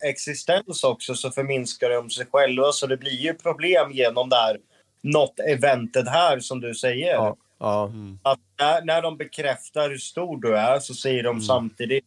Existens 0.00 0.84
också 0.84 1.14
så 1.14 1.30
förminskar 1.30 1.90
de 1.90 2.10
sig 2.10 2.26
själva 2.32 2.72
så 2.72 2.86
det 2.86 2.96
blir 2.96 3.20
ju 3.20 3.34
problem 3.34 3.92
genom 3.92 4.28
det 4.28 4.36
här 4.36 4.58
något 5.02 5.40
eventet 5.40 6.08
här, 6.08 6.40
som 6.40 6.60
du 6.60 6.74
säger. 6.74 7.12
Ja, 7.14 7.36
ja. 7.58 7.86
Mm. 7.86 8.18
Att 8.22 8.38
när, 8.60 8.84
när 8.84 9.02
de 9.02 9.16
bekräftar 9.16 9.90
hur 9.90 9.98
stor 9.98 10.40
du 10.40 10.56
är 10.56 10.78
så 10.78 10.94
säger 10.94 11.22
de 11.22 11.30
mm. 11.30 11.42
samtidigt 11.42 12.04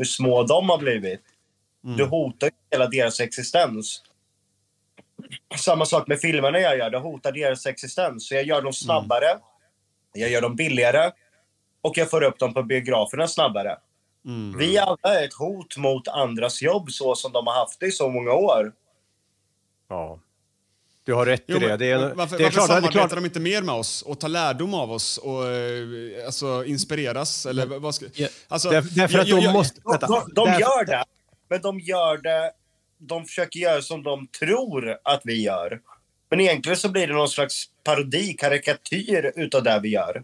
hur 0.00 0.04
små 0.04 0.42
de 0.42 0.68
har 0.68 0.78
blivit. 0.78 1.20
Mm. 1.84 1.96
Du 1.96 2.04
hotar 2.04 2.46
ju 2.46 2.52
hela 2.70 2.86
deras 2.86 3.20
existens. 3.20 4.02
Samma 5.56 5.84
sak 5.84 6.08
med 6.08 6.20
filmerna 6.20 6.60
jag 6.60 6.78
gör. 6.78 6.90
Det 6.90 6.98
hotar 6.98 7.32
deras 7.32 7.66
existens. 7.66 8.28
Så 8.28 8.34
jag 8.34 8.44
gör 8.44 8.62
dem 8.62 8.72
snabbare, 8.72 9.30
mm. 9.30 9.42
jag 10.12 10.30
gör 10.30 10.42
dem 10.42 10.56
billigare 10.56 11.10
och 11.82 11.98
jag 11.98 12.10
får 12.10 12.22
upp 12.22 12.38
dem 12.38 12.54
på 12.54 12.62
biograferna 12.62 13.28
snabbare. 13.28 13.78
Mm. 14.24 14.58
Vi 14.58 14.78
alla 14.78 15.20
är 15.20 15.24
ett 15.24 15.34
hot 15.34 15.76
mot 15.76 16.08
andras 16.08 16.62
jobb 16.62 16.90
så 16.90 17.14
som 17.14 17.32
de 17.32 17.46
har 17.46 17.54
haft 17.54 17.80
det 17.80 17.86
i 17.86 17.92
så 17.92 18.08
många 18.08 18.32
år. 18.32 18.72
Ja. 19.88 20.20
Du 21.10 21.14
har 21.14 21.26
rätt 21.26 21.50
i 21.50 21.52
det. 21.52 21.76
det 21.76 21.90
är, 21.90 22.14
varför 22.14 22.38
det 22.38 22.42
är 22.42 22.44
varför 22.44 22.50
klart, 22.50 22.66
samarbetar 22.66 22.92
klart. 22.92 23.10
de 23.10 23.24
inte 23.24 23.40
mer 23.40 23.62
med 23.62 23.74
oss 23.74 24.02
och 24.02 24.20
tar 24.20 24.28
lärdom 24.28 24.74
av 24.74 24.92
oss 24.92 25.18
och 25.18 25.46
eh, 25.46 26.26
alltså, 26.26 26.64
inspireras? 26.64 27.46
Eller, 27.46 27.66
vad 27.66 27.94
ska, 27.94 28.06
alltså, 28.48 28.70
Där, 28.70 28.84
därför 28.90 29.18
att 29.18 29.26
de 29.26 29.52
måste... 29.52 29.80
De, 29.84 29.98
de, 30.00 30.34
de 30.34 30.48
gör 30.60 30.84
det, 30.84 31.04
men 31.48 31.60
de 31.60 31.80
gör 31.80 32.18
det... 32.18 32.52
De 32.98 33.24
försöker 33.24 33.60
göra 33.60 33.82
som 33.82 34.02
de 34.02 34.26
tror 34.26 34.98
att 35.04 35.20
vi 35.24 35.42
gör. 35.42 35.80
Men 36.30 36.40
egentligen 36.40 36.76
så 36.76 36.88
blir 36.88 37.06
det 37.06 37.14
någon 37.14 37.28
slags 37.28 37.64
parodi, 37.84 38.32
karikatyr 38.32 39.32
utav 39.36 39.62
det 39.62 39.80
vi 39.82 39.88
gör. 39.88 40.22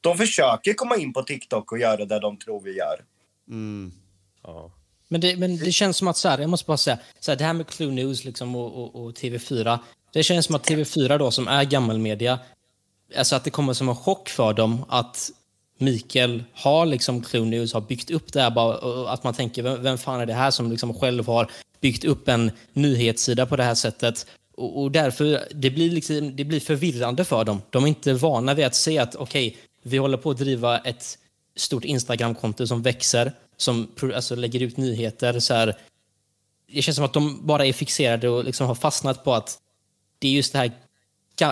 De 0.00 0.18
försöker 0.18 0.74
komma 0.74 0.96
in 0.96 1.12
på 1.12 1.22
TikTok 1.22 1.72
och 1.72 1.78
göra 1.78 2.04
det 2.04 2.20
de 2.20 2.36
tror 2.36 2.60
vi 2.60 2.76
gör. 2.76 3.04
Mm. 3.48 3.92
Ja. 4.42 4.72
Men 5.08 5.20
det, 5.20 5.36
men 5.36 5.56
det 5.56 5.72
känns 5.72 5.96
som 5.96 6.08
att, 6.08 6.16
så 6.16 6.28
här, 6.28 6.38
jag 6.38 6.50
måste 6.50 6.66
bara 6.66 6.76
säga, 6.76 6.98
så 7.20 7.30
här, 7.30 7.38
det 7.38 7.44
här 7.44 7.52
med 7.52 7.66
Clue 7.66 7.92
News 7.92 8.24
liksom 8.24 8.56
och, 8.56 8.74
och, 8.74 9.04
och 9.04 9.12
TV4, 9.12 9.78
det 10.12 10.22
känns 10.22 10.46
som 10.46 10.54
att 10.54 10.68
TV4 10.68 11.18
då, 11.18 11.30
som 11.30 11.48
är 11.48 11.64
gammalmedia, 11.64 12.38
alltså 13.16 13.36
att 13.36 13.44
det 13.44 13.50
kommer 13.50 13.72
som 13.72 13.88
en 13.88 13.96
chock 13.96 14.28
för 14.28 14.52
dem 14.52 14.84
att 14.88 15.30
Mikael 15.78 16.44
har 16.52 16.86
liksom 16.86 17.22
Clue 17.22 17.44
News, 17.44 17.72
har 17.72 17.80
byggt 17.80 18.10
upp 18.10 18.32
det 18.32 18.40
här, 18.40 18.50
bara, 18.50 19.10
att 19.10 19.24
man 19.24 19.34
tänker, 19.34 19.62
vem, 19.62 19.82
vem 19.82 19.98
fan 19.98 20.20
är 20.20 20.26
det 20.26 20.34
här 20.34 20.50
som 20.50 20.70
liksom 20.70 20.94
själv 20.94 21.26
har 21.26 21.50
byggt 21.80 22.04
upp 22.04 22.28
en 22.28 22.50
nyhetssida 22.72 23.46
på 23.46 23.56
det 23.56 23.62
här 23.62 23.74
sättet? 23.74 24.26
Och, 24.56 24.82
och 24.82 24.90
därför, 24.90 25.48
det 25.54 25.70
blir, 25.70 25.90
liksom, 25.90 26.36
det 26.36 26.44
blir 26.44 26.60
förvirrande 26.60 27.24
för 27.24 27.44
dem. 27.44 27.62
De 27.70 27.84
är 27.84 27.88
inte 27.88 28.12
vana 28.12 28.54
vid 28.54 28.66
att 28.66 28.74
se 28.74 28.98
att, 28.98 29.14
okej, 29.14 29.48
okay, 29.48 29.60
vi 29.82 29.98
håller 29.98 30.16
på 30.16 30.30
att 30.30 30.38
driva 30.38 30.78
ett 30.78 31.18
stort 31.56 31.84
Instagramkonto 31.84 32.66
som 32.66 32.82
växer, 32.82 33.32
som 33.56 33.88
alltså, 34.14 34.34
lägger 34.34 34.62
ut 34.62 34.76
nyheter. 34.76 35.40
Så 35.40 35.54
här. 35.54 35.76
Det 36.72 36.82
känns 36.82 36.96
som 36.96 37.04
att 37.04 37.12
de 37.12 37.46
bara 37.46 37.66
är 37.66 37.72
fixerade 37.72 38.28
och 38.28 38.44
liksom 38.44 38.66
har 38.66 38.74
fastnat 38.74 39.24
på 39.24 39.34
att 39.34 39.58
det 40.20 40.28
är 40.28 40.32
just 40.32 40.52
det 40.52 40.58
här 40.58 40.72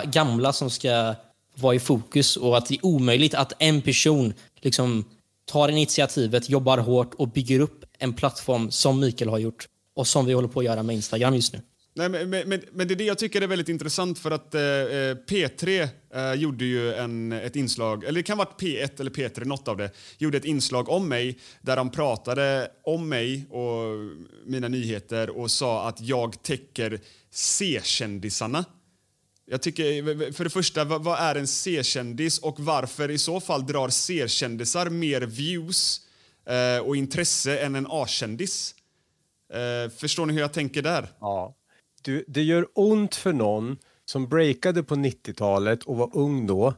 gamla 0.04 0.52
som 0.52 0.70
ska 0.70 1.14
vara 1.54 1.74
i 1.74 1.78
fokus 1.78 2.36
och 2.36 2.56
att 2.58 2.66
det 2.66 2.74
är 2.74 2.86
omöjligt 2.86 3.34
att 3.34 3.52
en 3.58 3.82
person 3.82 4.34
liksom 4.60 5.04
tar 5.44 5.68
initiativet, 5.68 6.48
jobbar 6.48 6.78
hårt 6.78 7.14
och 7.14 7.28
bygger 7.28 7.60
upp 7.60 7.84
en 7.98 8.12
plattform 8.12 8.70
som 8.70 9.00
Mikael 9.00 9.30
har 9.30 9.38
gjort 9.38 9.68
och 9.94 10.06
som 10.06 10.26
vi 10.26 10.32
håller 10.32 10.48
på 10.48 10.60
att 10.60 10.66
göra 10.66 10.82
med 10.82 10.96
Instagram 10.96 11.34
just 11.34 11.52
nu. 11.52 11.60
Nej, 11.98 12.08
men, 12.08 12.30
men, 12.30 12.62
men 12.72 12.88
det 12.88 12.94
är 12.94 12.96
det 12.96 13.04
jag 13.04 13.18
tycker 13.18 13.40
är 13.40 13.46
väldigt 13.46 13.68
intressant 13.68 14.18
för 14.18 14.30
att 14.30 14.54
eh, 14.54 14.62
eh 14.62 15.16
P3 15.28 15.88
eh, 16.14 16.32
gjorde 16.32 16.64
ju 16.64 16.94
en, 16.94 17.32
ett 17.32 17.56
inslag, 17.56 18.04
eller 18.04 18.12
det 18.12 18.22
kan 18.22 18.38
vara 18.38 18.48
P1 18.58 19.00
eller 19.00 19.10
P3, 19.10 19.44
något 19.44 19.68
av 19.68 19.76
det, 19.76 19.90
gjorde 20.18 20.36
ett 20.36 20.44
inslag 20.44 20.88
om 20.88 21.08
mig 21.08 21.38
där 21.62 21.76
de 21.76 21.90
pratade 21.90 22.70
om 22.82 23.08
mig 23.08 23.46
och 23.50 23.94
mina 24.46 24.68
nyheter 24.68 25.30
och 25.30 25.50
sa 25.50 25.88
att 25.88 26.00
jag 26.00 26.42
täcker 26.42 27.00
C-kändisarna. 27.30 28.64
Jag 29.46 29.62
tycker, 29.62 30.32
för 30.32 30.44
det 30.44 30.50
första, 30.50 30.84
vad, 30.84 31.04
vad 31.04 31.18
är 31.18 31.34
en 31.34 31.46
C-kändis 31.46 32.38
och 32.38 32.60
varför 32.60 33.10
i 33.10 33.18
så 33.18 33.40
fall 33.40 33.66
drar 33.66 33.88
C-kändisar 33.88 34.90
mer 34.90 35.20
views 35.20 36.00
eh, 36.46 36.86
och 36.86 36.96
intresse 36.96 37.58
än 37.58 37.74
en 37.74 37.86
A-kändis? 37.90 38.74
Eh, 39.52 39.90
förstår 39.90 40.26
ni 40.26 40.32
hur 40.32 40.40
jag 40.40 40.52
tänker 40.52 40.82
där? 40.82 41.08
Ja. 41.20 41.57
Du, 42.02 42.24
det 42.28 42.42
gör 42.42 42.66
ont 42.74 43.14
för 43.14 43.32
någon 43.32 43.76
som 44.04 44.28
breakade 44.28 44.82
på 44.82 44.94
90-talet 44.94 45.84
och 45.84 45.96
var 45.96 46.10
ung 46.16 46.46
då. 46.46 46.74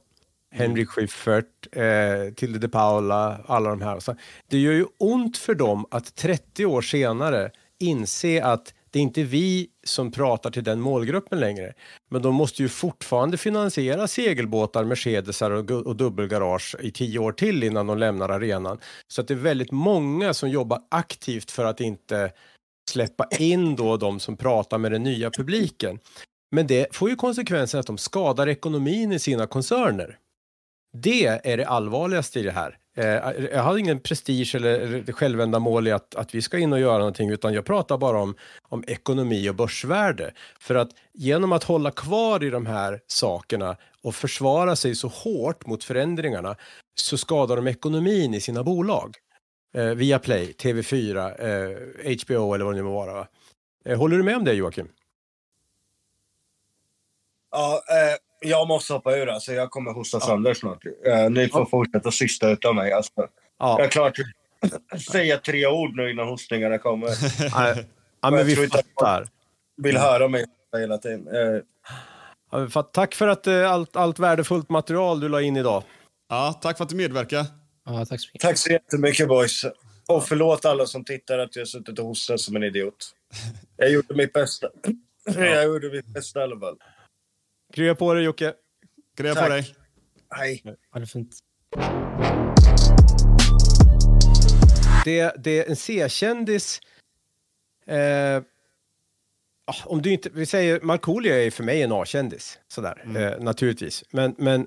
Henrik 0.53 0.89
Schyffert, 0.89 1.77
eh, 1.77 2.35
Tilde 2.35 2.59
de 2.59 2.69
Paula, 2.69 3.41
alla 3.47 3.71
de 3.71 3.83
här. 3.83 4.17
Det 4.49 4.59
gör 4.59 4.73
ju 4.73 4.87
ont 4.99 5.39
för 5.39 5.55
dem 5.55 5.87
att 5.91 6.15
30 6.15 6.67
år 6.67 6.83
senare 6.83 7.51
inse 7.79 8.45
att 8.45 8.75
det 8.91 8.99
är 8.99 9.03
inte 9.03 9.23
vi 9.23 9.69
som 9.85 10.13
pratar 10.13 10.51
till 10.51 10.65
den 10.65 10.81
målgruppen 10.81 11.41
längre. 11.41 11.73
Men 12.09 12.23
de 12.23 12.35
måste 12.35 12.63
ju 12.63 12.69
fortfarande 12.69 13.37
finansiera 13.37 14.09
segelbåtar, 14.09 14.85
Mercedesar 14.85 15.51
och, 15.51 15.71
och 15.71 15.97
dubbelgarage 15.97 16.77
i 16.81 16.91
tio 16.91 17.19
år 17.19 17.33
till 17.33 17.63
innan 17.63 17.87
de 17.87 17.99
lämnar 17.99 18.29
arenan. 18.29 18.79
Så 19.09 19.21
att 19.21 19.29
det 19.29 19.35
är 19.35 19.39
väldigt 19.39 19.71
många 19.71 20.35
som 20.35 20.51
jobbar 20.51 20.79
aktivt 20.91 21.51
för 21.51 21.65
att 21.65 21.81
inte 21.81 22.33
släppa 22.91 23.27
in 23.39 23.77
då 23.77 23.97
de 23.97 24.21
som 24.21 24.37
pratar 24.37 24.79
med 24.79 24.93
den 24.93 25.03
nya 25.03 25.31
publiken. 25.31 25.99
Men 26.51 26.67
det 26.67 26.97
får 26.97 27.11
ju 27.11 27.17
konsekvensen 27.17 27.81
att 27.81 27.87
de 27.87 27.99
skadar 27.99 28.49
ekonomin 28.49 29.13
i 29.13 29.19
sina 29.19 29.47
koncerner. 29.47 30.19
Det 30.93 31.27
är 31.27 31.57
det 31.57 31.65
allvarligaste 31.65 32.41
i 32.41 32.43
det 32.43 32.51
här. 32.51 32.77
Eh, 32.97 33.45
jag 33.53 33.63
har 33.63 33.79
ingen 33.79 34.01
prestige 34.01 34.55
eller 34.55 35.13
självändamål 35.13 35.89
i 35.89 35.93
att, 35.93 36.15
att 36.15 36.35
vi 36.35 36.43
ska 36.43 36.59
in 36.59 36.73
och 36.73 36.81
göra 36.81 36.99
någonting 36.99 37.31
utan 37.31 37.55
jag 37.55 37.65
pratar 37.65 37.99
bara 37.99 38.23
om, 38.23 38.35
om 38.69 38.85
ekonomi 38.87 39.49
och 39.49 39.55
börsvärde. 39.55 40.33
För 40.59 40.75
att 40.75 40.91
genom 41.13 41.53
att 41.53 41.65
hålla 41.65 41.91
kvar 41.91 42.45
i 42.45 42.51
de 42.51 42.67
här 42.67 43.01
sakerna 43.07 43.77
och 44.03 44.15
försvara 44.15 44.77
sig 44.77 44.95
så 44.95 45.09
hårt 45.09 45.67
mot 45.67 45.85
förändringarna 45.85 46.57
så 46.95 47.19
skadar 47.19 47.57
de 47.57 47.67
ekonomin 47.67 48.35
i 48.35 48.41
sina 48.41 48.65
bolag. 48.65 49.17
Eh, 49.75 49.85
via 49.85 50.19
Play, 50.19 50.53
TV4, 50.59 51.17
eh, 51.41 52.17
HBO 52.25 52.55
eller 52.55 52.65
vad 52.65 52.75
det 52.75 52.77
nu 52.77 52.83
må 52.83 52.95
vara. 53.07 53.27
Eh, 53.85 53.99
håller 53.99 54.17
du 54.17 54.23
med 54.23 54.37
om 54.37 54.45
det 54.45 54.55
Joakim? 54.55 54.89
Ja, 57.51 57.83
eh 57.89 58.49
Jag 58.49 58.69
måste 58.69 58.93
hoppa 58.93 59.17
ur 59.17 59.29
alltså. 59.29 59.53
Jag 59.53 59.71
kommer 59.71 59.93
hosta 59.93 60.21
sönder 60.21 60.55
snart. 60.55 60.85
Uh, 60.87 61.31
ni 61.31 61.49
får 61.49 61.65
fortsätta 61.67 62.11
systa 62.11 62.51
utav 62.51 62.75
mig. 62.75 62.93
Alltså. 62.93 63.13
Ja. 63.59 63.77
Jag 63.79 63.81
är 63.87 63.89
klart 63.91 64.15
säga 65.13 65.39
tre 65.39 65.67
ord 65.67 65.97
nu 65.97 66.11
innan 66.11 66.29
hostningarna 66.29 66.79
kommer. 66.79 67.09
Nej, 67.61 67.87
ja, 68.21 68.31
men 68.31 68.47
vi 68.47 68.55
tror 68.55 68.65
inte- 68.65 68.83
fattar. 68.97 69.29
Vill 69.77 69.97
höra 69.97 70.29
mig 70.29 70.45
hela 70.79 70.99
tiden. 70.99 71.29
Eh, 71.29 71.63
Ja. 72.53 72.83
Tack 72.83 73.15
för 73.15 73.29
att 73.29 73.47
eh, 73.47 73.73
allt, 73.73 73.97
allt 73.97 74.19
värdefullt 74.19 74.69
material 74.69 75.21
du 75.21 75.29
la 75.29 75.41
in 75.43 75.57
idag. 75.57 75.83
Ja, 76.29 76.59
tack 76.63 76.77
för 76.77 76.85
att 76.85 76.91
du 76.91 76.97
medverkar. 76.97 77.47
Ja, 77.85 78.05
tack 78.05 78.21
så 78.21 78.29
mycket. 78.29 78.41
tack 78.41 78.59
så 78.59 78.73
jättemycket 78.73 79.29
boys. 79.29 79.65
Och 80.09 80.29
förlåt 80.29 80.65
alla 80.65 80.87
som 80.87 81.05
tittar 81.05 81.39
att 81.39 81.57
jag 81.57 81.61
har 81.61 81.67
suttit 81.67 81.99
och 81.99 82.05
hostat 82.05 82.41
som 82.41 82.57
en 82.57 82.63
idiot. 82.63 83.15
Jag 83.77 83.91
gjorde 83.91 84.15
mitt 84.15 84.33
bästa. 84.33 84.69
Jag 85.25 85.65
gjorde 85.65 85.91
mitt 85.91 86.07
bästa 86.07 86.41
i 86.41 86.43
alla 86.43 86.61
fall. 86.61 86.79
Krya 87.73 87.95
på 87.95 88.15
dig 88.15 88.25
Jocke. 88.25 88.55
Krya 89.17 89.35
på 89.35 89.49
dig. 89.49 89.75
Hej. 90.31 90.63
Ha 90.93 91.01
det 91.01 91.07
fint. 91.07 91.39
Det, 95.05 95.35
det 95.39 95.69
en 95.69 95.77
C-kändis... 95.77 96.81
Eh, 97.87 98.43
ah, 99.65 99.85
om 99.85 100.03
du 100.03 100.13
inte, 100.13 100.31
vi 100.33 100.47
säger, 100.47 100.81
Markoolio 100.81 101.35
är 101.35 101.51
för 101.51 101.65
mig 101.65 101.83
en 101.83 101.93
A-kändis, 101.93 102.59
sådär, 102.69 103.03
eh, 103.17 103.45
naturligtvis. 103.45 104.05
Men, 104.11 104.35
men 104.39 104.67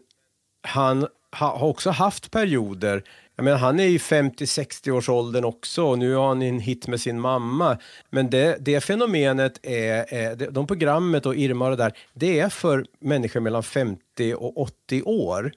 han 0.61 1.07
ha, 1.33 1.57
har 1.57 1.67
också 1.67 1.89
haft 1.89 2.31
perioder, 2.31 3.03
jag 3.35 3.43
menar 3.43 3.57
han 3.57 3.79
är 3.79 3.85
ju 3.85 3.97
50-60 3.97 4.91
års 4.91 5.09
åldern 5.09 5.43
också 5.43 5.83
och 5.83 5.99
nu 5.99 6.13
har 6.13 6.27
han 6.27 6.41
en 6.41 6.59
hit 6.59 6.87
med 6.87 7.01
sin 7.01 7.19
mamma. 7.19 7.77
Men 8.09 8.29
det, 8.29 8.57
det 8.59 8.81
fenomenet 8.81 9.59
är, 9.63 10.13
är 10.13 10.51
de 10.51 10.67
programmet 10.67 11.25
och 11.25 11.35
Irma 11.35 11.65
och 11.65 11.77
det 11.77 11.83
där, 11.83 11.97
det 12.13 12.39
är 12.39 12.49
för 12.49 12.85
människor 12.99 13.39
mellan 13.39 13.63
50 13.63 14.33
och 14.33 14.57
80 14.57 15.01
år 15.03 15.51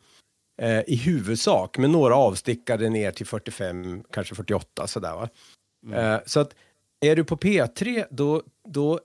eh, 0.62 0.81
i 0.87 0.97
huvudsak, 0.97 1.79
med 1.79 1.91
några 1.91 2.16
avstickare 2.16 2.89
ner 2.89 3.11
till 3.11 3.27
45, 3.27 4.03
kanske 4.12 4.35
48 4.35 4.87
sådär 4.87 5.14
va. 5.14 5.29
Eh, 5.97 6.20
så 6.27 6.41
att 6.41 6.55
är 7.01 7.16
du 7.16 7.24
på 7.24 7.37
P3 7.37 8.05
då, 8.11 8.43
då, 8.68 9.01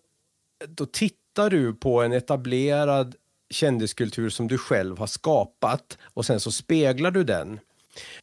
då 0.67 0.85
tittar 0.85 1.49
du 1.49 1.73
på 1.73 2.01
en 2.01 2.13
etablerad 2.13 3.15
kändiskultur 3.51 4.29
som 4.29 4.47
du 4.47 4.57
själv 4.57 4.97
har 4.97 5.07
skapat 5.07 5.97
och 6.03 6.25
sen 6.25 6.39
så 6.39 6.51
speglar 6.51 7.11
du 7.11 7.23
den. 7.23 7.59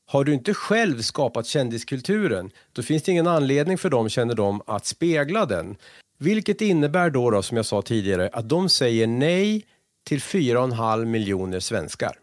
Har 0.07 0.25
du 0.25 0.35
inte 0.35 0.55
själv 0.55 1.03
skapat 1.03 1.47
kändiskulturen, 1.47 2.51
då 2.73 2.83
finns 2.83 3.03
det 3.03 3.13
ingen 3.13 3.27
anledning 3.27 3.79
för 3.79 3.91
dem, 3.91 4.09
känner 4.09 4.35
de, 4.35 4.63
att 4.67 4.87
spegla 4.87 5.47
den. 5.47 5.77
Vilket 6.19 6.61
innebär 6.61 7.11
då, 7.11 7.31
då 7.31 7.43
som 7.43 7.57
jag 7.57 7.67
sa 7.67 7.83
tidigare, 7.83 8.31
att 8.33 8.49
de 8.49 8.69
säger 8.69 9.07
nej 9.07 9.67
till 10.05 10.21
4,5 10.21 11.05
miljoner 11.05 11.61
svenskar. 11.61 12.19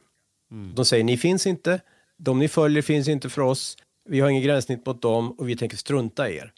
De 0.75 0.85
säger 0.85 1.03
ni 1.03 1.17
finns 1.17 1.47
inte, 1.47 1.81
de 2.17 2.39
ni 2.39 2.47
följer 2.47 2.81
finns 2.81 3.07
inte 3.07 3.29
för 3.29 3.41
oss, 3.41 3.77
vi 4.09 4.19
har 4.19 4.29
ingen 4.29 4.43
gränssnitt 4.43 4.85
mot 4.85 5.01
dem 5.01 5.31
och 5.31 5.49
vi 5.49 5.55
tänker 5.55 5.77
strunta 5.77 6.29
i 6.29 6.37
er. 6.37 6.53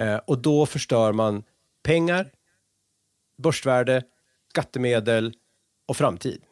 Eh, 0.00 0.16
och 0.16 0.38
då 0.38 0.66
förstör 0.66 1.12
man 1.12 1.42
pengar, 1.82 2.30
börsvärde, 3.42 4.02
skattemedel 4.50 5.34
och 5.86 5.96
framtid. 5.96 6.42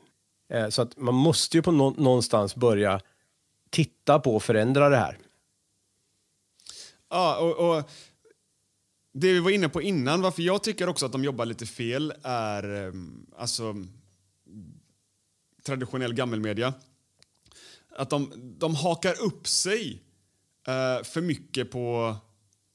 Eh, 0.49 0.69
så 0.69 0.83
att 0.83 0.97
man 0.97 1.15
måste 1.15 1.57
ju 1.57 1.63
på 1.63 1.73
nå- 1.73 1.95
någonstans 1.99 2.55
börja 2.57 3.01
titta 3.71 4.19
på 4.21 4.37
och 4.37 4.43
förändra 4.43 4.89
det 4.89 4.97
här. 4.97 5.19
Ja, 7.11 7.39
och, 7.39 7.77
och 7.77 7.91
det 9.13 9.33
vi 9.33 9.41
var 9.41 9.51
inne 9.51 9.69
på 9.69 9.83
innan, 9.83 10.23
varför 10.23 10.43
jag 10.43 10.63
tycker 10.63 10.89
också 10.89 11.07
att 11.07 11.13
de 11.13 11.25
jobbar 11.25 11.45
lite 11.47 11.67
fel, 11.67 12.13
är 12.23 12.63
ehm, 12.75 13.27
alltså 13.37 13.77
traditionell 15.63 16.15
gammelmedia. 16.15 16.75
Att 17.97 18.11
de, 18.11 18.33
de 18.59 18.75
hakar 18.75 19.23
upp 19.23 19.49
sig 19.49 20.03
eh, 20.67 21.05
för 21.05 21.21
mycket 21.21 21.71
på 21.71 22.17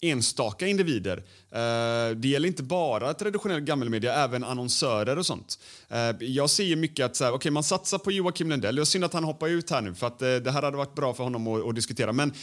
enstaka 0.01 0.67
individer. 0.67 1.23
Eh, 1.51 2.15
det 2.15 2.27
gäller 2.27 2.47
inte 2.47 2.63
bara 2.63 3.13
traditionell 3.13 3.61
gammelmedia, 3.61 4.13
även 4.13 4.43
annonsörer 4.43 5.17
och 5.17 5.25
sånt. 5.25 5.59
Eh, 5.89 6.15
jag 6.19 6.49
ser 6.49 6.75
mycket 6.75 7.05
att 7.05 7.15
så 7.15 7.23
här, 7.23 7.33
okay, 7.33 7.51
man 7.51 7.63
satsar 7.63 7.97
på 7.97 8.11
Joakim 8.11 8.49
Lundell. 8.49 8.75
Det 8.75 8.81
är 8.81 8.85
synd 8.85 9.03
att 9.03 9.13
han 9.13 9.23
hoppar 9.23 9.47
ut 9.47 9.69
här 9.69 9.81
nu, 9.81 9.93
för 9.93 10.07
att 10.07 10.21
eh, 10.21 10.35
det 10.35 10.51
här 10.51 10.61
hade 10.61 10.77
varit 10.77 10.95
bra 10.95 11.13
för 11.13 11.23
honom 11.23 11.47
att, 11.47 11.65
att 11.65 11.75
diskutera. 11.75 12.13
Men 12.13 12.33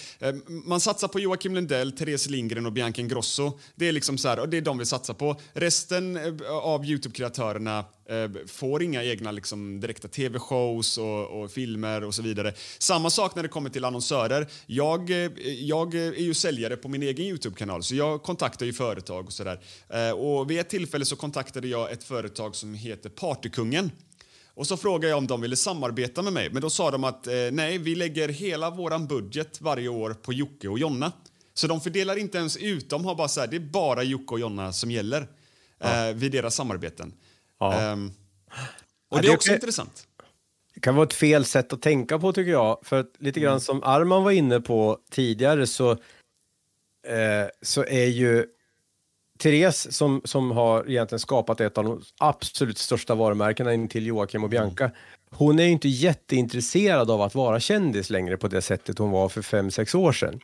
man 0.49 0.81
satsar 0.81 1.09
på 1.09 1.21
Joakim 1.21 1.55
Lundell, 1.55 1.93
Therese 1.93 2.29
Lindgren 2.29 2.67
och 2.67 2.73
Bianca 2.73 3.01
Ingrosso. 3.01 3.59
Det 3.75 3.89
är 3.89 3.93
liksom 3.93 4.19
så 4.19 4.29
här, 4.29 4.41
och 4.41 4.49
det 4.49 4.57
är 4.57 4.61
de 4.61 4.79
vi 4.79 4.87
satsar 4.87 5.15
på. 5.15 5.37
Resten 5.53 6.19
av 6.63 6.85
Youtube-kreatörerna 6.85 7.85
får 8.47 8.83
inga 8.83 9.05
egna 9.05 9.31
liksom, 9.31 9.81
direkta 9.81 10.09
tv-shows 10.09 10.99
och, 10.99 11.43
och 11.43 11.51
filmer 11.51 12.05
och 12.05 12.15
så 12.15 12.23
vidare. 12.23 12.55
Samma 12.79 13.11
sak 13.11 13.35
när 13.35 13.43
det 13.43 13.49
kommer 13.49 13.71
till 13.71 13.85
annonsörer. 13.85 14.47
Jag, 14.67 15.11
jag 15.61 15.95
är 15.95 16.23
ju 16.23 16.35
säljare 16.35 16.77
på 16.77 16.89
min 16.89 17.03
egen 17.03 17.27
Youtube-kanal 17.27 17.83
så 17.83 17.95
jag 17.95 18.23
kontaktar 18.23 18.67
ju 18.67 18.73
företag 18.97 19.27
och 19.27 19.33
sådär. 19.33 19.61
Eh, 19.89 20.11
och 20.11 20.51
vid 20.51 20.61
ett 20.61 20.69
tillfälle 20.69 21.05
så 21.05 21.17
kontaktade 21.17 21.69
jag 21.69 21.93
ett 21.93 22.05
företag 22.05 22.57
som 22.57 22.75
heter 22.75 23.11
Partykungen. 23.11 23.91
Och 24.55 24.67
så 24.67 24.77
frågade 24.77 25.09
jag 25.09 25.19
om 25.19 25.27
de 25.27 25.41
ville 25.41 25.57
samarbeta 25.57 26.23
med 26.23 26.33
mig, 26.33 26.51
men 26.51 26.63
då 26.63 26.71
sa 26.71 26.91
de 26.91 27.05
att 27.05 27.27
eh, 27.27 27.35
nej, 27.53 27.79
vi 27.79 27.95
lägger 27.95 28.29
hela 28.29 28.71
våran 28.71 29.07
budget 29.07 29.61
varje 29.61 29.89
år 29.89 30.15
på 30.15 30.33
Jocke 30.33 30.69
och 30.69 30.79
Jonna. 30.79 31.13
Så 31.55 31.67
de 31.67 31.81
fördelar 31.81 32.17
inte 32.17 32.39
ens 32.39 32.57
ut, 32.57 32.91
de 32.91 33.05
har 33.05 33.15
bara 33.15 33.29
så 33.29 33.41
här, 33.41 33.47
det 33.47 33.57
är 33.57 33.61
bara 33.61 34.03
Jocke 34.03 34.35
och 34.35 34.41
Jonna 34.41 34.73
som 34.73 34.91
gäller 34.91 35.29
eh, 35.81 36.13
vid 36.15 36.33
deras 36.33 36.55
samarbeten. 36.55 37.13
Ja. 37.61 37.75
Ehm, 37.75 38.13
och 39.11 39.19
Ja, 39.19 39.23
det 39.23 39.23
det 39.23 39.33
är 39.33 39.37
också 39.37 39.49
okej. 39.51 39.55
intressant. 39.55 40.07
Det 40.75 40.81
kan 40.81 40.95
vara 40.95 41.07
ett 41.07 41.15
fel 41.15 41.45
sätt 41.45 41.73
att 41.73 41.83
tänka 41.83 42.19
på 42.19 42.33
tycker 42.33 42.51
jag. 42.53 42.79
För 42.83 43.01
att 43.01 43.13
lite 43.19 43.41
grann 43.41 43.61
som 43.61 43.83
Arman 43.83 44.25
var 44.25 44.31
inne 44.31 44.61
på 44.61 44.99
tidigare 45.11 45.67
så, 45.67 45.91
eh, 45.91 47.49
så 47.63 47.85
är 47.85 48.07
ju 48.07 48.47
Therese 49.39 49.93
som, 49.93 50.21
som 50.25 50.51
har 50.51 50.91
egentligen 50.91 51.21
skapat 51.21 51.61
ett 51.61 51.79
av 51.79 51.85
de 51.85 52.03
absolut 52.19 52.79
största 52.79 53.15
varumärkena 53.15 53.75
in 53.75 53.89
till 53.89 54.07
Joakim 54.07 54.45
och 54.45 54.51
Bianca. 54.51 54.91
Hon 55.31 55.59
är 55.59 55.65
ju 55.65 55.71
inte 55.71 55.89
jätteintresserad 55.89 57.11
av 57.11 57.23
att 57.23 57.35
vara 57.35 57.61
kändis 57.61 58.11
längre 58.11 58.37
på 58.37 58.49
det 58.49 58.63
sättet 58.63 58.99
hon 58.99 59.11
var 59.11 59.29
för 59.29 59.43
fem 59.43 59.71
sex 59.71 59.95
år 59.95 60.13
sedan. 60.13 60.41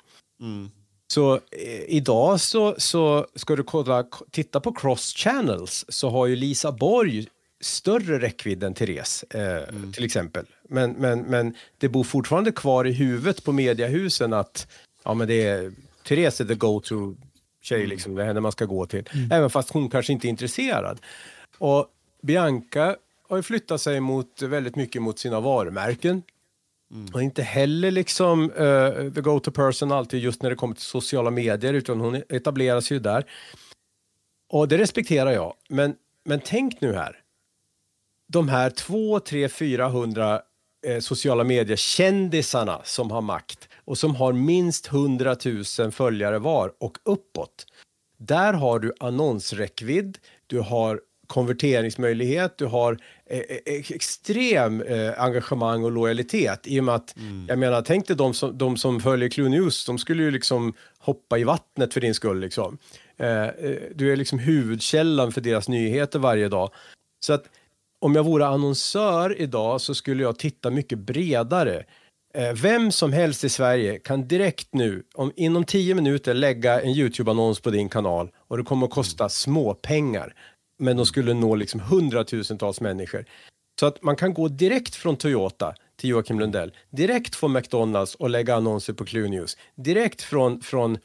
Så 1.12 1.34
eh, 1.34 1.40
idag 1.88 2.40
så, 2.40 2.74
så 2.78 3.26
ska 3.34 3.56
du 3.56 3.62
kolla, 3.62 4.06
titta 4.30 4.60
på 4.60 4.72
cross 4.72 5.14
channels 5.16 5.84
så 5.88 6.10
har 6.10 6.26
ju 6.26 6.36
Lisa 6.36 6.72
Borg 6.72 7.26
större 7.60 8.20
räckvidd 8.20 8.62
än 8.62 8.74
Therese 8.74 9.24
eh, 9.30 9.92
till 9.92 10.04
exempel. 10.04 10.46
Men, 10.68 10.92
men, 10.92 11.20
men 11.20 11.54
det 11.78 11.88
bor 11.88 12.04
fortfarande 12.04 12.52
kvar 12.52 12.84
i 12.84 12.92
huvudet 12.92 13.44
på 13.44 13.52
mediahusen 13.52 14.32
att 14.32 14.66
ja, 15.04 15.14
men 15.14 15.28
det 15.28 15.42
är, 15.42 15.72
Therese 16.04 16.40
är 16.40 16.44
the 16.44 16.54
go-to 16.54 17.14
tjej, 17.62 17.86
liksom, 17.86 18.14
det 18.14 18.22
är 18.22 18.26
henne 18.26 18.40
man 18.40 18.52
ska 18.52 18.64
gå 18.64 18.86
till. 18.86 19.04
Även 19.30 19.50
fast 19.50 19.70
hon 19.70 19.90
kanske 19.90 20.12
inte 20.12 20.26
är 20.26 20.30
intresserad. 20.30 21.00
Och 21.58 21.86
Bianca 22.22 22.96
har 23.28 23.36
ju 23.36 23.42
flyttat 23.42 23.80
sig 23.80 24.00
mot, 24.00 24.42
väldigt 24.42 24.76
mycket 24.76 25.02
mot 25.02 25.18
sina 25.18 25.40
varumärken. 25.40 26.22
Och 27.12 27.22
inte 27.22 27.42
heller 27.42 27.90
liksom 27.90 28.50
uh, 28.50 29.12
the 29.12 29.20
go-to 29.20 29.50
person 29.50 29.92
alltid 29.92 30.20
just 30.20 30.42
när 30.42 30.50
det 30.50 30.56
kommer 30.56 30.74
till 30.74 30.84
sociala 30.84 31.30
medier, 31.30 31.74
utan 31.74 32.00
hon 32.00 32.22
etablerar 32.28 32.80
sig 32.80 32.96
ju 32.96 33.00
där. 33.02 33.24
Och 34.48 34.68
det 34.68 34.78
respekterar 34.78 35.30
jag. 35.30 35.54
Men, 35.68 35.94
men 36.24 36.40
tänk 36.44 36.80
nu 36.80 36.94
här. 36.94 37.18
De 38.28 38.48
här 38.48 38.70
2, 38.70 39.20
3, 39.20 39.48
400 39.48 40.42
eh, 40.86 40.98
sociala 40.98 41.44
mediekändisarna 41.44 42.80
som 42.84 43.10
har 43.10 43.20
makt 43.20 43.68
och 43.84 43.98
som 43.98 44.14
har 44.14 44.32
minst 44.32 44.86
100 44.86 45.36
000 45.78 45.92
följare 45.92 46.38
var 46.38 46.72
och 46.78 46.98
uppåt. 47.04 47.66
Där 48.16 48.52
har 48.52 48.78
du 48.78 48.92
annonsräckvidd, 49.00 50.18
du 50.46 50.60
har 50.60 51.00
konverteringsmöjlighet, 51.26 52.58
du 52.58 52.66
har 52.66 52.98
eh, 53.26 53.38
eh, 53.38 53.90
extrem 53.90 54.82
eh, 54.82 55.22
engagemang 55.22 55.84
och 55.84 55.92
lojalitet 55.92 56.66
i 56.66 56.80
och 56.80 56.84
med 56.84 56.94
att, 56.94 57.14
jag 57.48 57.58
menar, 57.58 57.82
tänk 57.82 58.06
dig 58.06 58.16
de 58.16 58.34
som, 58.34 58.58
de 58.58 58.76
som 58.76 59.00
följer 59.00 59.28
Clue 59.28 59.48
News, 59.48 59.86
de 59.86 59.98
skulle 59.98 60.22
ju 60.22 60.30
liksom 60.30 60.74
hoppa 60.98 61.38
i 61.38 61.44
vattnet 61.44 61.94
för 61.94 62.00
din 62.00 62.14
skull 62.14 62.40
liksom. 62.40 62.78
Du 63.94 64.12
är 64.12 64.16
liksom 64.16 64.38
huvudkällan 64.38 65.32
för 65.32 65.40
deras 65.40 65.68
nyheter 65.68 66.18
varje 66.18 66.48
dag. 66.48 66.70
Så 67.20 67.32
att 67.32 67.44
om 67.98 68.14
jag 68.14 68.24
vore 68.24 68.46
annonsör 68.46 69.40
idag 69.40 69.80
så 69.80 69.94
skulle 69.94 70.22
jag 70.22 70.38
titta 70.38 70.70
mycket 70.70 70.98
bredare. 70.98 71.84
Eh, 72.34 72.52
Vem 72.52 72.92
som 72.92 73.12
helst 73.12 73.44
i 73.44 73.48
Sverige 73.48 73.98
kan 73.98 74.28
direkt 74.28 74.68
nu, 74.72 75.02
om, 75.14 75.32
inom 75.36 75.64
10 75.64 75.94
minuter, 75.94 76.34
lägga 76.34 76.80
en 76.80 76.90
YouTube-annons 76.90 77.60
på 77.60 77.70
din 77.70 77.88
kanal 77.88 78.30
och 78.48 78.56
det 78.56 78.64
kommer 78.64 78.86
att 78.86 78.92
kosta 78.92 79.28
små 79.28 79.74
pengar. 79.74 80.34
Men 80.78 80.96
de 80.96 81.06
skulle 81.06 81.34
nå 81.34 81.54
liksom 81.54 81.80
hundratusentals 81.80 82.80
människor. 82.80 83.24
Så 83.80 83.86
att 83.86 84.02
man 84.02 84.16
kan 84.16 84.34
gå 84.34 84.48
direkt 84.48 84.94
från 84.94 85.16
Toyota 85.16 85.74
till 86.00 86.10
Joakim 86.10 86.40
Lundell, 86.40 86.72
direkt 86.90 87.34
från 87.34 87.52
McDonalds 87.52 88.14
och 88.14 88.30
lägga 88.30 88.54
annonser 88.54 88.92
på 88.92 89.04
Clue 89.04 89.28
News, 89.28 89.56
direkt 89.74 90.22
från, 90.22 90.60
från 90.60 90.98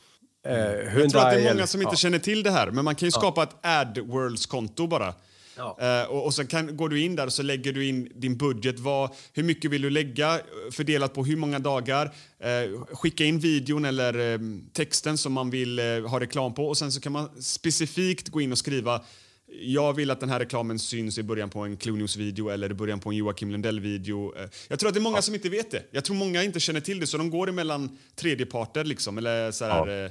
Hyundai 0.45 1.01
Jag 1.01 1.11
tror 1.11 1.21
att 1.21 1.32
det 1.32 1.39
är 1.39 1.53
många 1.53 1.67
som 1.67 1.82
inte 1.82 1.93
ja. 1.93 1.97
känner 1.97 2.19
till 2.19 2.43
det 2.43 2.51
här, 2.51 2.71
men 2.71 2.86
man 2.86 2.95
kan 2.95 3.07
ju 3.07 3.11
skapa 3.11 3.43
ett 3.43 3.55
AdWords-konto 3.61 4.88
bara. 4.88 5.13
Ja. 5.58 5.78
Eh, 5.82 6.10
och, 6.10 6.26
och 6.26 6.34
sen 6.34 6.47
kan, 6.47 6.78
går 6.78 6.89
du 6.89 7.01
in 7.01 7.16
där 7.16 7.26
och 7.26 7.34
så 7.34 7.43
lägger 7.43 7.74
du 7.74 7.86
in 7.88 8.12
din 8.16 8.38
budget. 8.38 8.80
Vad, 8.80 9.10
hur 9.34 9.43
mycket 9.43 9.72
vill 9.72 9.82
du 9.82 9.89
lägga 9.89 10.36
eh, 10.36 10.41
fördelat 10.72 11.14
på 11.14 11.26
hur 11.26 11.36
många 11.36 11.60
dagar? 11.60 12.05
Eh, 12.39 12.86
skicka 12.95 13.24
in 13.26 13.39
videon 13.39 13.86
eller 13.86 14.34
eh, 14.34 14.39
texten 14.74 15.18
som 15.18 15.34
man 15.34 15.49
vill 15.49 15.80
ha 16.08 16.20
reklam 16.20 16.53
på 16.53 16.68
och 16.68 16.78
sen 16.78 16.91
så 16.91 17.01
kan 17.01 17.12
man 17.12 17.41
specifikt 17.41 18.30
gå 18.30 18.41
in 18.41 18.51
och 18.51 18.58
skriva 18.58 19.01
jag 19.62 19.93
vill 19.93 20.12
att 20.12 20.20
den 20.20 20.30
här 20.30 20.39
reklamen 20.39 20.80
syns 20.80 21.18
i 21.18 21.24
början 21.24 21.49
på 21.49 21.60
en 21.60 21.78
Clunews-video 21.78 22.49
eller 22.49 22.72
i 22.72 22.74
början 22.74 22.99
på 22.99 23.10
en 23.10 23.16
Joakim 23.16 23.51
Lundell-video. 23.51 24.34
Jag 24.68 24.80
tror 24.80 24.88
att 24.88 24.93
det 24.93 24.99
är 24.99 25.01
många 25.01 25.22
som 25.22 25.36
inte 25.36 25.49
vet 25.49 25.72
det. 25.72 25.84
Jag 25.91 26.05
tror 26.05 26.16
många 26.16 26.43
inte 26.43 26.60
känner 26.60 26.80
till 26.80 26.99
det, 26.99 27.08
så 27.08 27.18
de 27.18 27.30
går 27.30 27.49
emellan 27.49 27.97
tredjeparter 28.16 28.84
liksom, 28.84 29.18
eller 29.18 29.51
så 29.51 29.66
här, 29.66 29.88
Ja. 29.88 30.10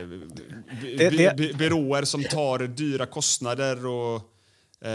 eh, 0.00 1.56
byråer 1.56 2.04
som 2.04 2.24
tar 2.24 2.58
dyra 2.58 3.06
kostnader 3.06 3.86
och, 3.86 4.31
eh, 4.84 4.90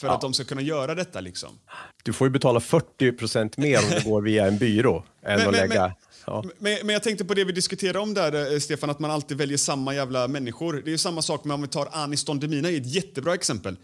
för 0.00 0.08
att 0.08 0.20
de 0.20 0.34
ska 0.34 0.44
kunna 0.44 0.62
göra 0.62 0.94
detta. 0.94 1.20
Liksom. 1.20 1.58
Du 2.02 2.12
får 2.12 2.26
ju 2.26 2.30
betala 2.30 2.58
40% 2.58 3.52
mer 3.56 3.78
om 3.78 3.90
det 3.90 4.04
går 4.04 4.22
via 4.22 4.46
en 4.46 4.58
byrå 4.58 4.96
än 4.96 5.04
Men- 5.22 5.46
att 5.48 5.52
men- 5.52 5.68
lägga... 5.68 5.82
men- 5.82 5.92
ja. 6.26 6.44
Men, 6.58 6.78
men 6.86 6.92
jag 6.92 7.02
tänkte 7.02 7.24
på 7.24 7.34
det 7.34 7.44
vi 7.44 7.52
diskuterade 7.52 7.98
om 7.98 8.14
där, 8.14 8.52
eh, 8.52 8.58
Stefan, 8.58 8.90
att 8.90 8.98
man 8.98 9.10
alltid 9.10 9.36
väljer 9.38 9.58
samma 9.58 9.94
jävla 9.94 10.28
människor. 10.28 10.72
Det 10.72 10.88
är 10.90 10.92
ju 10.92 10.98
samma 10.98 11.22
sak 11.22 11.44
med 11.44 11.54
om 11.54 11.62
vi 11.62 11.68
tar 11.68 11.88
Anis 11.92 12.24
Don 12.24 12.40
Demina, 12.40 12.70
är 12.70 12.76
ett 12.76 12.94
jättebra 12.94 13.34
exempel. 13.34 13.76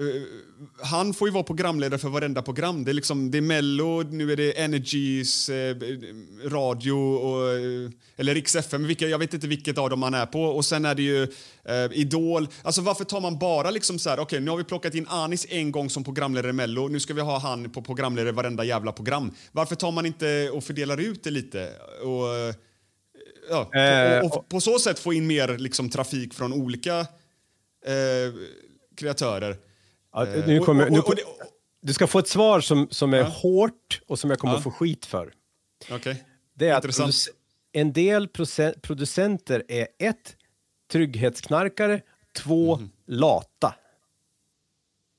Eh, 0.00 0.22
han 0.82 1.14
får 1.14 1.28
ju 1.28 1.32
vara 1.32 1.44
programledare 1.44 1.98
för 1.98 2.08
varenda 2.08 2.42
program. 2.42 2.84
Det 2.84 2.90
är, 2.90 2.94
liksom, 2.94 3.30
det 3.30 3.38
är 3.38 3.42
Mello, 3.42 4.02
nu 4.02 4.32
är 4.32 4.36
det 4.36 4.60
Energys 4.60 5.48
eh, 5.48 5.76
radio 6.44 6.92
och, 6.92 7.52
eh, 7.52 7.90
eller 8.16 8.34
Rix 8.34 8.56
FM, 8.56 8.86
vilka, 8.86 9.08
jag 9.08 9.18
vet 9.18 9.34
inte 9.34 9.46
vilket 9.46 9.78
av 9.78 9.90
dem 9.90 10.02
han 10.02 10.14
är 10.14 10.26
på. 10.26 10.42
Och 10.42 10.64
sen 10.64 10.84
är 10.84 10.94
det 10.94 11.02
ju 11.02 11.22
eh, 11.64 11.92
Idol. 11.92 12.48
Alltså 12.62 12.82
varför 12.82 13.04
tar 13.04 13.20
man 13.20 13.38
bara 13.38 13.70
liksom 13.70 13.98
så 13.98 14.10
här, 14.10 14.18
okej 14.18 14.40
nu 14.40 14.50
har 14.50 14.58
vi 14.58 14.64
plockat 14.64 14.94
in 14.94 15.06
Anis 15.08 15.46
en 15.48 15.72
gång 15.72 15.90
som 15.90 16.04
programledare 16.04 16.50
i 16.50 16.52
Mello, 16.52 16.88
nu 16.88 17.00
ska 17.00 17.14
vi 17.14 17.20
ha 17.20 17.38
han 17.38 17.70
på 17.70 17.82
programledare 17.82 18.28
i 18.28 18.32
varenda 18.32 18.64
jävla 18.64 18.92
program. 18.92 19.32
Varför 19.52 19.74
tar 19.74 19.92
man 19.92 20.06
inte 20.06 20.50
och 20.52 20.64
fördelar 20.64 21.00
ut 21.00 21.24
det 21.24 21.30
lite? 21.30 21.72
Och, 22.02 22.34
eh, 22.34 22.54
ja, 23.50 23.70
Eh, 23.80 24.18
och, 24.18 24.36
och 24.36 24.48
på 24.48 24.60
så 24.60 24.78
sätt 24.78 24.98
få 24.98 25.12
in 25.12 25.26
mer 25.26 25.58
liksom, 25.58 25.90
trafik 25.90 26.34
från 26.34 26.52
olika 26.52 26.98
eh, 27.86 28.34
kreatörer. 28.96 29.56
Ja, 30.16 30.26
Eh, 30.26 30.46
nu 30.46 30.60
kommer, 30.60 30.90
nu 30.90 31.00
du 31.82 31.92
ska 31.92 32.06
få 32.06 32.18
ett 32.18 32.28
svar 32.28 32.60
som, 32.60 32.88
som 32.90 33.14
är 33.14 33.18
Ja. 33.18 33.24
hårt 33.24 34.00
och 34.06 34.18
som 34.18 34.30
jag 34.30 34.38
kommer 34.38 34.54
Ja. 34.54 34.58
att 34.58 34.64
få 34.64 34.70
skit 34.70 35.06
för. 35.06 35.32
Okej. 35.90 36.24
Det 36.54 36.68
är 36.68 36.74
att 36.74 36.84
Intressant. 36.84 37.10
produc- 37.14 37.28
en 37.72 37.92
del 37.92 38.28
producenter 38.82 39.62
är 39.68 39.88
ett, 39.98 40.36
trygghetsknarkare, 40.92 42.00
två, 42.38 42.76
Mhm. 42.76 42.90
lata. 43.06 43.74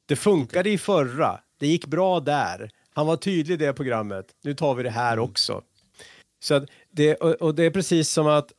Det 0.07 0.15
funkade 0.15 0.69
i 0.69 0.77
förra, 0.77 1.39
det 1.59 1.67
gick 1.67 1.85
bra 1.85 2.19
där. 2.19 2.71
Han 2.93 3.07
var 3.07 3.17
tydlig 3.17 3.53
i 3.53 3.57
det 3.57 3.73
programmet, 3.73 4.25
nu 4.43 4.53
tar 4.53 4.75
vi 4.75 4.83
det 4.83 4.89
här 4.89 5.13
Mm. 5.13 5.25
också. 5.25 5.61
Så 6.39 6.53
att 6.55 6.69
det, 6.91 7.15
och, 7.15 7.31
och 7.33 7.55
det 7.55 7.63
är 7.63 7.71
precis 7.71 8.09
som 8.09 8.27
att 8.27 8.51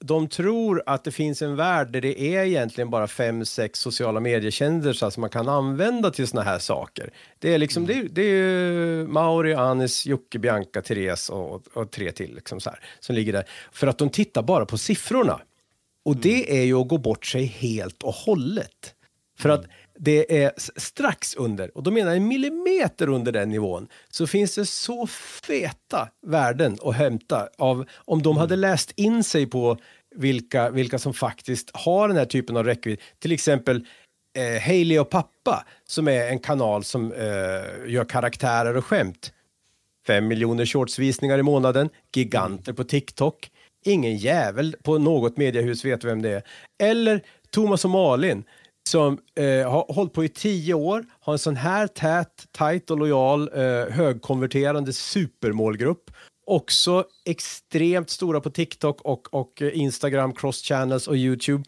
de 0.00 0.28
tror 0.28 0.82
att 0.86 1.04
det 1.04 1.10
finns 1.10 1.42
en 1.42 1.56
värld 1.56 1.92
där 1.92 2.00
det 2.00 2.20
är 2.20 2.44
egentligen 2.44 2.90
bara 2.90 3.06
fem, 3.06 3.44
sex 3.44 3.80
sociala 3.80 4.20
mediekändisar 4.20 5.10
som 5.10 5.20
man 5.20 5.30
kan 5.30 5.48
använda 5.48 6.10
till 6.10 6.28
såna 6.28 6.42
här 6.42 6.58
saker. 6.58 7.10
Det 7.38 7.54
är 7.54 7.58
liksom, 7.58 7.86
det, 7.86 8.02
det 8.02 8.22
är 8.22 8.24
ju 8.24 9.06
Mauri, 9.06 9.54
Anis, 9.54 10.06
Jocke, 10.06 10.38
Bianca, 10.38 10.82
Therese 10.82 11.30
och, 11.30 11.62
och 11.74 11.90
tre 11.90 12.12
till 12.12 12.34
liksom 12.34 12.60
så 12.60 12.70
här, 12.70 12.80
som 13.00 13.14
ligger 13.14 13.32
där. 13.32 13.44
För 13.72 13.86
att 13.86 13.98
de 13.98 14.10
tittar 14.10 14.42
bara 14.42 14.66
på 14.66 14.78
siffrorna. 14.78 15.40
Och 16.04 16.16
det 16.16 16.60
är 16.60 16.64
ju 16.64 16.74
att 16.74 16.88
gå 16.88 16.98
bort 16.98 17.26
sig 17.26 17.44
helt 17.44 18.02
och 18.02 18.14
hållet. 18.14 18.94
För 19.38 19.48
att 19.48 19.64
det 20.00 20.42
är 20.42 20.52
strax 20.76 21.34
under, 21.34 21.76
och 21.76 21.82
då 21.82 21.90
menar 21.90 22.10
jag 22.10 22.16
en 22.16 22.28
millimeter 22.28 23.08
under 23.08 23.32
den 23.32 23.48
nivån, 23.48 23.88
så 24.10 24.26
finns 24.26 24.54
det 24.54 24.66
så 24.66 25.06
feta 25.46 26.08
värden 26.26 26.78
att 26.82 26.94
hämta 26.94 27.48
av 27.58 27.84
om 27.94 28.22
de 28.22 28.36
hade 28.36 28.56
läst 28.56 28.92
in 28.96 29.24
sig 29.24 29.46
på 29.46 29.78
vilka, 30.14 30.70
vilka 30.70 30.98
som 30.98 31.14
faktiskt 31.14 31.70
har 31.74 32.08
den 32.08 32.16
här 32.16 32.24
typen 32.24 32.56
av 32.56 32.64
räckvidd. 32.64 33.00
Till 33.18 33.32
exempel 33.32 33.86
eh, 34.38 34.62
Hailey 34.62 34.98
och 34.98 35.10
pappa, 35.10 35.66
som 35.84 36.08
är 36.08 36.28
en 36.28 36.38
kanal 36.38 36.84
som 36.84 37.12
eh, 37.12 37.92
gör 37.92 38.04
karaktärer 38.08 38.76
och 38.76 38.84
skämt. 38.84 39.32
Fem 40.06 40.28
miljoner 40.28 40.66
shortsvisningar 40.66 41.38
i 41.38 41.42
månaden, 41.42 41.88
giganter 42.14 42.72
på 42.72 42.84
TikTok. 42.84 43.50
Ingen 43.84 44.16
jävel 44.16 44.76
på 44.82 44.98
något 44.98 45.36
mediehus 45.36 45.84
vet 45.84 46.04
vem 46.04 46.22
det 46.22 46.30
är. 46.30 46.42
Eller 46.82 47.22
Thomas 47.50 47.84
och 47.84 47.90
Malin 47.90 48.44
som 48.88 49.18
eh, 49.34 49.70
har 49.70 49.92
hållit 49.92 50.12
på 50.12 50.24
i 50.24 50.28
tio 50.28 50.74
år, 50.74 51.04
har 51.20 51.32
en 51.32 51.38
sån 51.38 51.56
här 51.56 51.86
tät, 51.86 52.46
tajt 52.52 52.90
och 52.90 52.98
lojal, 52.98 53.50
eh, 53.54 53.94
högkonverterande 53.94 54.92
supermålgrupp. 54.92 56.10
Också 56.46 57.04
extremt 57.24 58.10
stora 58.10 58.40
på 58.40 58.50
TikTok 58.50 59.00
och, 59.02 59.34
och 59.34 59.62
eh, 59.62 59.78
Instagram, 59.78 60.32
cross 60.32 60.62
channels 60.62 61.08
och 61.08 61.16
YouTube. 61.16 61.64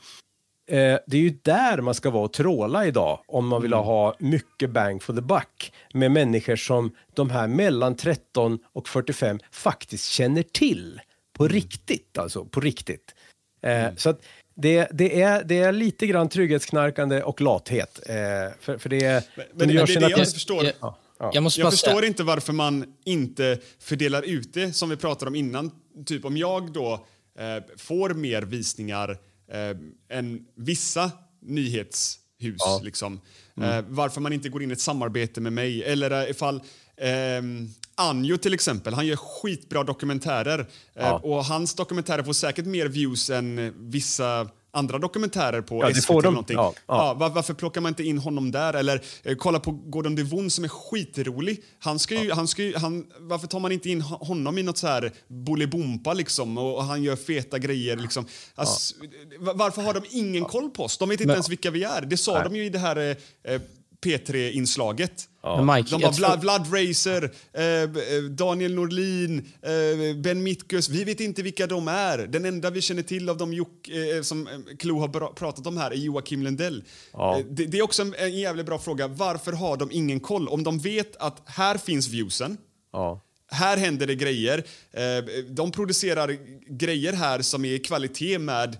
Eh, 0.71 0.99
det 1.07 1.17
är 1.17 1.21
ju 1.21 1.39
där 1.43 1.81
man 1.81 1.95
ska 1.95 2.11
vara 2.11 2.25
och 2.25 2.33
tråla 2.33 2.87
idag 2.87 3.21
om 3.27 3.49
man 3.49 3.63
vill 3.63 3.73
ha 3.73 4.17
mycket 4.19 4.71
bang 4.71 5.03
for 5.03 5.15
the 5.15 5.21
buck 5.21 5.73
med 5.95 6.11
människor 6.11 6.57
som 6.57 6.93
de 7.15 7.31
här 7.31 7.49
mellan 7.49 7.97
13 7.97 8.59
och 8.73 8.89
45 8.89 9.39
faktiskt 9.51 10.05
känner 10.11 10.43
till 10.43 11.01
på 11.33 11.49
riktigt, 11.49 12.19
alltså 12.19 12.45
på 12.45 12.61
riktigt. 12.61 13.15
Eh, 13.63 13.87
Så 13.97 14.11
att 14.11 14.21
det, 14.63 14.89
det, 14.93 15.23
är, 15.23 15.45
det 15.45 15.59
är 15.59 15.73
lite 15.73 16.07
grann 16.07 16.29
trygghetsknarkande 16.29 17.23
och 17.23 17.41
lathet. 17.41 18.01
Eh, 18.07 18.15
för, 18.61 18.79
för 18.79 18.89
det 18.89 19.05
är... 19.05 19.25
Men, 19.35 19.47
men 19.55 19.69
det 19.69 19.75
är 19.75 20.01
det 20.01 20.11
jag 20.11 20.33
förstår. 20.33 20.65
Jag, 20.65 20.75
Ja, 20.81 21.27
ja. 21.27 21.31
jag 21.35 21.43
måste 21.43 21.61
Jag 21.61 21.67
bara 21.67 21.71
förstår 21.71 22.05
inte 22.05 22.23
varför 22.23 22.53
man 22.53 22.85
inte 23.05 23.59
fördelar 23.79 24.23
ut 24.23 24.55
det 24.55 24.73
som 24.73 24.89
vi 24.89 24.97
pratade 24.97 25.29
om 25.29 25.35
innan. 25.35 25.71
Typ 26.07 26.25
om 26.25 26.37
jag 26.37 26.73
då 26.73 26.93
eh, 27.39 27.65
får 27.77 28.11
mer 28.11 28.43
visningar 28.43 29.11
eh, 29.53 30.19
än 30.19 30.47
vissa 30.57 31.11
nyhetshus. 31.43 32.63
Liksom. 32.83 33.21
Eh, 33.63 33.85
varför 33.89 34.21
man 34.21 34.33
inte 34.33 34.49
går 34.49 34.63
in 34.63 34.71
i 34.71 34.73
ett 34.73 34.81
samarbete 34.81 35.41
med 35.41 35.53
mig. 35.53 35.85
Eller 35.85 36.11
eh, 36.25 36.31
ifall 36.31 36.63
ehm, 37.01 37.69
Anjo 37.95 38.37
till 38.37 38.55
exempel, 38.55 38.95
han 38.95 39.07
gör 39.07 39.17
skitbra 39.17 39.85
dokumentärer. 39.85 40.59
Eh, 40.61 40.67
Ja. 40.95 41.19
Och 41.25 41.45
hans 41.45 41.75
dokumentärer 41.75 42.23
får 42.23 42.33
säkert 42.33 42.65
mer 42.67 42.87
views 42.87 43.31
än 43.31 43.59
eh, 43.59 43.73
vissa 43.79 44.49
andra 44.73 44.99
dokumentärer 44.99 45.61
på 45.63 45.81
Ja, 45.83 45.95
SVT 45.95 46.05
får 46.07 46.15
de. 46.15 46.19
eller 46.27 46.31
någonting. 46.31 46.57
Ja, 46.57 46.73
ja. 46.77 47.07
Ja, 47.07 47.15
var, 47.15 47.31
varför 47.31 47.55
plockar 47.55 47.81
man 47.81 47.89
inte 47.89 48.03
in 48.05 48.19
honom 48.19 48.51
där? 48.51 48.75
Eller 48.75 49.03
eh, 49.23 49.37
kolla 49.37 49.61
på 49.61 49.71
Gordon 49.73 50.15
Devon 50.15 50.51
som 50.51 50.65
är 50.65 50.69
skitrolig. 50.69 51.63
Han 51.79 51.99
ska 51.99 52.23
ju, 52.23 52.33
han 52.33 52.49
ska 52.49 52.63
ju, 52.63 52.77
han, 52.77 53.07
varför 53.19 53.47
tar 53.47 53.61
man 53.61 53.73
inte 53.73 53.91
in 53.91 54.03
ho- 54.03 54.25
honom 54.27 54.59
i 54.59 54.63
något 54.63 54.79
så 54.79 54.87
här 54.87 55.13
bolibompa 55.29 56.13
liksom 56.15 56.59
och, 56.59 56.77
och 56.77 56.85
han 56.85 57.03
gör 57.03 57.17
feta 57.17 57.59
grejer 57.59 57.97
liksom. 57.97 58.27
Alltså, 58.55 58.95
va- 59.41 59.53
Varför 59.55 59.83
har 59.83 59.95
de 59.95 60.03
ingen 60.11 60.45
koll 60.45 60.71
på 60.71 60.85
oss? 60.85 60.99
De 60.99 61.09
vet 61.09 61.21
inte 61.21 61.27
Men- 61.27 61.35
ens 61.35 61.49
vilka 61.49 61.71
vi 61.71 61.85
är. 61.85 62.01
Det 62.03 62.17
sa 62.17 62.45
de 62.45 62.57
ju 62.57 62.65
i 62.65 62.69
det 62.71 62.79
här 62.79 62.97
eh, 62.97 63.17
eh, 63.55 63.61
P3-inslaget. 64.05 65.27
Men 65.43 65.67
Mike, 65.67 65.91
De 65.91 66.03
var 66.03 66.13
tror- 66.13 66.19
Vlad, 66.27 66.41
Vlad 66.41 66.67
Racer, 66.73 67.31
eh, 67.53 67.65
eh, 67.65 68.23
Daniel 68.31 68.75
Norlin, 68.75 69.39
eh, 69.63 70.17
Ben 70.17 70.43
Mitkus. 70.43 70.89
Vi 70.89 71.05
vet 71.05 71.21
inte 71.21 71.43
vilka 71.43 71.67
de 71.67 71.89
är. 71.89 72.19
Den 72.19 72.45
enda 72.45 72.71
vi 72.71 72.81
känner 72.81 73.03
till 73.03 73.29
av 73.29 73.37
de 73.37 73.53
Jock, 73.53 73.89
eh, 73.89 74.23
som 74.23 74.47
eh, 74.47 74.53
Klo 74.79 74.99
har 75.01 75.35
pratat 75.35 75.67
om 75.67 75.77
här 75.77 75.91
är 75.91 75.95
Joakim 75.95 76.43
Lundell. 76.43 76.85
Ja. 77.13 77.39
Eh, 77.39 77.45
det, 77.51 77.65
det 77.67 77.79
är 77.79 77.83
också 77.83 78.03
en, 78.03 78.15
en 78.19 78.39
jävligt 78.39 78.67
bra 78.67 78.79
fråga. 78.79 79.09
Varför 79.09 79.53
har 79.53 79.77
de 79.77 79.91
ingen 79.93 80.21
koll? 80.21 80.49
Om 80.49 80.63
de 80.65 80.79
vet 80.79 81.17
att 81.17 81.43
här 81.47 81.79
finns 81.79 82.09
viewsen, 82.09 82.57
Ja. 82.93 83.21
Här 83.51 83.77
händer 83.77 84.07
det 84.07 84.15
grejer. 84.15 84.65
Eh, 84.93 85.25
De 85.49 85.73
producerar 85.73 86.37
grejer 86.69 87.13
här 87.13 87.43
som 87.43 87.65
är 87.65 87.73
i 87.73 87.79
kvalitet 87.79 88.39
med 88.39 88.77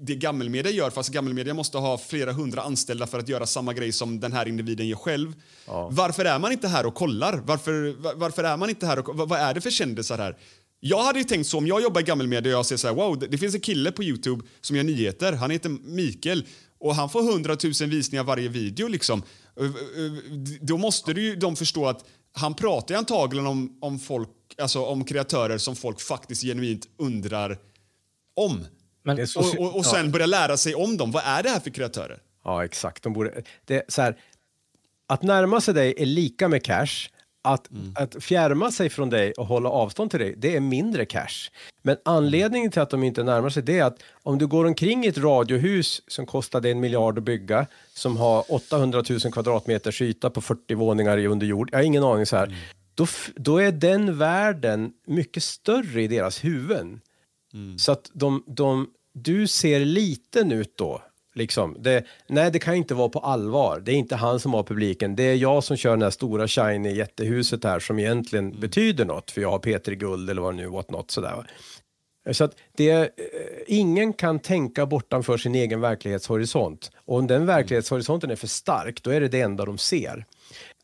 det 0.00 0.14
gammelmedia 0.14 0.72
gör 0.72 0.90
fast 0.90 1.08
gammelmedia 1.10 1.54
måste 1.54 1.78
ha 1.78 1.98
flera 1.98 2.32
hundra 2.32 2.62
anställda 2.62 3.06
för 3.06 3.18
att 3.18 3.28
göra 3.28 3.46
samma 3.46 3.72
grej 3.72 3.92
som 3.92 4.20
den 4.20 4.32
här 4.32 4.48
individen 4.48 4.88
gör 4.88 4.96
själv. 4.96 5.32
Varför 5.90 6.24
är 6.24 6.38
man 6.38 6.52
inte 6.52 6.68
här 6.68 6.86
och 6.86 6.94
kollar? 6.94 7.42
Varför, 7.46 7.94
va- 8.02 8.12
varför 8.16 8.44
är 8.44 8.56
man 8.56 8.70
inte 8.70 8.86
här 8.86 8.98
och 9.08 9.16
vad, 9.16 9.32
är 9.40 9.54
det 9.54 9.60
för 9.60 9.70
kändisar 9.70 10.18
här? 10.18 10.36
Jag 10.80 11.02
hade 11.02 11.18
ju 11.18 11.24
tänkt 11.24 11.46
så 11.46 11.58
om 11.58 11.66
jag 11.66 11.82
jobbar 11.82 12.00
i 12.00 12.04
gammelmedia 12.04 12.52
och 12.52 12.58
jag 12.58 12.66
ser 12.66 12.76
så 12.76 12.86
här, 12.88 12.94
wow, 12.94 13.18
det, 13.18 13.38
finns 13.38 13.54
en 13.54 13.60
kille 13.60 13.92
på 13.92 14.04
Youtube 14.04 14.44
som 14.60 14.76
gör 14.76 14.84
nyheter. 14.84 15.32
Han 15.32 15.50
heter 15.50 15.68
Mikael 15.84 16.44
och 16.80 16.94
han 16.94 17.10
får 17.10 17.30
100 17.30 17.56
000 17.80 17.90
visningar 17.90 18.24
varje 18.24 18.48
video 18.48 18.88
liksom. 18.88 19.22
Eh, 19.60 19.64
eh, 19.66 19.72
Då 20.60 20.78
måste 20.78 21.12
du 21.12 21.22
ju 21.22 21.36
de 21.36 21.56
förstå 21.56 21.86
att 21.86 22.04
han 22.36 22.54
pratar 22.54 22.94
ju 22.94 22.98
antagligen 22.98 23.46
om, 23.46 23.78
om 23.80 23.98
folk, 23.98 24.28
alltså 24.58 24.84
om 24.84 25.04
kreatörer 25.04 25.58
som 25.58 25.76
folk 25.76 26.00
faktiskt 26.00 26.42
genuint 26.42 26.86
undrar 26.98 27.58
om. 28.36 28.66
Så- 29.26 29.40
Och, 29.40 29.58
och, 29.58 29.76
och 29.76 29.86
sen 29.86 30.04
ja. 30.06 30.10
börja 30.12 30.26
lära 30.26 30.56
sig 30.56 30.74
om 30.74 30.96
dem. 30.96 31.10
Vad 31.10 31.22
är 31.26 31.42
det 31.42 31.48
här 31.48 31.60
för 31.60 31.70
kreatörer? 31.70 32.18
Ja, 32.44 32.64
exakt. 32.64 33.02
De 33.02 33.12
borde, 33.12 33.42
det, 33.64 33.84
så 33.88 34.02
här, 34.02 34.18
att 35.06 35.22
närma 35.22 35.60
sig 35.60 35.74
dig 35.74 35.94
är 35.98 36.06
lika 36.06 36.48
med 36.48 36.64
cash. 36.64 37.08
Att, 37.46 37.68
att 37.94 38.24
fjärma 38.24 38.70
sig 38.70 38.90
från 38.90 39.10
dig 39.10 39.32
och 39.32 39.46
hålla 39.46 39.68
avstånd 39.68 40.10
till 40.10 40.20
dig, 40.20 40.34
det 40.36 40.56
är 40.56 40.60
mindre 40.60 41.04
cash. 41.04 41.50
Men 41.82 41.96
anledningen 42.04 42.70
till 42.70 42.82
att 42.82 42.90
de 42.90 43.02
inte 43.04 43.22
närmar 43.22 43.48
sig 43.48 43.62
det 43.62 43.78
är 43.78 43.84
att 43.84 44.02
om 44.22 44.38
du 44.38 44.46
går 44.46 44.64
omkring 44.64 45.04
i 45.04 45.08
ett 45.08 45.18
radiohus 45.18 46.02
som 46.06 46.26
kostade 46.26 46.70
en 46.70 46.80
miljard 46.80 47.18
att 47.18 47.24
bygga, 47.24 47.66
som 47.94 48.16
har 48.16 48.52
800 48.52 49.02
000 49.10 49.20
kvadratmeters 49.20 50.02
yta 50.02 50.30
på 50.30 50.40
40 50.40 50.74
våningar 50.74 51.18
i 51.18 51.26
under 51.26 51.46
jord, 51.46 51.68
jag 51.72 51.78
har 51.78 51.82
ingen 51.84 52.04
aning 52.04 52.26
så 52.26 52.36
här, 52.36 52.56
då, 52.94 53.04
f- 53.04 53.30
då 53.36 53.58
är 53.58 53.72
den 53.72 54.18
världen 54.18 54.92
mycket 55.06 55.42
större 55.42 56.02
i 56.02 56.08
deras 56.08 56.44
huvuden. 56.44 57.00
Så 57.78 57.92
att 57.92 58.10
de, 58.12 58.44
de, 58.46 58.88
du 59.14 59.46
ser 59.46 59.80
liten 59.84 60.52
ut 60.52 60.76
då. 60.78 61.02
Liksom. 61.34 61.76
Det, 61.78 62.04
nej, 62.26 62.50
det 62.50 62.58
kan 62.58 62.74
inte 62.74 62.94
vara 62.94 63.08
på 63.08 63.18
allvar. 63.18 63.82
Det 63.84 63.92
är 63.92 63.96
inte 63.96 64.16
han 64.16 64.40
som 64.40 64.54
har 64.54 64.62
publiken. 64.62 65.16
Det 65.16 65.22
är 65.22 65.34
jag 65.34 65.64
som 65.64 65.76
kör 65.76 65.96
det 65.96 66.04
här 66.04 66.10
stora 66.10 66.48
shiny 66.48 66.92
jättehuset 66.92 67.64
här 67.64 67.80
som 67.80 67.98
egentligen 67.98 68.60
betyder 68.60 69.04
något. 69.04 69.30
För 69.30 69.40
jag 69.40 69.50
har 69.50 69.58
P3 69.58 69.94
Guld 69.94 70.30
eller 70.30 70.42
vad 70.42 70.54
det 70.54 70.62
nu 70.62 70.68
what 70.68 70.90
not 70.90 71.10
sådär. 71.10 71.46
Så 72.32 72.44
att 72.44 72.56
det, 72.76 72.90
eh, 72.90 73.08
ingen 73.66 74.12
kan 74.12 74.38
tänka 74.38 74.86
bortanför 74.86 75.36
sin 75.36 75.54
egen 75.54 75.80
verklighetshorisont. 75.80 76.90
Och 77.04 77.18
om 77.18 77.26
den 77.26 77.46
verklighetshorisonten 77.46 78.30
är 78.30 78.36
för 78.36 78.46
stark, 78.46 79.02
då 79.02 79.10
är 79.10 79.20
det 79.20 79.28
det 79.28 79.40
enda 79.40 79.64
de 79.64 79.78
ser. 79.78 80.24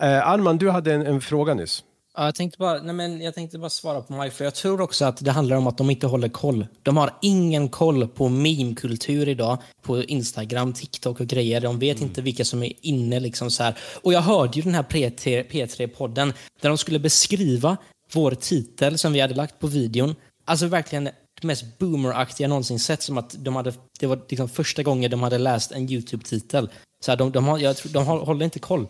Eh, 0.03 0.28
Arman, 0.28 0.59
du 0.59 0.70
hade 0.70 0.94
en, 0.94 1.07
en 1.07 1.20
fråga 1.20 1.55
nyss. 1.55 1.84
Ja, 2.20 2.26
jag, 2.26 2.34
tänkte 2.34 2.58
bara, 2.58 2.82
nej 2.82 2.94
men 2.94 3.20
jag 3.20 3.34
tänkte 3.34 3.58
bara 3.58 3.70
svara 3.70 4.00
på 4.00 4.12
Mike, 4.12 4.30
för 4.30 4.44
jag 4.44 4.54
tror 4.54 4.80
också 4.80 5.04
att 5.04 5.24
det 5.24 5.30
handlar 5.30 5.56
om 5.56 5.66
att 5.66 5.78
de 5.78 5.90
inte 5.90 6.06
håller 6.06 6.28
koll. 6.28 6.66
De 6.82 6.96
har 6.96 7.14
ingen 7.22 7.68
koll 7.68 8.08
på 8.08 8.28
meme-kultur 8.28 9.28
idag, 9.28 9.58
på 9.82 10.02
Instagram, 10.02 10.72
TikTok 10.72 11.20
och 11.20 11.26
grejer. 11.26 11.60
De 11.60 11.78
vet 11.78 12.00
inte 12.00 12.22
vilka 12.22 12.44
som 12.44 12.62
är 12.62 12.72
inne. 12.80 13.20
Liksom 13.20 13.50
så 13.50 13.62
här. 13.62 13.78
Och 14.02 14.12
jag 14.12 14.20
hörde 14.20 14.52
ju 14.56 14.62
den 14.62 14.74
här 14.74 14.82
P3 14.82 15.48
P3-podden 15.50 16.32
där 16.60 16.68
de 16.68 16.78
skulle 16.78 16.98
beskriva 16.98 17.76
vår 18.12 18.30
titel 18.30 18.98
som 18.98 19.12
vi 19.12 19.20
hade 19.20 19.34
lagt 19.34 19.58
på 19.58 19.66
videon. 19.66 20.14
Alltså 20.44 20.66
verkligen 20.66 21.04
det 21.04 21.14
mest 21.42 21.78
boomeraktiga 21.78 22.48
någonsin 22.48 22.78
sett. 22.78 23.02
Som 23.02 23.18
att 23.18 23.34
de 23.38 23.56
hade, 23.56 23.72
det 24.00 24.06
var 24.06 24.20
liksom 24.28 24.48
första 24.48 24.82
gången 24.82 25.10
de 25.10 25.22
hade 25.22 25.38
läst 25.38 25.72
en 25.72 25.90
YouTube-titel. 25.90 26.70
Så 27.04 27.12
här, 27.12 27.16
de, 27.16 27.32
de, 27.32 27.44
har, 27.44 27.58
jag 27.58 27.76
tror, 27.76 27.92
de 27.92 28.06
håller 28.06 28.44
inte 28.44 28.58
koll. 28.58 28.86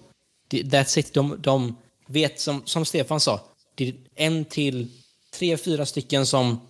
That's 0.50 0.98
it. 0.98 1.14
De, 1.14 1.36
de 1.40 1.76
vet, 2.10 2.40
som, 2.40 2.62
som 2.64 2.84
Stefan 2.84 3.20
sa, 3.20 3.40
det 3.74 3.88
är 3.88 3.94
en 4.14 4.44
till 4.44 4.90
tre, 5.32 5.56
fyra 5.56 5.86
stycken 5.86 6.26
som 6.26 6.60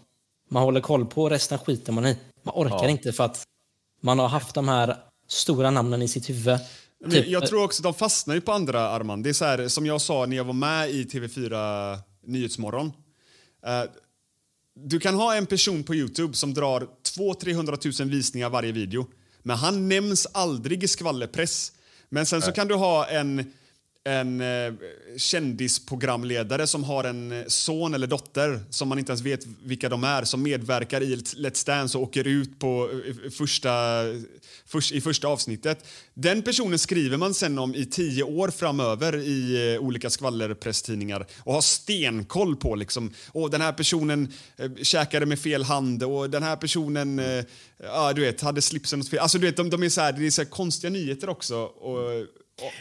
man 0.48 0.62
håller 0.62 0.80
koll 0.80 1.06
på, 1.06 1.28
resten 1.28 1.58
skiter 1.58 1.92
man 1.92 2.06
i. 2.06 2.16
Man 2.42 2.54
orkar 2.54 2.88
inte 2.88 3.12
för 3.12 3.24
att 3.24 3.42
man 4.00 4.18
har 4.18 4.28
haft 4.28 4.54
de 4.54 4.68
här 4.68 4.96
stora 5.28 5.70
namnen 5.70 6.02
i 6.02 6.08
sitt 6.08 6.30
huvud. 6.30 6.58
Typ, 7.10 7.28
jag 7.28 7.46
tror 7.46 7.64
också 7.64 7.82
de 7.82 7.94
fastnar 7.94 8.34
ju 8.34 8.40
på 8.40 8.52
andra 8.52 8.88
Arman. 8.88 9.22
Det 9.22 9.28
är 9.28 9.32
så 9.32 9.44
här, 9.44 9.68
som 9.68 9.86
jag 9.86 10.00
sa 10.00 10.26
när 10.26 10.36
jag 10.36 10.44
var 10.44 10.52
med 10.52 10.90
i 10.90 11.04
TV4 11.04 11.98
Nyhetsmorgon. 12.26 12.92
Eh, 13.66 13.82
du 14.74 15.00
kan 15.00 15.14
ha 15.14 15.34
en 15.34 15.46
person 15.46 15.82
på 15.82 15.94
Youtube 15.94 16.34
som 16.34 16.54
drar 16.54 16.88
200-300 17.16 18.02
000 18.02 18.10
visningar 18.10 18.50
varje 18.50 18.72
video. 18.72 19.06
Men 19.42 19.56
han 19.56 19.88
nämns 19.88 20.26
aldrig 20.32 20.84
i 20.84 20.88
skvallerpress. 20.88 21.72
Men 22.08 22.26
sen 22.26 22.42
så 22.42 22.52
kan 22.52 22.68
du 22.68 22.74
ha 22.74 23.06
en, 23.06 23.52
en 24.04 24.40
eh, 24.40 24.72
kändisprogramledare 25.16 26.66
som 26.66 26.84
har 26.84 27.04
en 27.04 27.32
eh, 27.32 27.44
son 27.46 27.94
eller 27.94 28.06
dotter 28.06 28.60
som 28.70 28.88
man 28.88 28.98
inte 28.98 29.12
ens 29.12 29.22
vet 29.22 29.46
vilka 29.62 29.88
de 29.88 30.04
är 30.04 30.24
som 30.24 30.42
medverkar 30.42 31.02
i 31.02 31.16
Let's 31.16 31.66
Dance 31.66 31.98
och 31.98 32.04
åker 32.04 32.26
ut 32.26 32.58
på 32.58 32.90
eh, 33.06 33.30
första, 33.30 33.70
först, 34.66 34.92
i 34.92 35.00
första 35.00 35.28
avsnittet. 35.28 35.84
Den 36.14 36.42
personen 36.42 36.78
skriver 36.78 37.16
man 37.16 37.34
sen 37.34 37.58
om 37.58 37.74
i 37.74 37.86
tio 37.86 38.22
år 38.22 38.48
framöver 38.48 39.16
i 39.16 39.72
eh, 39.74 39.80
olika 39.80 40.10
skvallerpresstidningar 40.10 41.26
och 41.38 41.54
har 41.54 41.60
stenkoll 41.60 42.56
på 42.56 42.74
liksom, 42.74 43.12
och 43.32 43.50
den 43.50 43.60
här 43.60 43.72
personen 43.72 44.32
eh, 44.56 44.70
käkade 44.82 45.26
med 45.26 45.38
fel 45.38 45.62
hand 45.62 46.02
och 46.02 46.30
den 46.30 46.42
här 46.42 46.56
personen 46.56 47.18
eh, 47.18 47.44
ja, 47.82 48.12
du 48.12 48.20
vet, 48.20 48.40
hade 48.40 48.62
slipsen 48.62 49.00
åt 49.00 49.08
fel. 49.08 49.18
Alltså 49.18 49.38
du 49.38 49.46
vet, 49.46 49.56
de, 49.56 49.70
de 49.70 49.82
är 49.82 49.88
så 49.88 50.00
här, 50.00 50.12
det 50.12 50.26
är 50.26 50.30
så 50.30 50.42
här 50.42 50.50
konstiga 50.50 50.90
nyheter 50.90 51.28
också. 51.28 51.56
Och, 51.56 52.26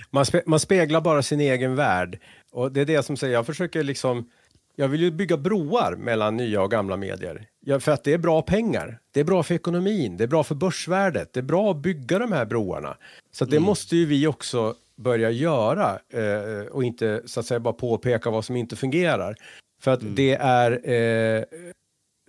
man, 0.10 0.26
spe, 0.26 0.42
man 0.46 0.60
speglar 0.60 1.02
bara 1.02 1.24
sin 1.24 1.40
egen 1.40 1.76
värld. 1.76 2.20
Och 2.52 2.72
det 2.72 2.82
är 2.82 2.86
det 2.86 3.04
som 3.04 3.18
säger, 3.18 3.34
jag 3.34 3.46
försöker 3.46 3.84
liksom, 3.84 4.30
jag 4.76 4.88
vill 4.88 5.02
ju 5.02 5.12
bygga 5.12 5.38
broar 5.38 5.96
mellan 5.96 6.38
nya 6.38 6.62
och 6.62 6.72
gamla 6.72 6.98
medier. 6.98 7.48
Ja, 7.60 7.80
för 7.80 7.92
att 7.92 8.04
det 8.04 8.14
är 8.14 8.18
bra 8.18 8.42
pengar. 8.42 9.00
Det 9.12 9.20
är 9.20 9.24
bra 9.24 9.44
för 9.44 9.56
ekonomin, 9.56 10.18
det 10.18 10.24
är 10.24 10.28
bra 10.28 10.44
för 10.44 10.56
börsvärdet. 10.56 11.34
Det 11.34 11.40
är 11.40 11.44
bra 11.44 11.72
att 11.72 11.78
bygga 11.78 12.20
de 12.20 12.32
här 12.32 12.46
broarna. 12.46 12.98
Så 13.32 13.46
det 13.46 13.60
måste 13.60 13.98
ju 13.98 14.06
vi 14.06 14.28
också 14.28 14.76
börja 14.96 15.32
göra 15.32 16.00
eh, 16.14 16.68
och 16.72 16.84
inte 16.84 17.22
så 17.26 17.40
att 17.40 17.46
säga 17.46 17.60
bara 17.60 17.74
påpeka 17.74 18.30
vad 18.30 18.46
som 18.46 18.56
inte 18.56 18.76
fungerar. 18.76 19.36
För 19.82 19.92
att 19.92 20.00
det 20.16 20.36
är 20.36 20.72
eh, 20.72 21.44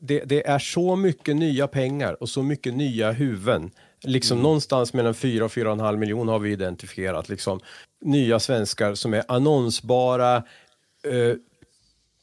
det, 0.00 0.24
det 0.24 0.46
är 0.46 0.58
så 0.58 0.96
mycket 0.96 1.36
nya 1.36 1.66
pengar 1.66 2.22
och 2.22 2.28
så 2.28 2.42
mycket 2.42 2.74
nya 2.74 3.12
huvuden. 3.12 3.70
Liksom 4.02 4.42
någonstans 4.42 4.92
mellan 4.92 5.14
4 5.14 5.44
och 5.44 5.50
4,5 5.50 5.96
miljoner 5.96 6.32
har 6.32 6.38
vi 6.38 6.52
identifierat. 6.52 7.28
Liksom, 7.28 7.60
nya 8.00 8.40
svenskar 8.40 8.94
som 8.94 9.14
är 9.14 9.24
annonsbara, 9.28 10.36
eh, 11.04 11.34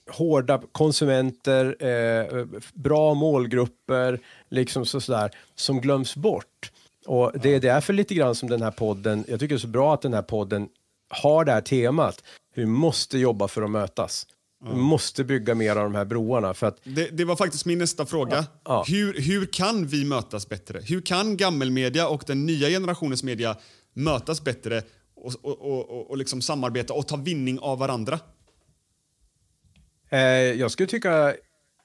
hårda 0.10 0.62
konsumenter, 0.72 1.86
eh, 1.86 2.46
bra 2.74 3.14
målgrupper, 3.14 4.20
liksom 4.50 4.86
så, 4.86 5.02
sådär, 5.02 5.32
som 5.56 5.82
glöms 5.82 6.16
bort. 6.16 6.72
Och 7.06 7.32
det 7.36 7.56
är 7.56 7.60
därför 7.60 7.94
lite 7.94 8.16
grann 8.16 8.36
som 8.36 8.50
den 8.50 8.62
här 8.62 8.72
podden, 8.72 9.26
jag 9.28 9.40
tycker 9.40 9.56
det 9.56 9.58
är 9.58 9.60
så 9.60 9.68
bra 9.68 9.94
att 9.94 10.02
den 10.02 10.14
här 10.14 10.22
podden 10.22 10.70
har 11.10 11.46
det 11.46 11.52
här 11.52 11.62
temat. 11.62 12.24
Vi 12.56 12.66
måste 12.66 13.18
jobba 13.18 13.48
för 13.48 13.62
att 13.62 13.72
mötas. 13.72 14.28
Vi 14.64 14.76
måste 14.76 15.24
bygga 15.24 15.56
mer 15.56 15.76
av 15.76 15.84
de 15.84 15.96
här 15.96 16.06
broarna. 16.06 16.54
För 16.54 16.68
att 16.68 16.80
Det, 16.84 17.18
det 17.18 17.26
var 17.26 17.36
faktiskt 17.36 17.66
min 17.66 17.78
nästa 17.78 18.06
fråga. 18.06 18.46
Ja. 18.64 18.86
Hur, 18.88 19.22
hur 19.22 19.46
kan 19.46 19.88
vi 19.88 20.06
mötas 20.06 20.50
bättre? 20.50 20.80
Hur 20.84 21.02
kan 21.02 21.38
gammelmedia 21.38 22.08
och 22.08 22.24
den 22.28 22.46
nya 22.46 22.70
generationens 22.70 23.24
media 23.24 23.58
mötas 23.94 24.44
bättre 24.44 24.84
och, 25.16 25.34
och, 25.42 25.62
och, 25.62 26.10
och, 26.10 26.18
liksom 26.18 26.42
samarbeta 26.42 26.94
och 26.94 27.08
ta 27.08 27.16
vinning 27.16 27.60
av 27.60 27.80
varandra? 27.80 28.20
Eh, 30.10 30.20
jag 30.30 30.72
skulle 30.72 30.88
tycka 30.88 31.36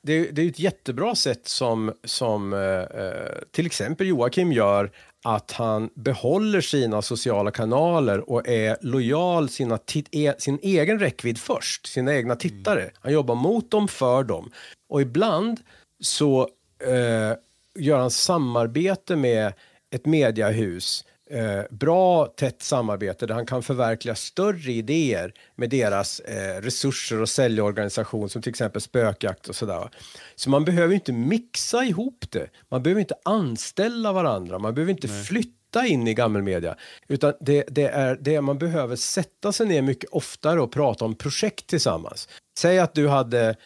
det, 0.03 0.31
det 0.31 0.43
är 0.43 0.49
ett 0.49 0.59
jättebra 0.59 1.15
sätt 1.15 1.49
som, 1.49 1.93
som 2.05 2.53
eh, 2.53 2.61
eh, 2.61 3.39
till 3.51 3.67
exempel 3.67 4.07
Joakim 4.07 4.53
gör 4.53 4.93
att 5.25 5.53
han 5.53 5.91
behåller 5.95 6.61
sina 6.61 7.03
sociala 7.03 7.51
kanaler 7.51 8.31
och 8.31 8.49
är 8.49 8.77
lojal 8.81 9.49
sina 9.49 9.79
e, 10.11 10.33
sin 10.39 10.59
egen 10.63 10.99
räckvidd 10.99 11.39
först, 11.39 11.87
sina 11.87 12.15
egna 12.15 12.37
tittare. 12.37 12.91
Han 13.01 13.13
jobbar 13.13 13.35
mot 13.35 13.71
dem, 13.71 13.89
för 13.89 14.25
dem. 14.25 14.51
Och 14.89 15.03
ibland 15.03 15.61
så 16.01 16.49
eh, 16.87 17.37
gör 17.75 17.99
han 17.99 18.11
samarbete 18.11 19.17
med 19.17 19.53
ett 19.91 20.07
mediahus 20.07 21.05
eh, 21.33 21.63
bra 21.71 22.27
tätt 22.27 22.63
samarbete 22.63 23.27
där 23.27 23.35
han 23.35 23.47
kan 23.47 23.63
förverkliga 23.63 24.15
större 24.15 24.73
idéer 24.73 25.35
med 25.57 25.71
deras 25.71 26.21
eh, 26.21 26.61
resurser 26.61 27.21
och 27.21 27.29
säljorganisation 27.29 28.29
som 28.29 28.43
till 28.43 28.51
exempel 28.51 28.83
spökjakt 28.83 29.49
och 29.49 29.57
sådär. 29.57 29.91
Så 30.35 30.51
man 30.51 30.65
behöver 30.65 30.95
inte 30.95 31.13
mixa 31.13 31.85
ihop 31.85 32.25
det. 32.31 32.49
Man 32.69 32.83
behöver 32.83 33.01
inte 33.01 33.15
anställa 33.25 34.13
varandra. 34.13 34.59
Man 34.59 34.75
behöver 34.75 34.93
inte 34.93 35.09
flytta 35.09 35.87
in 35.87 36.09
i 36.09 36.15
gammelmedia. 36.15 36.77
Utan 37.09 37.33
det, 37.41 37.65
det 37.69 37.87
är 37.87 38.19
det 38.21 38.41
man 38.41 38.59
behöver 38.59 38.97
sätta 38.97 39.53
sig 39.53 39.67
ner 39.67 39.83
mycket 39.83 40.11
oftare 40.11 40.61
och 40.61 40.73
prata 40.73 41.05
om 41.05 41.15
projekt 41.15 41.67
tillsammans. 41.67 42.29
Säg 42.59 42.79
att 42.79 42.95
du 42.95 43.09
hade 43.09 43.57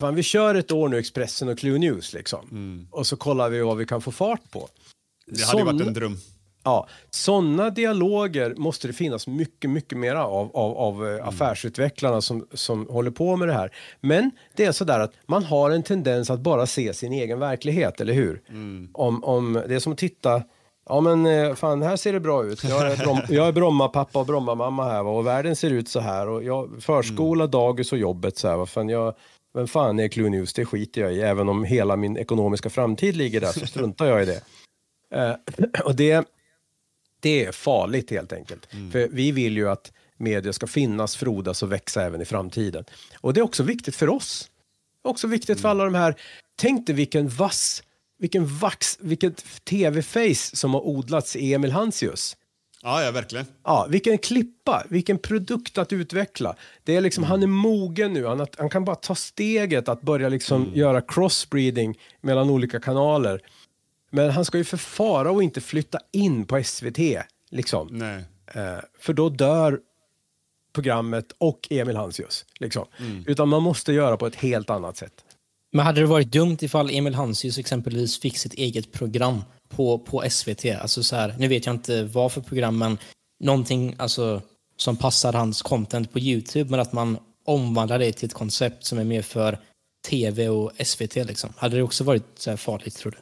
Fan, 0.00 0.14
vi 0.14 0.22
kör 0.22 0.54
ett 0.54 0.72
år 0.72 0.88
nu, 0.88 0.98
Expressen 0.98 1.48
och 1.48 1.58
Clue 1.58 1.78
News 1.78 2.12
liksom. 2.12 2.48
Och 2.90 3.06
så 3.06 3.16
kollar 3.16 3.50
vi 3.50 3.60
vad 3.60 3.76
vi 3.76 3.86
kan 3.86 4.00
få 4.00 4.12
fart 4.12 4.50
på. 4.50 4.68
Det 5.26 5.44
hade 5.44 5.58
ju 5.58 5.64
varit 5.64 5.86
en 5.86 5.94
dröm. 5.94 6.18
Ja, 6.64 6.88
sådana 7.10 7.70
dialoger 7.70 8.54
måste 8.54 8.86
det 8.86 8.92
finnas 8.92 9.26
mycket, 9.26 9.70
mycket 9.70 9.98
mera 9.98 10.26
av, 10.26 10.56
av, 10.56 10.76
av 10.76 11.08
eh, 11.08 11.28
affärsutvecklarna 11.28 12.20
som, 12.20 12.46
som 12.52 12.86
håller 12.88 13.10
på 13.10 13.36
med 13.36 13.48
det 13.48 13.54
här. 13.54 13.70
Men 14.00 14.30
det 14.56 14.64
är 14.64 14.72
sådär 14.72 15.00
att 15.00 15.12
man 15.26 15.44
har 15.44 15.70
en 15.70 15.82
tendens 15.82 16.30
att 16.30 16.40
bara 16.40 16.66
se 16.66 16.94
sin 16.94 17.12
egen 17.12 17.38
verklighet, 17.38 18.00
eller 18.00 18.12
hur? 18.12 18.42
Om, 18.92 19.24
om, 19.24 19.62
det 19.68 19.74
är 19.74 19.78
som 19.78 19.92
att 19.92 19.98
titta 19.98 20.42
Ja 20.88 21.00
men 21.00 21.26
eh, 21.26 21.54
fan, 21.54 21.82
här 21.82 21.96
ser 21.96 22.12
det 22.12 22.20
bra 22.20 22.44
ut. 22.44 22.64
Jag 22.64 22.92
är, 22.92 22.96
Brom, 22.96 23.20
jag 23.28 23.48
är 23.48 23.52
Bromma-pappa 23.52 24.18
och 24.18 24.26
Bromma-mamma 24.26 24.84
här 24.84 25.02
va? 25.02 25.10
och 25.10 25.26
världen 25.26 25.56
ser 25.56 25.70
ut 25.70 25.88
så 25.88 26.00
här. 26.00 26.28
Och 26.28 26.44
jag, 26.44 26.70
förskola, 26.80 27.46
dagis 27.46 27.92
och 27.92 27.98
jobbet 27.98 28.36
så 28.36 28.48
här. 28.48 28.56
Va? 28.56 28.66
Fan, 28.66 28.88
jag, 28.88 29.14
vem 29.54 29.66
fan 29.66 30.00
är 30.00 30.08
Clue 30.08 30.30
News? 30.30 30.52
Det 30.52 30.64
skiter 30.64 31.00
jag 31.00 31.14
i. 31.14 31.20
Även 31.20 31.48
om 31.48 31.64
hela 31.64 31.96
min 31.96 32.16
ekonomiska 32.16 32.70
framtid 32.70 33.16
ligger 33.16 33.40
där 33.40 33.52
så 33.52 33.66
struntar 33.66 34.06
jag 34.06 34.22
i 34.22 34.26
det. 34.26 34.40
Eh, 35.14 35.34
och 35.84 35.94
det, 35.94 36.28
det 37.24 37.44
är 37.44 37.52
farligt 37.52 38.10
helt 38.10 38.32
enkelt. 38.32 38.66
För 38.92 39.08
vi 39.08 39.32
vill 39.32 39.56
ju 39.56 39.70
att 39.70 39.92
media 40.16 40.52
ska 40.52 40.66
finnas, 40.66 41.16
frodas 41.16 41.62
och 41.62 41.72
växa 41.72 42.02
även 42.02 42.20
i 42.20 42.24
framtiden. 42.24 42.84
Och 43.20 43.34
det 43.34 43.40
är 43.40 43.44
också 43.44 43.62
viktigt 43.62 43.96
för 43.96 44.08
oss. 44.08 44.50
Också 45.02 45.26
viktigt 45.26 45.60
för 45.60 45.68
alla 45.68 45.84
de 45.84 45.94
här. 45.94 46.14
Tänk 46.56 46.86
dig 46.86 46.96
vilken 46.96 47.28
vass, 47.28 47.82
vilken 48.18 48.46
vax, 48.46 48.98
vilket 49.00 49.64
tv-face 49.64 50.56
som 50.56 50.74
har 50.74 50.86
odlats 50.86 51.36
i 51.36 51.54
Emil 51.54 51.72
Hansius. 51.72 52.36
Ja, 52.82 53.02
ja, 53.02 53.10
verkligen. 53.10 53.46
Ja, 53.64 53.86
vilken 53.90 54.18
klippa, 54.18 54.84
vilken 54.88 55.18
produkt 55.18 55.78
att 55.78 55.92
utveckla. 55.92 56.56
Det 56.82 56.96
är 56.96 57.00
liksom, 57.00 57.24
Han 57.24 57.42
är 57.42 57.46
mogen 57.46 58.12
nu, 58.12 58.26
han, 58.26 58.46
han 58.58 58.70
kan 58.70 58.84
bara 58.84 58.96
ta 58.96 59.14
steget 59.14 59.88
att 59.88 60.02
börja 60.02 60.28
liksom 60.28 60.70
göra 60.74 61.00
crossbreeding 61.00 61.98
mellan 62.20 62.50
olika 62.50 62.80
kanaler. 62.80 63.40
Men 64.14 64.30
han 64.30 64.44
ska 64.44 64.58
ju 64.58 64.64
förfara 64.64 65.30
och 65.30 65.42
inte 65.42 65.60
flytta 65.60 65.98
in 66.12 66.46
på 66.46 66.62
SVT. 66.64 66.98
Liksom. 67.50 67.88
Nej. 67.90 68.24
Eh, 68.46 68.78
för 68.98 69.12
då 69.12 69.28
dör 69.28 69.80
programmet 70.74 71.32
och 71.38 71.68
Emil 71.70 71.96
Hansius. 71.96 72.44
Liksom. 72.60 72.86
Utan 73.26 73.48
man 73.48 73.62
måste 73.62 73.92
göra 73.92 74.16
på 74.16 74.26
ett 74.26 74.34
helt 74.34 74.70
annat 74.70 74.96
sätt. 74.96 75.24
Men 75.72 75.86
hade 75.86 76.00
det 76.00 76.06
varit 76.06 76.32
dumt 76.32 76.58
ifall 76.60 76.90
Emil 76.90 77.14
Hansius 77.14 77.58
exempelvis 77.58 78.20
fick 78.20 78.38
sitt 78.38 78.54
eget 78.54 78.92
program 78.92 79.42
på, 79.68 79.98
på 79.98 80.24
SVT? 80.30 80.64
Alltså 80.64 81.02
så 81.02 81.16
här, 81.16 81.34
nu 81.38 81.48
vet 81.48 81.66
jag 81.66 81.74
inte 81.74 82.04
vad 82.04 82.32
för 82.32 82.40
program, 82.40 82.78
men 82.78 82.98
någonting 83.40 83.94
alltså, 83.98 84.42
som 84.76 84.96
passar 84.96 85.32
hans 85.32 85.62
content 85.62 86.12
på 86.12 86.18
YouTube, 86.18 86.70
men 86.70 86.80
att 86.80 86.92
man 86.92 87.18
omvandlar 87.44 87.98
det 87.98 88.12
till 88.12 88.26
ett 88.26 88.34
koncept 88.34 88.84
som 88.84 88.98
är 88.98 89.04
mer 89.04 89.22
för 89.22 89.58
TV 90.08 90.48
och 90.48 90.72
SVT. 90.84 91.14
Liksom. 91.14 91.52
Hade 91.56 91.76
det 91.76 91.82
också 91.82 92.04
varit 92.04 92.24
så 92.34 92.50
här 92.50 92.56
farligt, 92.56 92.96
tror 92.96 93.12
du? 93.12 93.18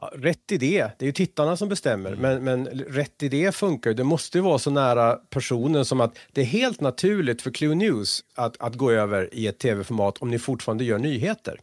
Ja, 0.00 0.12
rätt 0.14 0.52
idé, 0.52 0.90
det 0.98 1.04
är 1.04 1.06
ju 1.06 1.12
tittarna 1.12 1.56
som 1.56 1.68
bestämmer, 1.68 2.16
men, 2.16 2.44
men 2.44 2.66
rätt 2.68 3.22
idé 3.22 3.52
funkar 3.52 3.90
ju. 3.90 3.94
Det 3.94 4.04
måste 4.04 4.38
ju 4.38 4.42
vara 4.42 4.58
så 4.58 4.70
nära 4.70 5.16
personen 5.16 5.84
som 5.84 6.00
att 6.00 6.18
det 6.32 6.40
är 6.40 6.44
helt 6.44 6.80
naturligt 6.80 7.42
för 7.42 7.50
Clue 7.50 7.74
News 7.74 8.24
att, 8.34 8.60
att 8.60 8.74
gå 8.74 8.90
över 8.90 9.34
i 9.34 9.46
ett 9.46 9.58
tv-format 9.58 10.18
om 10.18 10.30
ni 10.30 10.38
fortfarande 10.38 10.84
gör 10.84 10.98
nyheter. 10.98 11.60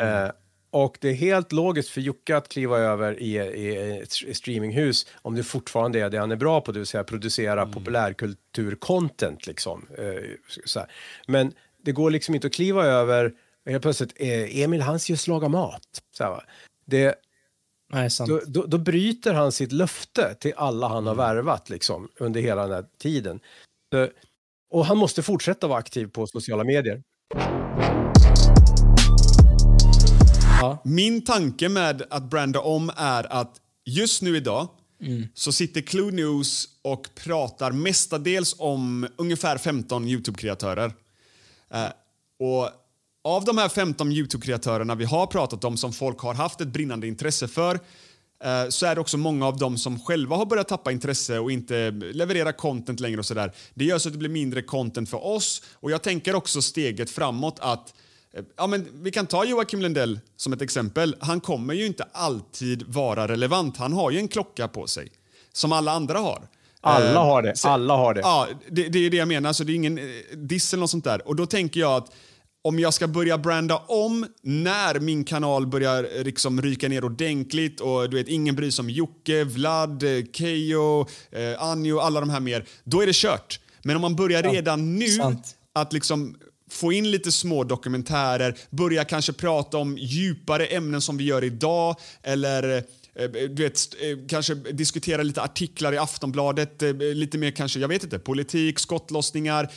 Eh, 0.00 0.30
och 0.70 0.98
det 1.00 1.08
är 1.08 1.14
helt 1.14 1.52
logiskt 1.52 1.88
för 1.88 2.00
Jocke 2.00 2.36
att 2.36 2.48
kliva 2.48 2.78
över 2.78 3.20
i, 3.22 3.36
i 3.36 3.98
ett 4.02 4.36
streaminghus 4.36 5.06
om 5.22 5.34
det 5.34 5.42
fortfarande 5.42 6.00
är 6.00 6.10
det 6.10 6.18
han 6.18 6.30
är 6.30 6.36
bra 6.36 6.60
på, 6.60 6.72
det 6.72 6.78
vill 6.78 6.86
säga 6.86 7.04
producera 7.04 7.66
populärkultur-content. 7.66 9.46
Liksom. 9.46 9.86
Eh. 9.98 10.82
Men 11.26 11.52
det 11.84 11.92
går 11.92 12.10
liksom 12.10 12.34
inte 12.34 12.46
att 12.46 12.52
kliva 12.52 12.84
över 12.84 13.32
helt 13.66 13.82
plötsligt, 13.82 14.12
eh, 14.16 14.60
Emil 14.60 14.82
Hansius 14.82 15.26
lagar 15.26 15.48
mat. 15.48 16.02
Så 16.12 16.24
här, 16.24 16.30
va. 16.30 16.42
det, 16.84 17.14
Nej, 17.92 18.10
sant. 18.10 18.28
då, 18.30 18.40
då, 18.46 18.66
då 18.66 18.78
bryter 18.78 19.34
han 19.34 19.52
sitt 19.52 19.72
löfte 19.72 20.34
till 20.34 20.52
alla 20.56 20.88
han 20.88 20.96
Mm. 21.06 21.06
har 21.06 21.14
värvat 21.14 21.70
liksom, 21.70 22.08
under 22.18 22.40
hela 22.40 22.62
den 22.62 22.72
här 22.72 22.84
tiden. 22.98 23.40
Så, 23.92 24.08
och 24.70 24.86
han 24.86 24.98
måste 24.98 25.22
fortsätta 25.22 25.66
vara 25.66 25.78
aktiv 25.78 26.06
på 26.06 26.26
sociala 26.26 26.64
medier. 26.64 27.02
Ja. 30.60 30.78
Min 30.84 31.24
tanke 31.24 31.68
med 31.68 32.02
att 32.10 32.22
branda 32.22 32.60
om 32.60 32.90
är 32.96 33.32
att 33.32 33.56
just 33.84 34.22
nu 34.22 34.36
idag 34.36 34.68
så 35.34 35.52
sitter 35.52 35.80
Clue 35.80 36.10
News 36.10 36.64
och 36.82 37.08
pratar 37.24 37.72
mestadels 37.72 38.54
om 38.58 39.08
ungefär 39.16 39.58
15 39.58 40.04
YouTube-kreatörer. 40.08 40.92
Eh, 41.74 41.86
och 42.38 42.68
av 43.24 43.44
de 43.44 43.58
här 43.58 43.68
15 43.68 44.12
YouTube-kreatörerna 44.12 44.94
vi 44.94 45.04
har 45.04 45.26
pratat 45.26 45.64
om 45.64 45.76
som 45.76 45.92
folk 45.92 46.18
har 46.20 46.34
haft 46.34 46.60
ett 46.60 46.68
brinnande 46.68 47.06
intresse 47.06 47.48
för 47.48 47.74
eh, 48.44 48.68
så 48.68 48.86
är 48.86 48.94
det 48.94 49.00
också 49.00 49.16
många 49.16 49.46
av 49.46 49.56
dem 49.58 49.78
som 49.78 50.00
själva 50.00 50.36
har 50.36 50.46
börjat 50.46 50.68
tappa 50.68 50.92
intresse 50.92 51.38
och 51.38 51.52
inte 51.52 51.90
leverera 51.90 52.52
content 52.52 53.00
längre 53.00 53.18
och 53.18 53.26
sådär. 53.26 53.52
Det 53.74 53.84
gör 53.84 53.98
så 53.98 54.08
att 54.08 54.12
det 54.12 54.18
blir 54.18 54.28
mindre 54.28 54.62
content 54.62 55.10
för 55.10 55.26
oss 55.26 55.62
och 55.74 55.90
jag 55.90 56.02
tänker 56.02 56.34
också 56.34 56.62
steget 56.62 57.10
framåt 57.10 57.56
att 57.60 57.94
eh, 58.34 58.42
Ja, 58.56 58.66
men 58.66 58.86
vi 59.02 59.10
kan 59.10 59.26
ta 59.26 59.44
Joakim 59.44 59.82
Lundell 59.82 60.20
som 60.36 60.52
ett 60.52 60.62
exempel. 60.62 61.16
Han 61.20 61.40
kommer 61.40 61.74
ju 61.74 61.86
inte 61.86 62.04
alltid 62.12 62.82
vara 62.86 63.28
relevant. 63.28 63.76
Han 63.76 63.92
har 63.92 64.10
ju 64.10 64.18
en 64.18 64.28
klocka 64.28 64.68
på 64.68 64.86
sig, 64.86 65.08
som 65.52 65.72
alla 65.72 65.92
andra 65.92 66.18
har. 66.18 66.48
Alla 66.82 67.10
Eh, 67.10 67.24
har 67.24 67.42
det, 67.42 67.56
så- 67.56 67.68
alla 67.68 67.96
har 67.96 68.14
det. 68.14 68.20
Ja, 68.20 68.46
det, 68.70 68.88
det 68.88 68.98
är 69.06 69.10
det 69.10 69.16
jag 69.16 69.28
menar. 69.28 69.52
Så 69.52 69.64
det 69.64 69.72
är 69.72 69.74
ingen 69.74 70.00
diss 70.34 70.72
eller 70.72 70.80
något 70.80 70.90
sånt 70.90 71.04
där. 71.04 71.28
Och 71.28 71.36
då 71.36 71.46
tänker 71.46 71.80
jag 71.80 71.92
att 71.96 72.12
om 72.62 72.78
jag 72.78 72.94
ska 72.94 73.08
börja 73.08 73.38
branda 73.38 73.76
om 73.76 74.26
när 74.42 75.00
min 75.00 75.24
kanal 75.24 75.66
börjar 75.66 76.08
eh, 76.16 76.24
liksom 76.24 76.62
ryka 76.62 76.88
ner 76.88 77.04
ordentligt 77.04 77.80
och 77.80 78.10
du 78.10 78.16
vet, 78.16 78.28
ingen 78.28 78.56
bryr 78.56 78.70
sig 78.70 78.82
om 78.82 78.90
Jocke, 78.90 79.44
Vlad, 79.44 80.02
eh, 80.02 80.24
Keyyo, 80.32 81.06
eh, 81.30 81.62
Anjo, 81.62 81.98
alla 81.98 82.20
de 82.20 82.30
här 82.30 82.40
mer, 82.40 82.64
då 82.84 83.00
är 83.00 83.06
det 83.06 83.16
kört. 83.16 83.60
Men 83.82 83.96
om 83.96 84.02
man 84.02 84.16
börjar 84.16 84.42
redan 84.42 84.96
nu 84.96 85.08
sant. 85.08 85.56
att 85.72 85.92
liksom 85.92 86.36
få 86.70 86.92
in 86.92 87.10
lite 87.10 87.32
små 87.32 87.64
dokumentärer, 87.64 88.58
börja 88.70 89.04
kanske 89.04 89.32
prata 89.32 89.78
om 89.78 89.98
djupare 89.98 90.66
ämnen 90.66 91.00
som 91.00 91.16
vi 91.16 91.24
gör 91.24 91.44
idag 91.44 91.96
eller 92.22 92.76
eh, 93.14 93.30
du 93.30 93.62
vet, 93.62 93.80
kanske 94.28 94.54
diskutera 94.54 95.22
lite 95.22 95.42
artiklar 95.42 95.92
i 95.92 95.98
Aftonbladet, 95.98 96.82
lite 96.98 97.38
mer 97.38 97.50
kanske, 97.50 97.80
jag 97.80 97.88
vet 97.88 98.04
inte, 98.04 98.18
politik, 98.18 98.78
skottlossningar. 98.78 99.70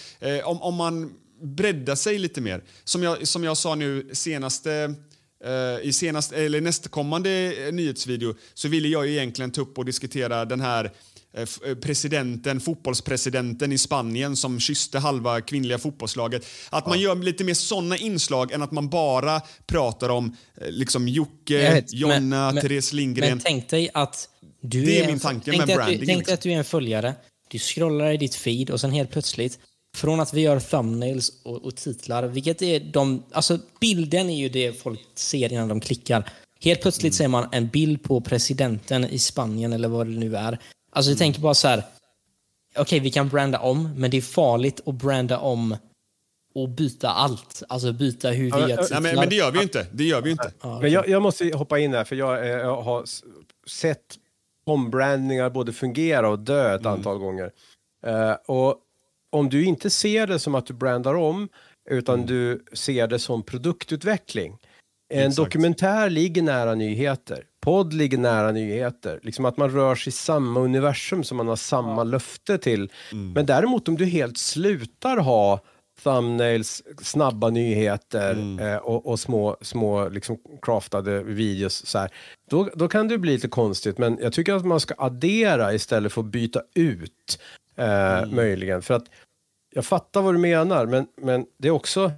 Om, 0.43 0.61
om 0.61 0.75
man 0.75 1.11
breddar 1.43 1.95
sig 1.95 2.17
lite 2.19 2.41
mer. 2.41 2.63
Som 2.83 3.03
jag, 3.03 3.27
som 3.27 3.43
jag 3.43 3.57
sa 3.57 3.75
nu 3.75 4.09
senaste 4.13 4.95
eh, 5.45 5.87
i 5.87 5.93
senast, 5.93 6.31
eller 6.31 6.61
nästkommande 6.61 7.53
eh, 7.67 7.73
nyhetsvideo 7.73 8.35
så 8.53 8.67
ville 8.67 8.87
jag 8.87 9.07
ju 9.07 9.11
egentligen 9.13 9.51
ta 9.51 9.61
upp 9.61 9.77
och 9.77 9.85
diskutera 9.85 10.45
den 10.45 10.61
här 10.61 10.91
eh, 11.37 11.75
presidenten, 11.75 12.59
fotbollspresidenten 12.59 13.71
i 13.71 13.77
Spanien 13.77 14.35
som 14.35 14.59
kysste 14.59 14.99
halva 14.99 15.41
kvinnliga 15.41 15.77
fotbollslaget. 15.79 16.45
Att 16.69 16.87
man 16.87 16.99
gör 16.99 17.15
lite 17.15 17.43
mer 17.43 17.53
såna 17.53 17.97
inslag 17.97 18.51
än 18.51 18.61
att 18.61 18.71
man 18.71 18.89
bara 18.89 19.41
pratar 19.67 20.09
om 20.09 20.35
liksom 20.69 21.07
Jocke, 21.07 21.57
vet, 21.73 21.93
Jonna, 21.93 22.51
men- 22.51 22.61
Therese 22.61 22.93
Lindgren. 22.93 23.29
Men 23.29 23.39
tänk 23.39 23.69
dig 23.69 23.89
att 23.93 24.29
du 24.61 24.85
Det 24.85 24.97
är 24.99 25.01
en- 25.03 25.07
min 25.09 25.19
tanke 25.19 25.51
tänk 25.51 25.57
med 25.57 25.67
dig 25.67 25.73
att 25.75 25.79
du, 25.79 25.85
branding, 25.85 25.97
Tänk 25.99 26.07
dig 26.07 26.17
liksom. 26.17 26.33
att 26.33 26.41
du 26.41 26.51
är 26.51 26.57
en 26.57 26.63
följare, 26.65 27.15
du 27.47 27.59
scrollar 27.59 28.11
i 28.13 28.17
ditt 28.17 28.35
feed 28.35 28.69
och 28.69 28.81
sen 28.81 28.91
helt 28.91 29.11
plötsligt, 29.11 29.59
från 29.95 30.19
att 30.19 30.33
vi 30.33 30.41
gör 30.41 30.59
thumbnails 30.59 31.31
och, 31.43 31.65
och 31.65 31.75
titlar, 31.75 32.23
vilket 32.23 32.61
är 32.61 32.79
de... 32.79 33.23
Alltså 33.31 33.59
bilden 33.79 34.29
är 34.29 34.37
ju 34.37 34.49
det 34.49 34.81
folk 34.81 34.99
ser 35.15 35.53
innan 35.53 35.67
de 35.67 35.79
klickar. 35.79 36.29
Helt 36.61 36.81
plötsligt 36.81 37.13
Mm. 37.13 37.17
ser 37.17 37.27
man 37.27 37.47
en 37.51 37.67
bild 37.67 38.03
på 38.03 38.21
presidenten 38.21 39.03
i 39.05 39.19
Spanien 39.19 39.73
eller 39.73 39.87
vad 39.87 40.07
det 40.07 40.13
nu 40.19 40.35
är. 40.35 40.59
Alltså 40.91 41.09
Mm. 41.09 41.11
jag 41.11 41.17
tänker 41.17 41.41
bara 41.41 41.53
så 41.53 41.67
här. 41.67 41.83
okej 42.77 42.99
vi 42.99 43.11
kan 43.11 43.29
branda 43.29 43.59
om, 43.59 43.89
men 43.97 44.11
det 44.11 44.17
är 44.17 44.21
farligt 44.21 44.81
att 44.85 44.95
branda 44.95 45.39
om 45.39 45.77
och 46.55 46.69
byta 46.69 47.09
allt. 47.09 47.63
Alltså 47.69 47.91
byta 47.93 48.29
hur 48.29 48.43
vi 48.43 48.49
Ja, 48.49 48.59
gör 48.59 48.67
men- 48.75 48.77
titlar. 48.85 49.01
Nej, 49.01 49.11
men, 49.11 49.19
men 49.19 49.29
det 49.29 49.35
gör 49.35 49.51
vi 49.51 49.57
ju 49.57 49.63
inte. 49.63 49.87
Det 49.91 50.03
gör 50.03 50.21
vi 50.21 50.31
inte. 50.31 50.51
Men 50.81 50.91
jag, 50.91 51.07
jag 51.09 51.21
måste 51.21 51.51
hoppa 51.57 51.79
in 51.79 51.93
här, 51.93 52.03
för 52.03 52.15
jag, 52.15 52.39
eh, 52.45 52.47
jag 52.51 52.81
har 52.81 53.05
sett 53.67 53.99
ombrandningar 54.65 55.49
både 55.49 55.73
fungera 55.73 56.29
och 56.29 56.39
dö 56.39 56.75
ett 56.75 56.85
antal 56.85 57.17
gånger. 57.17 57.51
Eh, 58.05 58.31
och 58.45 58.75
om 59.33 59.49
du 59.49 59.65
inte 59.65 59.89
ser 59.89 60.27
det 60.27 60.39
som 60.39 60.55
att 60.55 60.65
du 60.65 60.73
brandar 60.73 61.13
om, 61.15 61.49
utan 61.89 62.25
du 62.25 62.65
ser 62.73 63.07
det 63.07 63.19
som 63.19 63.43
produktutveckling. 63.43 64.57
En 65.13 65.19
Exakt. 65.19 65.35
dokumentär 65.35 66.09
ligger 66.09 66.41
nära 66.41 66.75
nyheter. 66.75 67.43
Podd 67.61 67.93
ligger 67.93 68.17
nära 68.17 68.51
nyheter. 68.51 69.19
Liksom 69.23 69.45
att 69.45 69.57
man 69.57 69.69
rör 69.69 69.95
sig 69.95 70.09
i 70.09 70.13
samma 70.13 70.59
universum 70.59 71.23
som 71.23 71.37
man 71.37 71.47
har 71.47 71.55
samma 71.55 72.03
löfte 72.03 72.57
till. 72.57 72.91
Men 73.35 73.45
däremot 73.45 73.87
om 73.87 73.97
du 73.97 74.05
helt 74.05 74.37
slutar 74.37 75.17
ha 75.17 75.59
thumbnails, 76.03 76.83
snabba 77.01 77.49
nyheter 77.49 78.57
eh, 78.61 78.77
och, 78.77 79.05
och 79.05 79.19
små, 79.19 79.57
små 79.61 80.09
liksom 80.09 80.37
craftade 80.61 81.23
videos 81.23 81.85
så 81.85 81.97
här. 81.97 82.09
Då, 82.49 82.69
då 82.75 82.87
kan 82.87 83.07
det 83.07 83.17
bli 83.17 83.31
lite 83.31 83.47
konstigt, 83.47 83.97
men 83.97 84.17
jag 84.21 84.33
tycker 84.33 84.53
att 84.53 84.65
man 84.65 84.79
ska 84.79 84.93
addera 84.97 85.73
istället 85.73 86.13
för 86.13 86.21
att 86.21 86.27
byta 86.27 86.61
ut 86.75 87.39
eh, 87.75 88.25
möjligen. 88.25 88.81
För 88.81 88.93
att 88.93 89.05
jag 89.75 89.85
fattar 89.85 90.21
vad 90.21 90.33
du 90.33 90.37
menar, 90.37 90.85
men, 90.85 91.07
men 91.21 91.45
det 91.57 91.67
är 91.67 91.71
också 91.71 92.11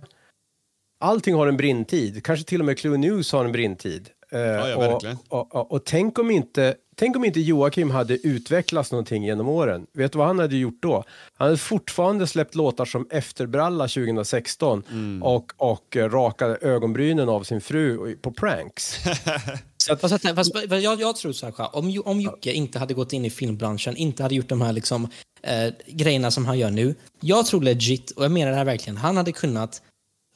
allting 0.98 1.36
har 1.36 1.48
en 1.48 1.58
brintid. 1.58 2.24
Kanske 2.24 2.46
till 2.46 2.60
och 2.60 2.66
med 2.66 2.78
Clue 2.78 2.98
News 2.98 3.32
har 3.32 3.46
en 3.46 3.52
brintid. 3.52 4.10
Eh, 4.32 4.40
ja, 4.40 4.76
och, 4.76 4.82
verkligen. 4.82 5.18
och, 5.30 5.56
och, 5.56 5.72
och 5.72 5.86
tänk, 5.86 6.20
om 6.20 6.32
inte, 6.32 6.76
tänk 6.96 7.16
om 7.16 7.26
inte 7.26 7.40
Joakim 7.40 7.92
hade 7.92 8.28
utvecklats 8.28 8.92
någonting 8.92 9.24
genom 9.24 9.48
åren. 9.50 9.88
Vet 9.94 10.12
du 10.12 10.18
vad 10.18 10.28
han 10.28 10.40
hade 10.40 10.58
gjort 10.58 10.78
då? 10.82 11.04
Han 11.34 11.46
hade 11.46 11.58
fortfarande 11.58 12.28
släppt 12.28 12.56
låtar 12.56 12.86
som 12.86 13.08
Efterbralla 13.10 13.88
2016 13.88 14.84
Mm. 14.90 15.24
och, 15.24 15.54
och 15.58 15.98
eh, 15.98 16.10
rakade 16.10 16.58
ögonbrynen 16.62 17.30
av 17.30 17.44
sin 17.44 17.62
fru 17.62 18.16
på 18.16 18.32
pranks. 18.32 18.98
Så 19.78 19.94
att, 19.94 20.02
fast, 20.02 20.22
fast, 20.22 20.36
fast 20.36 20.84
jag, 20.84 21.02
jag 21.02 21.16
tror 21.16 21.32
så 21.32 21.46
här, 21.46 21.76
om, 21.76 22.02
om 22.06 22.22
Jocke 22.22 22.52
inte 22.52 22.80
hade 22.80 22.94
gått 22.94 23.14
in 23.14 23.26
i 23.26 23.30
filmbranschen, 23.30 23.96
inte 23.96 24.24
hade 24.24 24.36
gjort 24.36 24.50
de 24.50 24.62
här 24.62 24.74
liksom, 24.74 25.08
eh, 25.42 25.74
grejerna 25.88 26.32
som 26.32 26.46
han 26.46 26.60
gör 26.60 26.72
nu. 26.72 26.96
Jag 27.22 27.46
tror 27.46 27.62
legit, 27.62 28.12
och 28.12 28.24
jag 28.24 28.32
menar 28.32 28.52
det 28.52 28.58
här 28.58 28.66
verkligen, 28.66 28.98
han 28.98 29.18
hade 29.18 29.32
kunnat... 29.32 29.82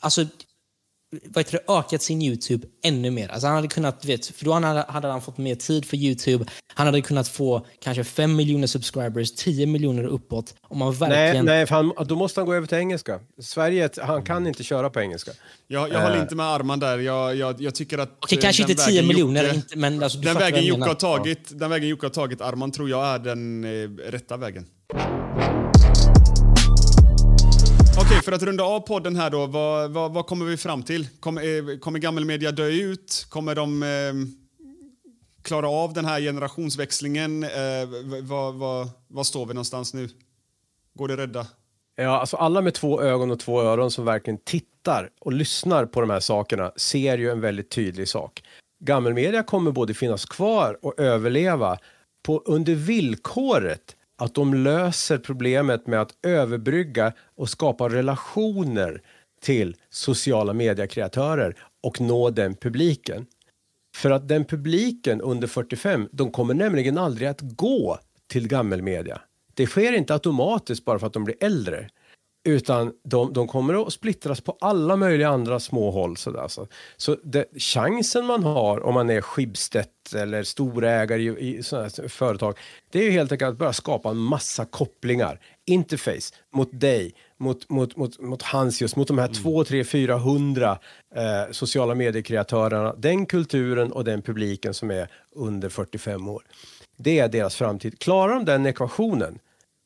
Alltså, 0.01 0.25
vad 1.11 1.45
heter 1.45 1.59
det, 1.67 1.73
ökat 1.73 2.01
sin 2.01 2.21
YouTube 2.21 2.67
ännu 2.83 3.11
mer. 3.11 3.29
Alltså 3.29 3.47
han 3.47 3.55
hade 3.55 3.67
kunnat, 3.67 4.05
vet, 4.05 4.25
för 4.25 4.45
då 4.45 4.53
hade, 4.53 4.85
hade 4.87 5.07
han 5.07 5.21
fått 5.21 5.37
mer 5.37 5.55
tid 5.55 5.85
för 5.85 5.97
YouTube. 5.97 6.45
Han 6.73 6.85
hade 6.85 7.01
kunnat 7.01 7.27
få 7.27 7.65
kanske 7.81 8.03
5 8.03 8.35
miljoner 8.35 8.67
subscribers, 8.67 9.31
10 9.31 9.65
miljoner 9.65 10.03
uppåt. 10.03 10.55
Om 10.61 10.77
man 10.77 10.93
verkligen... 10.93 11.45
Nej, 11.45 11.55
nej 11.55 11.65
för 11.65 11.75
han, 11.75 12.07
då 12.07 12.15
måste 12.15 12.39
han 12.39 12.47
gå 12.47 12.53
över 12.53 12.67
till 12.67 12.77
engelska. 12.77 13.19
Sverige, 13.41 13.89
han 14.01 14.23
kan 14.23 14.47
inte 14.47 14.63
köra 14.63 14.89
på 14.89 15.01
engelska. 15.01 15.31
Jag, 15.67 15.89
jag 15.89 16.01
håller 16.01 16.21
inte 16.21 16.35
med 16.35 16.45
Arman 16.45 16.79
där. 16.79 16.97
Jag, 16.97 17.35
jag, 17.35 17.61
jag 17.61 17.75
tycker 17.75 17.97
att... 17.97 18.11
Okej, 18.19 18.37
eh, 18.37 18.41
kanske 18.41 18.61
inte 18.61 18.75
10 18.75 18.85
vägen 18.85 19.07
miljoner, 19.07 19.43
Jocke- 19.43 19.55
inte, 19.55 19.77
men 19.77 20.03
alltså, 20.03 20.17
du 20.17 20.27
Den 20.27 20.37
vägen, 20.37 20.65
Jocke 20.65 20.87
har 20.87 20.95
tagit, 20.95 21.59
den 21.59 21.69
vägen 21.69 21.89
Jocke 21.89 22.05
har 22.05 22.11
tagit, 22.11 22.41
Arman, 22.41 22.71
tror 22.71 22.89
jag 22.89 23.05
är 23.07 23.19
den 23.19 23.63
eh, 23.63 24.11
rätta 24.11 24.37
vägen. 24.37 24.65
Okej, 28.19 28.25
för 28.25 28.31
att 28.31 28.43
runda 28.43 28.63
av 28.63 28.79
podden 28.79 29.15
här 29.15 29.29
då, 29.29 29.45
vad, 29.45 29.91
vad, 29.91 30.13
vad 30.13 30.25
kommer 30.25 30.45
vi 30.45 30.57
fram 30.57 30.83
till? 30.83 31.01
Eh, 31.01 31.07
kommer, 31.19 31.79
kommer 31.79 31.99
gammelmedia 31.99 32.51
dö 32.51 32.67
ut? 32.67 33.25
Kommer 33.29 33.55
de 33.55 33.83
eh, 33.83 34.13
klara 35.41 35.69
av 35.69 35.93
den 35.93 36.05
här 36.05 36.21
generationsväxlingen? 36.21 37.43
Eh, 37.43 37.49
vad, 38.21 38.55
vad, 38.55 38.89
vad 39.07 39.25
står 39.25 39.45
vi 39.45 39.53
någonstans 39.53 39.93
nu? 39.93 40.09
Går 40.93 41.07
det 41.07 41.17
rädda? 41.17 41.47
Ja, 41.95 42.19
alltså 42.19 42.37
alla 42.37 42.61
med 42.61 42.73
två 42.73 43.01
ögon 43.01 43.31
och 43.31 43.39
två 43.39 43.61
öron 43.61 43.91
som 43.91 44.05
verkligen 44.05 44.39
tittar 44.43 45.09
och 45.19 45.33
lyssnar 45.33 45.85
på 45.85 46.01
de 46.01 46.09
här 46.09 46.19
sakerna 46.19 46.71
ser 46.75 47.17
ju 47.17 47.31
en 47.31 47.41
väldigt 47.41 47.69
tydlig 47.69 48.07
sak. 48.07 48.43
Gammelmedia 48.83 49.43
kommer 49.43 49.71
både 49.71 49.93
finnas 49.93 50.25
kvar 50.25 50.77
och 50.81 50.99
överleva 50.99 51.77
på, 52.23 52.43
under 52.45 52.75
villkoret 52.75 53.95
att 54.19 54.33
de 54.33 54.53
löser 54.53 55.17
problemet 55.17 55.87
med 55.87 56.01
att 56.01 56.15
överbrygga 56.23 57.13
och 57.35 57.49
skapa 57.49 57.89
relationer 57.89 59.01
till 59.41 59.75
sociala 59.89 60.53
mediekreatörer 60.53 61.55
och 61.81 62.01
nå 62.01 62.29
den 62.29 62.55
publiken. 62.55 63.25
För 63.95 64.11
att 64.11 64.27
den 64.27 64.45
publiken 64.45 65.21
under 65.21 65.47
45, 65.47 66.09
de 66.11 66.31
kommer 66.31 66.53
nämligen 66.53 66.97
aldrig 66.97 67.27
att 67.27 67.41
gå 67.41 67.99
till 68.27 68.47
gammelmedia. 68.47 69.21
Det 69.53 69.67
sker 69.67 69.93
inte 69.93 70.13
automatiskt 70.13 70.85
bara 70.85 70.99
för 70.99 71.07
att 71.07 71.13
de 71.13 71.23
blir 71.23 71.43
äldre. 71.43 71.89
Utan 72.43 72.93
de, 73.03 73.33
de 73.33 73.47
kommer 73.47 73.87
att 73.87 73.93
splittras 73.93 74.41
på 74.41 74.57
alla 74.61 74.95
möjliga 74.95 75.29
andra 75.29 75.59
små 75.59 75.91
håll. 75.91 76.17
Sådär. 76.17 76.47
Så, 76.47 76.67
så 76.97 77.17
det, 77.23 77.45
chansen 77.57 78.25
man 78.25 78.43
har 78.43 78.85
om 78.85 78.93
man 78.93 79.09
är 79.09 79.21
Schibsted 79.21 79.85
eller 80.15 80.43
storägare 80.43 81.21
i, 81.21 81.57
i 81.57 81.63
sådana 81.63 81.89
här 81.97 82.07
företag, 82.07 82.57
det 82.91 82.99
är 82.99 83.03
ju 83.03 83.11
helt 83.11 83.31
enkelt 83.31 83.49
att 83.49 83.57
börja 83.57 83.73
skapa 83.73 84.09
en 84.09 84.17
massa 84.17 84.65
kopplingar. 84.65 85.39
Interface 85.65 86.33
mot 86.53 86.69
dig, 86.71 87.13
mot, 87.37 87.69
mot, 87.69 87.95
mot, 87.95 88.19
mot 88.19 88.41
Hansius, 88.41 88.95
mot 88.95 89.07
de 89.07 89.17
här 89.17 89.27
två, 89.27 89.63
tre, 89.63 89.83
fyra, 89.83 90.17
hundra 90.17 90.79
eh, 91.15 91.51
sociala 91.51 91.95
mediekreatörerna. 91.95 92.95
Den 92.97 93.25
kulturen 93.25 93.91
och 93.91 94.03
den 94.03 94.21
publiken 94.21 94.73
som 94.73 94.91
är 94.91 95.07
under 95.35 95.69
45 95.69 96.27
år. 96.27 96.43
Det 96.97 97.19
är 97.19 97.29
deras 97.29 97.55
framtid. 97.55 97.99
Klarar 97.99 98.35
de 98.35 98.45
den 98.45 98.65
ekvationen, 98.65 99.39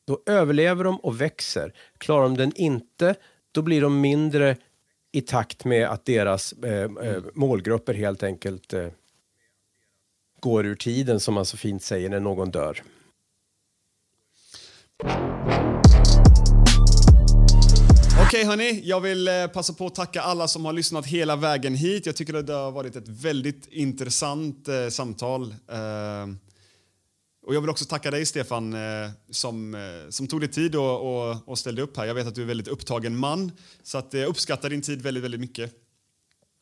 då 0.06 0.22
överlever 0.26 0.84
de 0.84 0.96
och 0.96 1.20
växer. 1.20 1.72
Klarar 1.98 2.22
de 2.22 2.36
den 2.36 2.52
inte, 2.56 3.14
då 3.52 3.62
blir 3.62 3.80
de 3.80 4.00
mindre 4.00 4.56
i 5.12 5.20
takt 5.20 5.64
med 5.64 5.88
att 5.88 6.04
deras 6.04 6.52
eh, 6.52 6.82
eh, 6.82 7.22
målgrupper 7.34 7.94
helt 7.94 8.22
enkelt 8.22 8.72
eh, 8.72 8.88
går 10.40 10.66
ur 10.66 10.74
tiden, 10.74 11.20
som 11.20 11.34
man 11.34 11.44
så 11.44 11.56
fint 11.56 11.82
säger 11.82 12.08
när 12.08 12.20
någon 12.20 12.50
dör. 12.50 12.82
Okej 18.26 18.44
hörni, 18.44 18.80
jag 18.84 19.00
vill 19.00 19.28
eh, 19.28 19.46
passa 19.46 19.72
på 19.72 19.86
att 19.86 19.94
tacka 19.94 20.22
alla 20.22 20.48
som 20.48 20.64
har 20.64 20.72
lyssnat 20.72 21.06
hela 21.06 21.36
vägen 21.36 21.74
hit. 21.74 22.06
Jag 22.06 22.16
tycker 22.16 22.34
att 22.34 22.46
det 22.46 22.52
har 22.52 22.70
varit 22.70 22.96
ett 22.96 23.08
väldigt 23.08 23.66
intressant 23.66 24.68
eh, 24.68 24.88
samtal. 24.88 25.54
Eh, 25.68 26.26
och 27.46 27.54
jag 27.54 27.60
vill 27.60 27.70
också 27.70 27.84
tacka 27.84 28.10
dig 28.10 28.26
Stefan 28.26 28.74
eh, 28.74 29.10
som, 29.30 29.74
eh, 29.74 29.80
som 30.10 30.26
tog 30.26 30.40
dig 30.40 30.50
tid 30.50 30.76
och, 30.76 31.30
och, 31.30 31.48
och 31.48 31.58
ställde 31.58 31.82
upp 31.82 31.96
här. 31.96 32.06
Jag 32.06 32.14
vet 32.14 32.26
att 32.26 32.34
du 32.34 32.40
är 32.40 32.44
en 32.44 32.48
väldigt 32.48 32.68
upptagen 32.68 33.16
man, 33.16 33.52
så 33.82 33.98
att, 33.98 34.14
eh, 34.14 34.20
jag 34.20 34.28
uppskattar 34.28 34.70
din 34.70 34.82
tid 34.82 35.02
väldigt, 35.02 35.24
väldigt 35.24 35.40
mycket. 35.40 35.72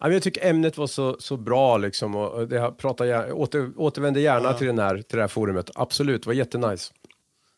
Ja, 0.00 0.10
jag 0.10 0.22
tycker 0.22 0.48
ämnet 0.48 0.76
var 0.76 0.86
så, 0.86 1.16
så 1.20 1.36
bra 1.36 1.78
liksom 1.78 2.14
och 2.14 2.48
det 2.48 2.72
pratat, 2.78 3.06
gär- 3.06 3.32
åter, 3.32 3.72
återvänder 3.76 4.20
gärna 4.20 4.52
till, 4.52 4.66
den 4.66 4.78
här, 4.78 5.02
till 5.02 5.16
det 5.16 5.22
här 5.22 5.28
forumet. 5.28 5.70
Absolut, 5.74 6.22
det 6.22 6.26
var 6.26 6.34
jättenice. 6.34 6.92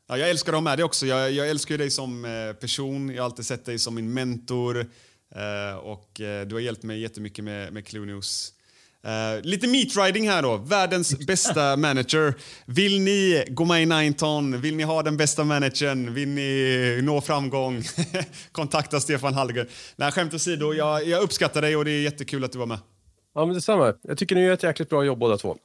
Ja, 0.09 0.19
jag 0.19 0.31
älskar 0.31 0.53
att 0.53 0.57
ha 0.57 0.61
med 0.61 0.79
dig 0.79 0.85
också. 0.85 1.07
Jag, 1.07 1.33
jag 1.33 1.49
älskar 1.51 1.79
dig 1.79 1.91
som 1.91 2.25
eh, 2.25 2.53
person. 2.53 3.09
Jag 3.09 3.23
har 3.23 3.25
alltid 3.25 3.47
sett 3.47 3.65
dig 3.65 3.79
som 3.79 3.95
min 3.95 4.15
mentor. 4.15 4.81
Eh, 5.35 5.77
och 5.77 6.21
eh, 6.21 6.47
du 6.47 6.55
har 6.55 6.61
hjälpt 6.61 6.83
mig 6.83 7.01
jättemycket 7.01 7.45
med, 7.45 7.73
med 7.73 7.87
Clunews. 7.87 8.53
Eh, 9.05 9.43
lite 9.43 9.67
meatriding 9.67 10.29
här 10.29 10.43
då. 10.43 10.57
Världens 10.57 11.19
bästa 11.19 11.77
manager. 11.77 12.35
Vill 12.67 13.01
ni 13.01 13.45
gå 13.51 13.65
med 13.65 13.83
i 13.83 13.87
Nineton? 13.87 14.61
Vill 14.61 14.77
ni 14.77 14.83
ha 14.83 15.03
den 15.03 15.17
bästa 15.17 15.45
managern? 15.45 16.15
Vill 16.15 16.29
ni 16.29 17.01
nå 17.03 17.21
framgång? 17.21 17.83
Kontakta 18.53 19.01
Stefan 19.01 19.35
Hallgren. 19.35 19.67
Nej, 19.97 20.13
skämt 20.13 20.35
åsido. 20.35 20.73
Jag, 20.75 21.07
jag 21.07 21.23
uppskattar 21.23 21.63
dig 21.63 21.77
och 21.77 21.85
det 21.85 21.91
är 21.91 22.03
jättekul 22.03 22.45
att 22.45 22.53
du 22.53 22.59
var 22.59 22.67
med. 22.67 22.79
Ja, 23.35 23.47
men 23.47 23.55
detsamma. 23.55 23.95
Jag 24.03 24.19
tycker 24.19 24.35
ni 24.35 24.41
gör 24.41 24.53
ett 24.53 24.63
jäkligt 24.63 24.89
bra 24.91 25.05
jobb 25.05 25.19
båda 25.19 25.37
två. 25.39 25.57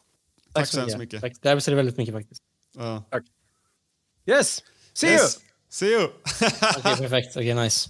Tack 0.53 0.67
så 0.67 0.79
hemskt 0.79 0.97
mycket. 0.97 1.21
Tack. 1.21 1.33
Det 1.41 1.49
här 1.49 1.55
betyder 1.55 1.75
väldigt 1.75 1.97
mycket 1.97 2.15
faktiskt. 2.15 2.41
Ja. 2.77 3.03
Tack. 3.11 3.23
Yes! 4.25 4.63
See 4.93 5.07
Yes. 5.07 5.21
you! 5.21 5.29
See 5.69 5.85
you! 5.91 6.07
Okej, 6.77 6.97
perfekt. 6.97 7.37
Okej, 7.37 7.53
nice. 7.53 7.89